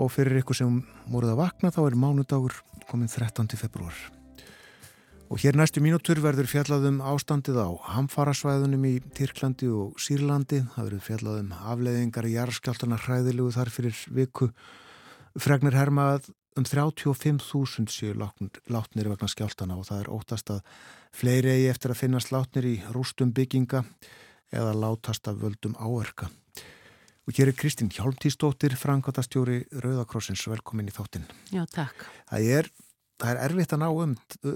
[0.00, 0.78] Og fyrir ykkur sem
[1.12, 2.56] voruð að vakna þá er mánudagur
[2.88, 3.52] komin 13.
[3.60, 3.92] februar.
[5.28, 7.68] Og hér næstu mínútur verður fjallaðum ástandið á
[7.98, 10.64] hamfarasvæðunum í Tyrklandi og Sýrlandi.
[10.72, 14.52] Það verður fjallaðum afleiðingar í jarðskjáltana hræðilugu þar fyrir viku.
[15.36, 20.78] Fregnir hermað um 35.000 séu látnir vegna skjáltana og það er óttast að
[21.12, 23.84] fleiri eigi eftir að finnast látnir í rústum bygginga
[24.54, 26.30] eða látast af völdum áerka.
[27.26, 31.24] Og hér er Kristín Hjálmtísdóttir, Frankværtastjóri Rauðakrossins, velkomin í þáttinn.
[31.50, 32.04] Já, takk.
[32.30, 32.68] Það er,
[33.18, 34.12] það er erfitt að ná um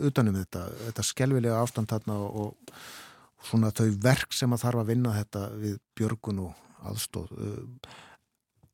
[0.06, 4.92] utanum þetta, þetta skelvilega ástand þarna og, og svona þau verk sem að þarf að
[4.92, 7.34] vinna þetta við björgun og aðstóð.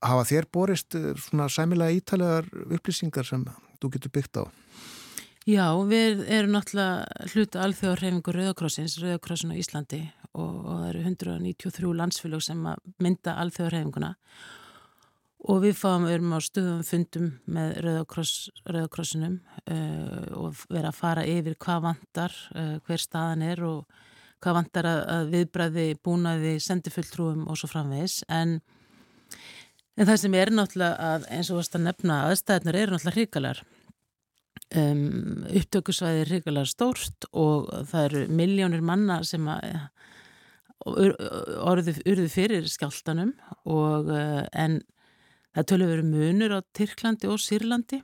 [0.05, 3.49] Hafa þér borist svona sæmilega ítalegar upplýsingar sem
[3.81, 4.45] þú getur byggt á?
[5.47, 10.01] Já, við erum náttúrulega hluta alþjóðarhefingu Rauðakrossins, Rauðakrossin á Íslandi
[10.33, 12.65] og, og það eru 193 landsfélög sem
[12.99, 14.09] mynda alþjóðarhefinguna
[15.47, 19.39] og við fáum, við erum á stöðum fundum með Rauðakross, Rauðakrossinum
[19.71, 24.03] uh, og vera að fara yfir hvað vantar, uh, hver staðan er og
[24.43, 28.25] hvað vantar að, að viðbræði, búnaði, sendifulltrúum og svo framvegis.
[28.27, 28.59] En
[29.97, 33.63] En það sem er náttúrulega að eins og varst að nefna aðstæðnar eru náttúrulega hrikalar
[34.75, 39.79] um, upptökusvæði er hrikalega stórt og það eru miljónir manna sem að
[40.87, 43.33] orðu, urðu fyrir skjáltanum
[43.65, 44.81] og uh, en
[45.57, 48.03] Það tölur verið munur á Tyrklandi og Sýrlandi.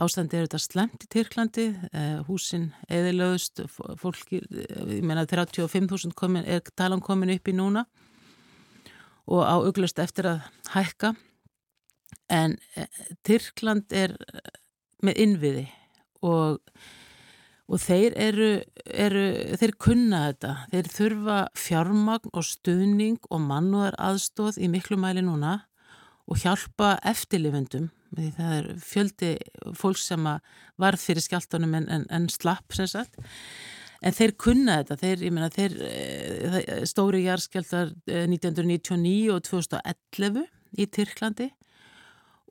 [0.00, 3.60] Ástandi er þetta slemt í Tyrklandi, eh, húsin eðilöðust,
[4.00, 7.84] fólki, ég meina 35.000 komin, er talan komin upp í núna
[9.28, 11.12] og á auglust eftir að hækka.
[12.30, 12.88] En eh,
[13.22, 14.16] Tyrkland er
[15.04, 15.66] með innviði
[16.26, 16.58] og,
[17.68, 18.50] og þeir eru,
[18.86, 19.26] eru,
[19.60, 20.54] þeir kunna þetta.
[20.72, 25.60] Þeir þurfa fjármagn og stuðning og mannúðar aðstóð í miklu mæli núna
[26.28, 29.32] og hjálpa eftirlifendum það er fjöldi
[29.76, 30.24] fólk sem
[30.80, 33.18] var fyrir skjáltunum en, en, en slapp sem sagt
[34.00, 40.44] en þeir kunna þetta þeir, meina, þeir eh, stóri jarðskjáltar 1999 og 2011
[40.78, 41.48] í Tyrklandi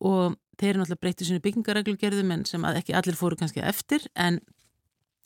[0.06, 4.42] og þeir eru náttúrulega breytið sinu byggingareglugerðum en sem ekki allir fóru kannski eftir en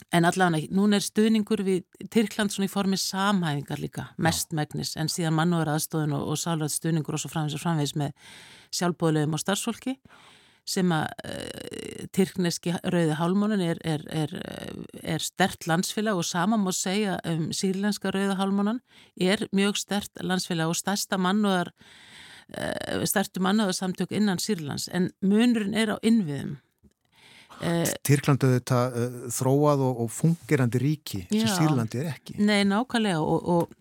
[0.10, 5.36] En allavega, núna er stuðningur við Tyrkland svona í formi samhæfingar líka, mestmægnis, en síðan
[5.38, 8.16] mannúður aðstofun og, og sálrætt stuðningur og svo framvegs og framvegs með
[8.80, 9.96] sjálfbóðlegum og starfsfólki
[10.68, 14.36] sem að uh, Tyrkneski rauði hálmónin er, er, er,
[15.02, 18.82] er stert landsfélag og sama má segja um sírlenska rauði hálmónin
[19.18, 21.74] er mjög stert landsfélag og stærsta mannúðar,
[22.58, 26.58] uh, stertu mannúðar samtök innan Sýrlands en munurinn er á innviðum.
[27.62, 32.38] Eh, Tyrklandu þetta uh, þróað og, og fungerandi ríki sem Sýrlandi er ekki.
[32.42, 33.76] Nei, nákvæmlega og, og,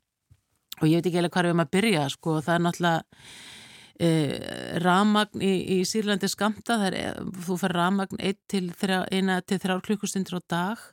[0.80, 3.24] og ég veit ekki eða hvað við erum að byrja sko, það er náttúrulega
[4.01, 4.10] e,
[4.84, 6.98] ramagn í, í Sýrlandi skamta, er,
[7.47, 10.84] þú fer ramagn eina til þrjár klukkustundir á dag,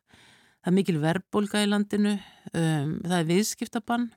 [0.61, 2.15] það er mikil verbulga í landinu,
[2.53, 4.09] um, það er viðskiptabann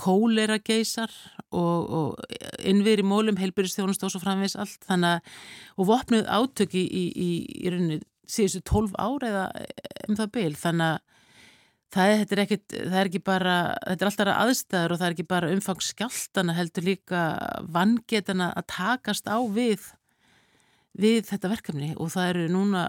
[0.00, 1.12] kólera geysar
[1.50, 4.78] og, og innviður í mólum, heilbyrjastjónust og svo framvegs allt.
[4.88, 5.34] Þannig að,
[5.76, 7.30] og vopnuð átöki í, í,
[7.64, 9.44] í rauninni síðustu 12 ára eða
[10.08, 11.04] um það byl þannig að
[11.96, 15.14] það er, er, ekkit, það er ekki bara, þetta er alltaf aðstæður og það er
[15.14, 17.22] ekki bara umfang skjáltana heldur líka
[17.72, 19.86] vangetana að takast á við
[20.96, 21.92] við þetta verkefni.
[22.00, 22.86] Og það eru núna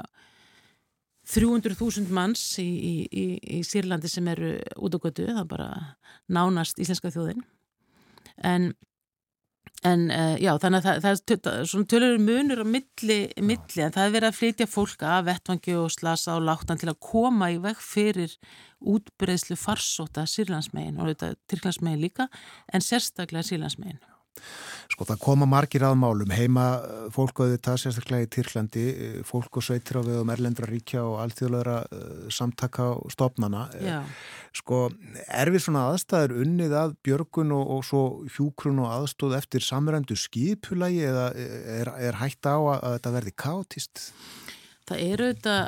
[1.28, 5.70] 300.000 manns í, í, í, Sýrlandi sem eru út á götu, það er bara
[6.32, 7.44] nánast íslenska þjóðin.
[8.48, 8.70] En,
[9.88, 13.96] en uh, já, þannig að það, það er svona tölur munur á milli, milli en
[13.96, 17.52] það er verið að flytja fólk af vettvangi og slasa og láttan til að koma
[17.52, 18.38] í veg fyrir
[18.80, 22.30] útbreyðslu farsóta Sýrlandsmegin og þetta Tyrklandsmegin líka
[22.72, 24.00] en sérstaklega Sýrlandsmegin
[24.88, 26.66] Sko það koma margir aðmálum heima
[27.14, 28.86] fólk auðvitað það sérstaklega í Tyrklandi
[29.28, 34.00] fólk og sveitir á við um erlendra ríkja og alþjóðlega uh, samtaka og stopnana Já.
[34.56, 34.88] sko
[35.28, 38.04] er við svona aðstæður unnið að björgun og, og svo
[38.38, 43.36] hjúkrun og aðstóð eftir samrændu skipulagi eða er, er hægt á að, að þetta verði
[43.44, 44.06] káttist?
[44.88, 45.66] Það eru auðvitað,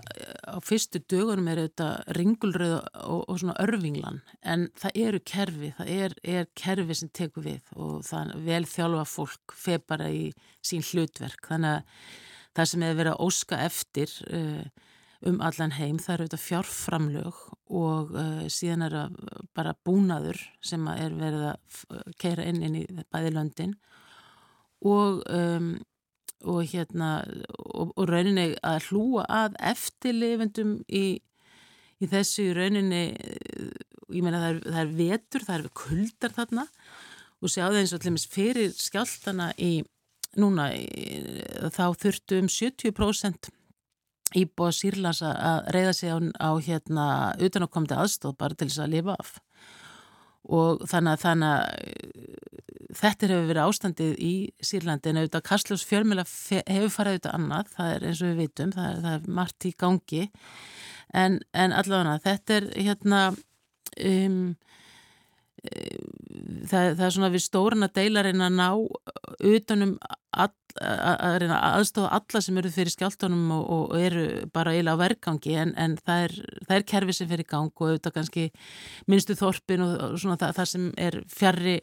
[0.47, 5.91] á fyrstu dögunum eru auðvitað ringulröð og, og svona örvinglan, en það eru kerfi, það
[5.95, 10.29] er, er kerfi sem tekur við og það vel þjálfa fólk feð bara í
[10.63, 11.49] sín hlutverk.
[11.51, 12.07] Þannig að
[12.55, 14.87] það sem hefur verið að óska eftir uh,
[15.27, 17.43] um allan heim, það eru auðvitað fjárframlög
[17.83, 18.97] og uh, síðan er
[19.57, 23.75] bara búnaður sem er verið að keira inn inn í bæði löndin
[24.87, 25.73] og um,
[26.47, 27.09] og hérna
[27.57, 31.19] og, og rauninni að hlúa að eftirlifendum í,
[31.99, 33.03] í þessu rauninni
[34.09, 36.65] ég meina það er, það er vetur, það er kuldar þarna.
[37.39, 39.71] Og sjáðu eins og allir fyrir skjáltana í
[40.39, 40.83] núna í,
[41.73, 43.51] þá þurftu um 70%
[44.37, 47.05] íbúa Sýrlands að reyða sig á, á hérna
[47.41, 49.31] utanákomandi aðstóð bara til þess að lifa af.
[50.49, 54.33] Og þannig að þannig að þetta hefur verið ástandið í
[54.65, 58.73] Sýrlandi en auðvitað Karslós fjölmjöla hefur farið auðvitað annað, það er eins og við vitum
[58.75, 60.23] það er, það er margt í gangi.
[61.09, 64.41] En, en allavega þetta er hérna um,
[65.59, 68.67] það, það er svona við stórna deilarinn að ná
[69.49, 69.93] utanum
[70.29, 75.03] all, að reyna aðstofa alla sem eru fyrir skjáltunum og, og eru bara eiginlega á
[75.03, 76.35] verkangi en, en það, er,
[76.67, 78.45] það er kerfi sem fyrir gang og auðvitað kannski
[79.09, 81.75] minnstu þorpin og, og svona það, það sem er fjarrri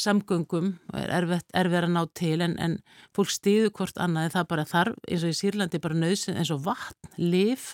[0.00, 2.80] samgöngum og er erfitt að ná til en, en
[3.16, 6.64] fólk stýðu hvort annað það bara þarf eins og í Sýrlandi bara nöðsinn eins og
[6.64, 7.70] vatn, liv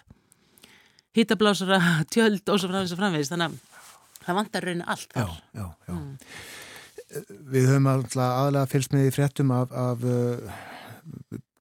[1.17, 1.81] hýtablásara,
[2.13, 3.33] tjöld og svo framvegis og framvegis.
[3.33, 3.76] Þannig að
[4.27, 5.35] það vantar raunin allt þar.
[5.55, 5.97] Já, já, já.
[5.97, 6.17] Mm.
[7.53, 10.57] Við höfum aðalega fylgst með í fréttum af, af uh,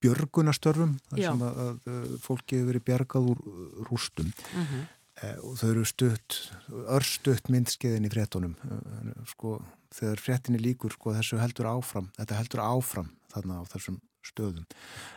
[0.05, 1.29] björgunastörfum þar Já.
[1.31, 4.83] sem að, að uh, fólki hefur verið bjargað úr uh, rústum Mm -hmm.
[5.21, 6.37] eh, og þau eru stutt,
[6.97, 9.61] örstutt myndskeiðin í fréttunum eh, sko,
[9.93, 14.65] þegar fréttinni líkur sko, þessu heldur áfram, þetta heldur áfram þarna á þessum stöðum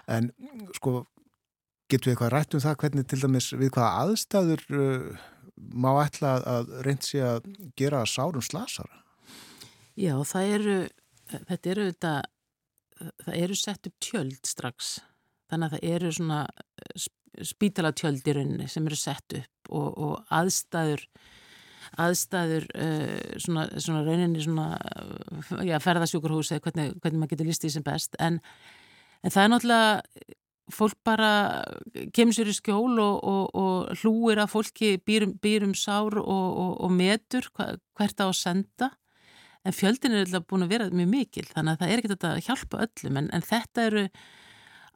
[0.06, 0.30] en
[0.76, 1.06] sko
[1.88, 5.18] getur við eitthvað rætt um það hvernig til dæmis við hvaða aðstæður uh,
[5.58, 7.48] má ætla að reynd sé að
[7.78, 9.02] gera sárum slasara?
[9.98, 10.78] Já, það eru,
[11.50, 12.14] þetta eru þetta,
[13.24, 14.98] það eru sett upp tjöld strax.
[15.48, 16.40] Þannig að það eru svona
[17.48, 21.04] spítalatjöld í rauninni sem eru sett upp og, og aðstæður
[21.98, 24.66] aðstæður uh, svona, svona rauninni svona
[25.64, 28.18] já, ferðasjúkurhús eða hvernig, hvernig maður getur listið sem best.
[28.20, 28.40] En,
[29.22, 30.36] en það er náttúrulega
[30.72, 31.30] fólk bara
[32.16, 37.48] kemur sér í skjól og, og, og hlúir að fólki býrum, býrum sár og metur
[37.56, 38.90] hvert á að senda.
[39.66, 42.42] En fjöldin er alltaf búin að vera mjög mikil þannig að það er ekkert að
[42.46, 43.20] hjálpa öllum.
[43.20, 44.04] En, en þetta eru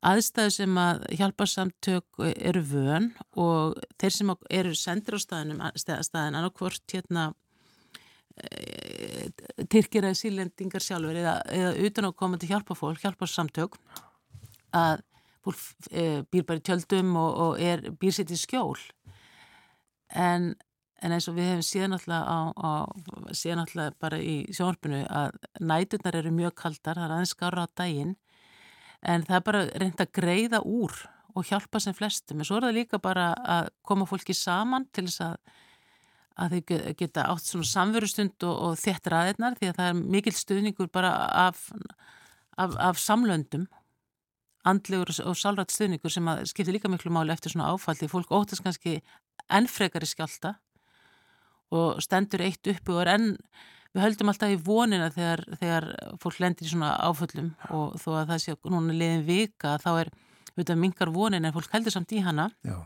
[0.02, 6.82] aðstæðu sem að hjálparsamtök eru vön og þeir sem eru sendir á staðinum staðin annarkvort
[6.94, 7.28] hérna
[8.34, 9.30] e,
[9.70, 13.78] Tyrkir eða sílendingar sjálfur eða, eða utan að koma til hjálpa fólk, hjálparsamtök
[14.74, 15.04] að
[15.44, 18.78] fólk e, býr bara í tjöldum og, og er, býr sér til skjól.
[20.12, 20.52] En,
[21.02, 27.00] en eins og við hefum síðan alltaf bara í sjónarpinu að næturnar eru mjög kaldar,
[27.00, 28.14] það er aðeins skára á daginn
[29.02, 30.94] en það er bara reynd að greiða úr
[31.32, 32.40] og hjálpa sem flestum.
[32.40, 35.36] En svo er það líka bara að koma fólki saman til þess að,
[36.44, 40.34] að þau geta átt svona samverustund og, og þett ræðirnar því að það er mikil
[40.36, 41.14] stuðningur bara
[41.48, 41.64] af,
[42.60, 43.66] af, af samlöndum
[44.68, 48.64] andlegur og sálrætt stuðningur sem skiptir líka miklu máli eftir svona áfall því fólk óttast
[48.64, 49.00] kannski
[49.50, 50.56] ennfrekari skjálta
[51.72, 53.30] og stendur eitt uppi og er enn
[53.92, 55.88] við höldum alltaf í vonina þegar, þegar
[56.22, 60.10] fólk lendir í svona áföllum og þó að það sé núna liðin vika þá er,
[60.52, 62.48] við veitum, mingar vonin en fólk heldur samt í hana.
[62.64, 62.78] Já.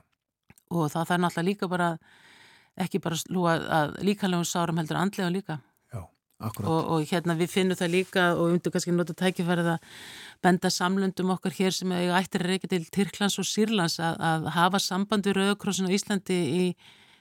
[0.71, 1.91] og það, er náttúrulega líka bara
[2.77, 5.61] ekki bara lúa að líkanlegum sárum heldur andlega líka.
[5.95, 6.03] Já,
[6.43, 6.71] akkurat.
[6.73, 10.03] Og, og hérna við finnum það líka og undur kannski nota tækifærið að
[10.45, 14.49] benda samlöndum okkar hér sem eiga ættir að reyka til Tyrklands og Sýrlands að, að
[14.57, 16.65] hafa samband við Rauðkrossin á Íslandi í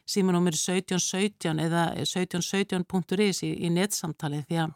[0.06, 4.74] símanúmeri 1717 eða 1717.is í, í netsamtali því að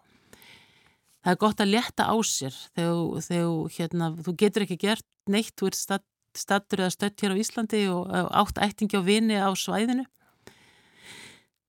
[1.19, 5.53] það er gott að leta á sér þegar, þegar hérna, þú getur ekki gert neitt,
[5.59, 6.05] þú ert
[6.39, 10.07] stattur eða stött hér á Íslandi og átt ættingi á vini á svæðinu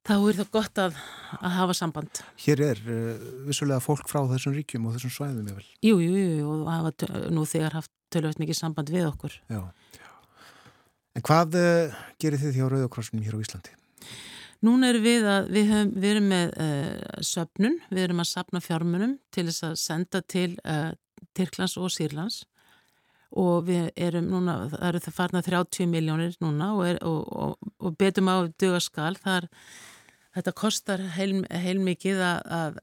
[0.09, 1.01] þá er það gott að,
[1.39, 2.21] að hafa samband.
[2.45, 5.67] Hér er uh, vissulega fólk frá þessum ríkjum og þessum svæðum ég vel.
[5.87, 9.37] Jú, jú, jú, og hafa nú þegar haft tölvöld mikið samband við okkur.
[9.53, 9.61] Já.
[11.19, 13.77] En hvað uh, gerir þið hjá Rauðakrossinum hér á Íslandi?
[14.67, 18.65] Núna erum við að, við, höfum, við erum með uh, söpnun, við erum að sapna
[18.65, 20.51] fjármunum til þess að senda til
[21.37, 22.43] Tyrklands og Sýrlands
[23.31, 27.71] og við erum núna, það eru það farnað 30 miljónir núna og, er, og, og,
[27.79, 29.49] og betum á dögaskal, það er,
[30.39, 32.81] þetta kostar heil, heil mikið að,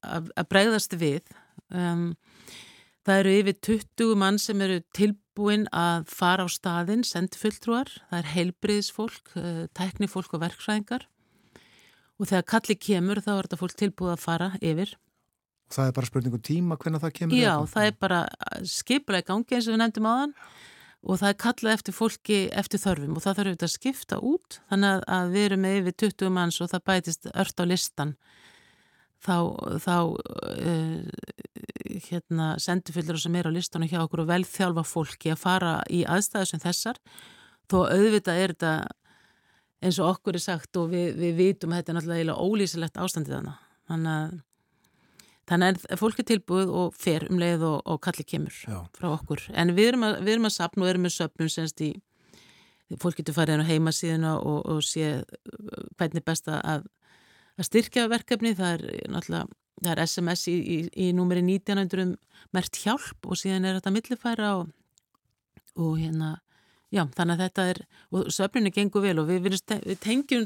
[0.00, 1.34] að, að bregðast við.
[1.72, 2.12] Um,
[3.04, 8.32] það eru yfir 20 mann sem eru tilbúin að fara á staðin, sendfulltrúar, það er
[8.36, 11.08] heilbriðisfólk, uh, tæknifólk og verkfræðingar
[12.22, 14.92] og þegar kalli kemur þá er þetta fólk tilbúið að fara yfir.
[15.72, 17.38] Það er bara spurningu um tíma hvernig það kemur?
[17.38, 18.20] Já, það er bara
[18.68, 20.36] skipulega gangi eins og við nefndum þann
[21.02, 23.16] og það er kallað eftir fólki eftir þörfum.
[23.16, 24.58] Og það þarf auðvitað að skipta út.
[24.70, 28.14] Þannig að við erum með yfir 20 manns og það bætist ört á listan.
[29.22, 29.36] Þá,
[29.82, 31.02] þá uh,
[32.08, 36.02] hérna, sendufylgur sem er á listan og hjá okkur og velþjálfa fólki að fara í
[36.06, 37.02] aðstæðu sem þessar.
[37.70, 38.72] Þó auðvitað er þetta
[39.82, 43.38] eins og okkur er sagt og við, við vitum að þetta er náttúrulega ólýsilegt ástandið
[43.38, 43.62] þannig.
[43.90, 44.34] Þannig að,
[45.52, 48.78] þannig að fólk er tilbúið og fer um leið og, og kalli kemur Já.
[48.96, 49.44] frá okkur.
[49.52, 51.90] En við erum að, við erum að sapna og erum með söpnum semst í,
[53.02, 55.10] fólk getur farið inn á heimasíðuna og, og sé
[56.00, 56.86] hvernig best að,
[57.58, 58.54] að styrkja verkefni.
[58.58, 62.14] Það er náttúrulega, það er SMS í, í, í númeri 1900 um
[62.52, 64.72] mert hjálp og síðan er þetta millifæra og,
[65.80, 66.38] og hérna
[66.92, 67.78] Já, þannig að þetta er,
[68.12, 70.42] og söfninu gengur vel og við, við tengjum,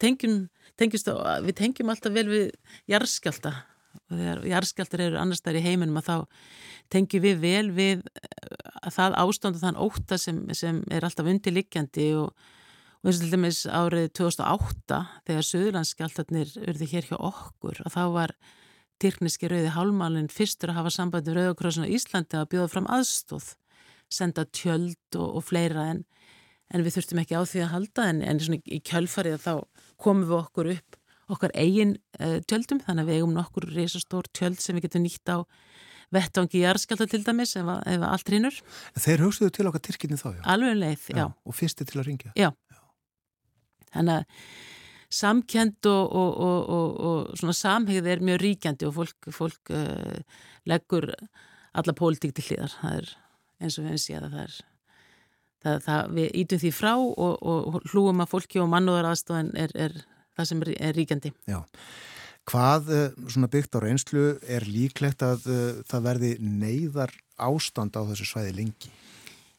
[0.00, 0.38] tengjum,
[0.80, 1.10] tengjumst,
[1.44, 2.46] við tengjum alltaf vel við
[2.88, 3.52] jarðskjálta
[3.94, 6.16] og þegar jarðskjáltar eru annars þar í heiminum að þá
[6.92, 8.04] tengjum við vel við
[8.92, 12.34] það ástand og þann óta sem, sem er alltaf undirliggjandi og,
[13.00, 18.04] og eins og til dæmis árið 2008 þegar Suðurlandsskjáltarnir urði hér hjá okkur og þá
[18.14, 18.36] var
[19.02, 23.54] Tyrkniski rauði hálmálinn fyrstur að hafa sambandi Rauðakrossin á Íslandi að bjóða fram aðstóð
[24.12, 26.04] senda tjöld og, og fleira en,
[26.70, 29.54] en við þurftum ekki á því að halda en, en í kjölfarið þá
[30.00, 31.00] komum við okkur upp
[31.34, 35.32] okkar eigin uh, tjöldum þannig að við eigum nokkur reysastór tjöld sem við getum nýtt
[35.32, 35.38] á
[36.14, 38.60] vettvangi jarðskjálta til dæmis ef, ef allt hrýnur.
[39.00, 40.42] Þeir hugstuðu til okkar Tyrkinni þá, já?
[40.54, 41.18] Alveg um leið, já.
[41.18, 41.26] já.
[41.44, 42.34] Og fyrsti til að ringja?
[42.38, 42.50] Já.
[42.52, 42.80] já.
[43.94, 44.44] Þannig að
[45.14, 51.10] samkend og, og, og, og svona samhegð er mjög ríkjandi og fólk, fólk uh, leggur
[51.74, 52.78] alla pólitík til hliðar.
[52.80, 53.12] Það er
[53.62, 54.56] eins og við hefum séð að það er
[55.64, 59.74] það, það, við ítum því frá og, og hlúum að fólki og mannúðar aðstofan er,
[59.78, 59.96] er
[60.34, 61.32] það sem er, ríkjandi.
[61.50, 61.62] Já,
[62.44, 68.04] Hvað uh, svona byggt á reynslu er líklegt að uh, það verði neyðar ástand á
[68.04, 68.90] þessu svæði lengi?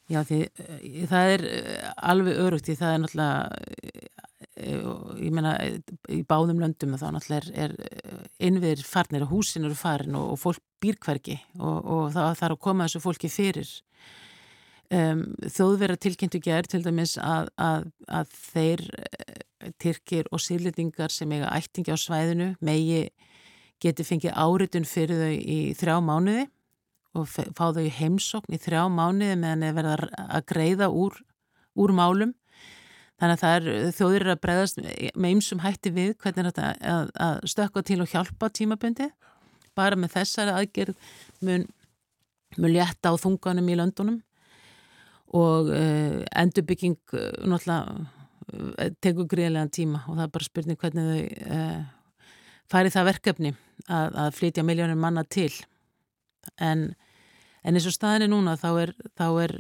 [0.05, 3.39] Já, því eh, það er eh, alveg örugt því það er náttúrulega
[4.61, 4.83] eh,
[5.25, 5.53] ég meina
[6.13, 10.41] í báðum löndum þá náttúrulega er, er innviðir farnir og húsin eru farin og, og
[10.43, 13.73] fólk býr hvergi og, og það þarf að koma þessu fólki fyrir.
[14.93, 18.83] Um, þjóðverða tilkynntu gerð til dæmis að, að, að þeir
[19.81, 23.07] Tyrkir og sýrlitingar sem eiga ættingi á svæðinu megi
[23.83, 26.45] geti fengið áritun fyrir þau í þrjá mánuði
[27.15, 31.19] og fá þau í heimsókn í þrjá mánuði meðan þeir verða að greiða úr,
[31.79, 32.33] úr málum.
[33.15, 34.81] Þannig að það er þjóðir að breyðast
[35.15, 39.07] með ymsum hætti við hvernig þetta að, að stökka til og hjálpa tímabundi.
[39.75, 40.97] Bara með þessari aðgerð
[41.47, 41.63] mun,
[42.59, 44.19] mun létta á þunganum í löndunum
[45.35, 48.11] og uh, endurbygging uh, náttúrulega
[49.03, 51.85] tegur greiðlega tíma og það er bara spurning hvernig þau
[52.71, 53.51] færi það verkefni
[53.85, 55.51] að, að flytja miljónir manna til
[56.61, 56.87] en,
[57.61, 59.55] en eins og staðinni núna þá er, þá er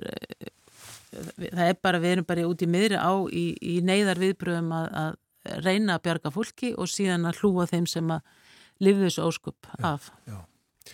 [1.15, 4.87] það er bara, við erum bara út í miðri á í, í neyðar viðbröðum að,
[5.01, 8.23] að reyna að bjarga fólki og síðan að hlúa þeim sem að
[8.83, 10.09] lifi þessu óskup af.
[10.25, 10.93] Já, já.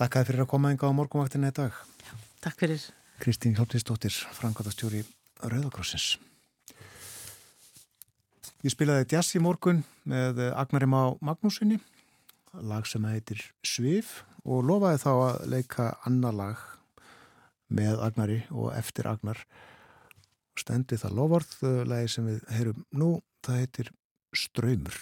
[0.00, 1.76] Þakkaði fyrir að koma enga á morgunvaktinni í dag.
[2.06, 2.12] Já,
[2.46, 2.88] takk fyrir.
[3.20, 5.04] Kristín Hjálptíðsdóttir, Frankværtastjóri
[5.44, 6.14] Rauðakrossins.
[8.60, 11.78] Ég spilaði jazz í morgun með Agnari Má Magnúsinni,
[12.60, 16.66] lag sem heitir Svif og lofaði þá að leika annar lag
[17.72, 19.40] með Agnari og eftir Agnar.
[20.60, 21.54] Stendi það lofarð,
[21.88, 23.10] lagi sem við heyrum nú,
[23.40, 23.90] það heitir.
[24.36, 24.94] Ströymur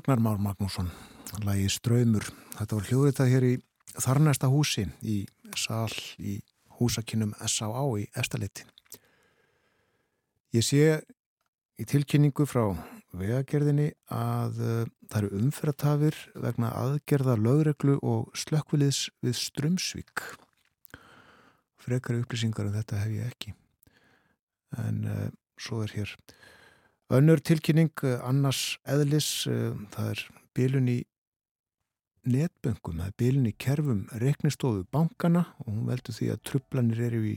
[0.00, 0.88] Agnar Már Magnússon,
[1.44, 2.24] lagi Ströymur.
[2.56, 3.50] Þetta var hljóðritað hér í
[4.00, 5.16] þarnæsta húsi í
[5.52, 6.38] sal í
[6.78, 7.82] húsakinnum S.A.A.
[8.00, 8.64] í Efstaleiti.
[10.56, 10.80] Ég sé
[11.76, 12.70] í tilkynningu frá
[13.12, 20.24] vegagerðinni að uh, það eru umferðatafir vegna aðgerða lögreglu og slökkviliðs við Strömsvík.
[21.76, 23.52] Frekari upplýsingar en þetta hef ég ekki.
[24.80, 25.26] En uh,
[25.60, 26.16] svo er hér
[27.10, 29.30] önnur tilkynning uh, annars eðlis,
[29.94, 30.24] það er
[30.56, 30.98] bilun í
[32.30, 37.22] netböngum, það er bilun í kerfum reknistofu bankana og hún veldur því að trublanir eru
[37.32, 37.36] í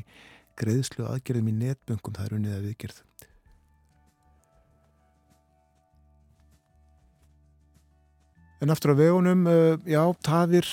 [0.59, 3.03] greiðslu aðgerðum í netböngum, það er unnið að viðgerð.
[8.63, 10.67] En aftur á vegunum, uh, já, tafir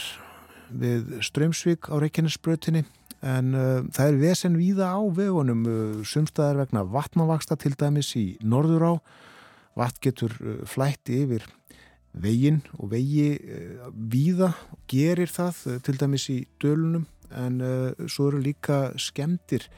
[0.71, 2.85] við Strömsvík á Reykjanesbrötinni
[3.27, 8.27] en uh, það er vesen víða á vegunum, uh, sumstaðar vegna vatnavaksta til dæmis í
[8.41, 8.93] norður á,
[9.79, 10.35] vatn getur
[10.67, 11.45] flætti yfir
[12.11, 13.39] veginn og vegi
[13.95, 14.51] víða
[14.91, 17.05] gerir það til dæmis í dölunum.
[17.31, 17.61] En
[18.11, 19.69] svo eru líka skemdir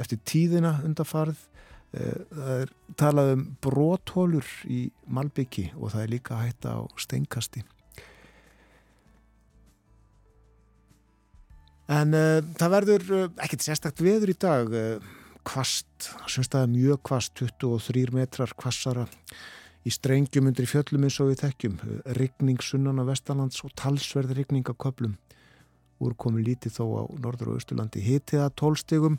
[0.00, 1.36] eftir tíðina undarfarð
[1.96, 7.62] Eh, það er talað um bróthólur í Malbyggi og það er líka hætta á steinkasti
[11.88, 15.14] en uh, það verður uh, ekkert sérstakt veður í dag uh,
[15.48, 19.06] kvast, semstæða mjög kvast 23 metrar kvassara
[19.88, 21.78] í strengjum undir fjöllum eins og við þekkjum.
[22.18, 25.16] Rigning sunnan á Vestalands og talsverð rigning á köplum
[26.04, 29.16] úr komi lítið þó á Norður og Östurlandi hitiða tólstegum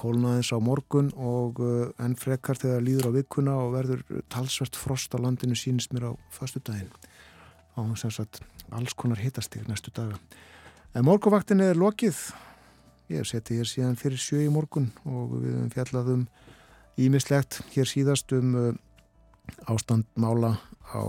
[0.00, 1.60] kólnaðins á morgun og
[2.00, 4.02] enn frekar þegar líður á vikuna og verður
[4.32, 6.90] talsvert frost á landinu sínist mér á fastu daginn
[7.76, 8.40] á sagt,
[8.70, 10.18] alls konar hitastig næstu daga.
[10.90, 12.16] En morgunvaktin er lokið.
[13.14, 16.24] Ég settið hér síðan fyrir sjö í morgun og við hefum fjallað um
[16.98, 18.72] ímislegt hér síðast um uh,
[19.70, 20.56] ástandmála
[20.90, 21.02] á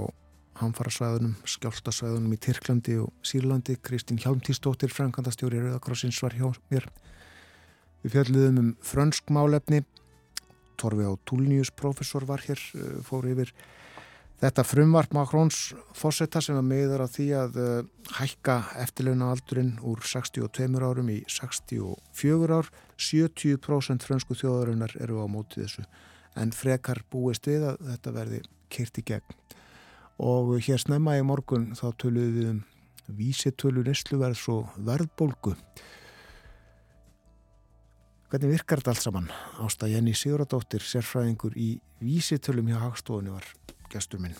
[0.61, 3.79] hamfarasvæðunum, skjáltasvæðunum í Tyrklandi og Sýrlandi.
[3.81, 6.85] Kristín Hjalmtísdóttir, frankandastjóri Rauðakrossins var hjá mér
[8.01, 9.81] Við fjalliðum um frönsk málefni,
[10.77, 13.49] Torfi á Túlnius professor var hér, eh, fór yfir
[14.41, 15.59] þetta frumvart Makrons
[15.97, 21.19] fósetta sem var meður að því að eh, hækka eftirleuna aldurinn úr 62 árum í
[21.29, 25.85] 64 ár, 70% frönsku þjóðarinnar eru á móti þessu
[26.39, 28.41] en frekar búist við að þetta verði
[28.71, 29.39] kyrt í gegn.
[30.21, 32.61] Og hér snemma í morgun þá töluðum við um
[33.11, 35.55] vísitölu nesluverðs og verðbólgu.
[38.31, 39.31] Hvernig virkar þetta allt saman?
[39.59, 43.49] Ásta Jenny Siguradóttir, sérfræðingur í vísitölum hjá Hagstofunni var
[43.91, 44.35] gestur minn.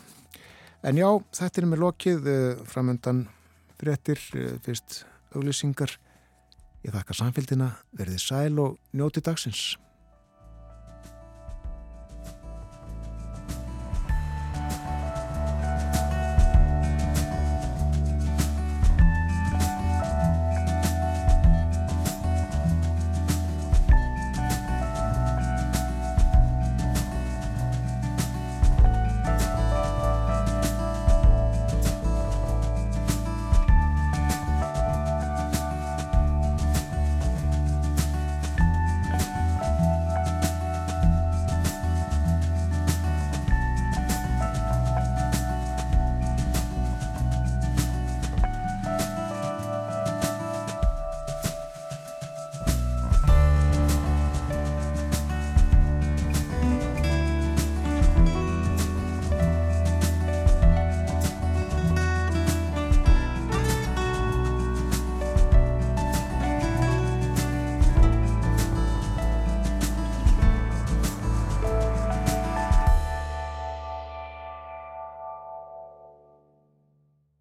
[0.82, 1.08] En já,
[1.38, 3.26] þetta er með lokið eh, framöndan
[3.82, 5.04] fréttir, eh, fyrst
[5.36, 5.94] auglýsingar.
[6.82, 9.76] Ég þakka samfélgina, verðið sæl og njóti dagsins.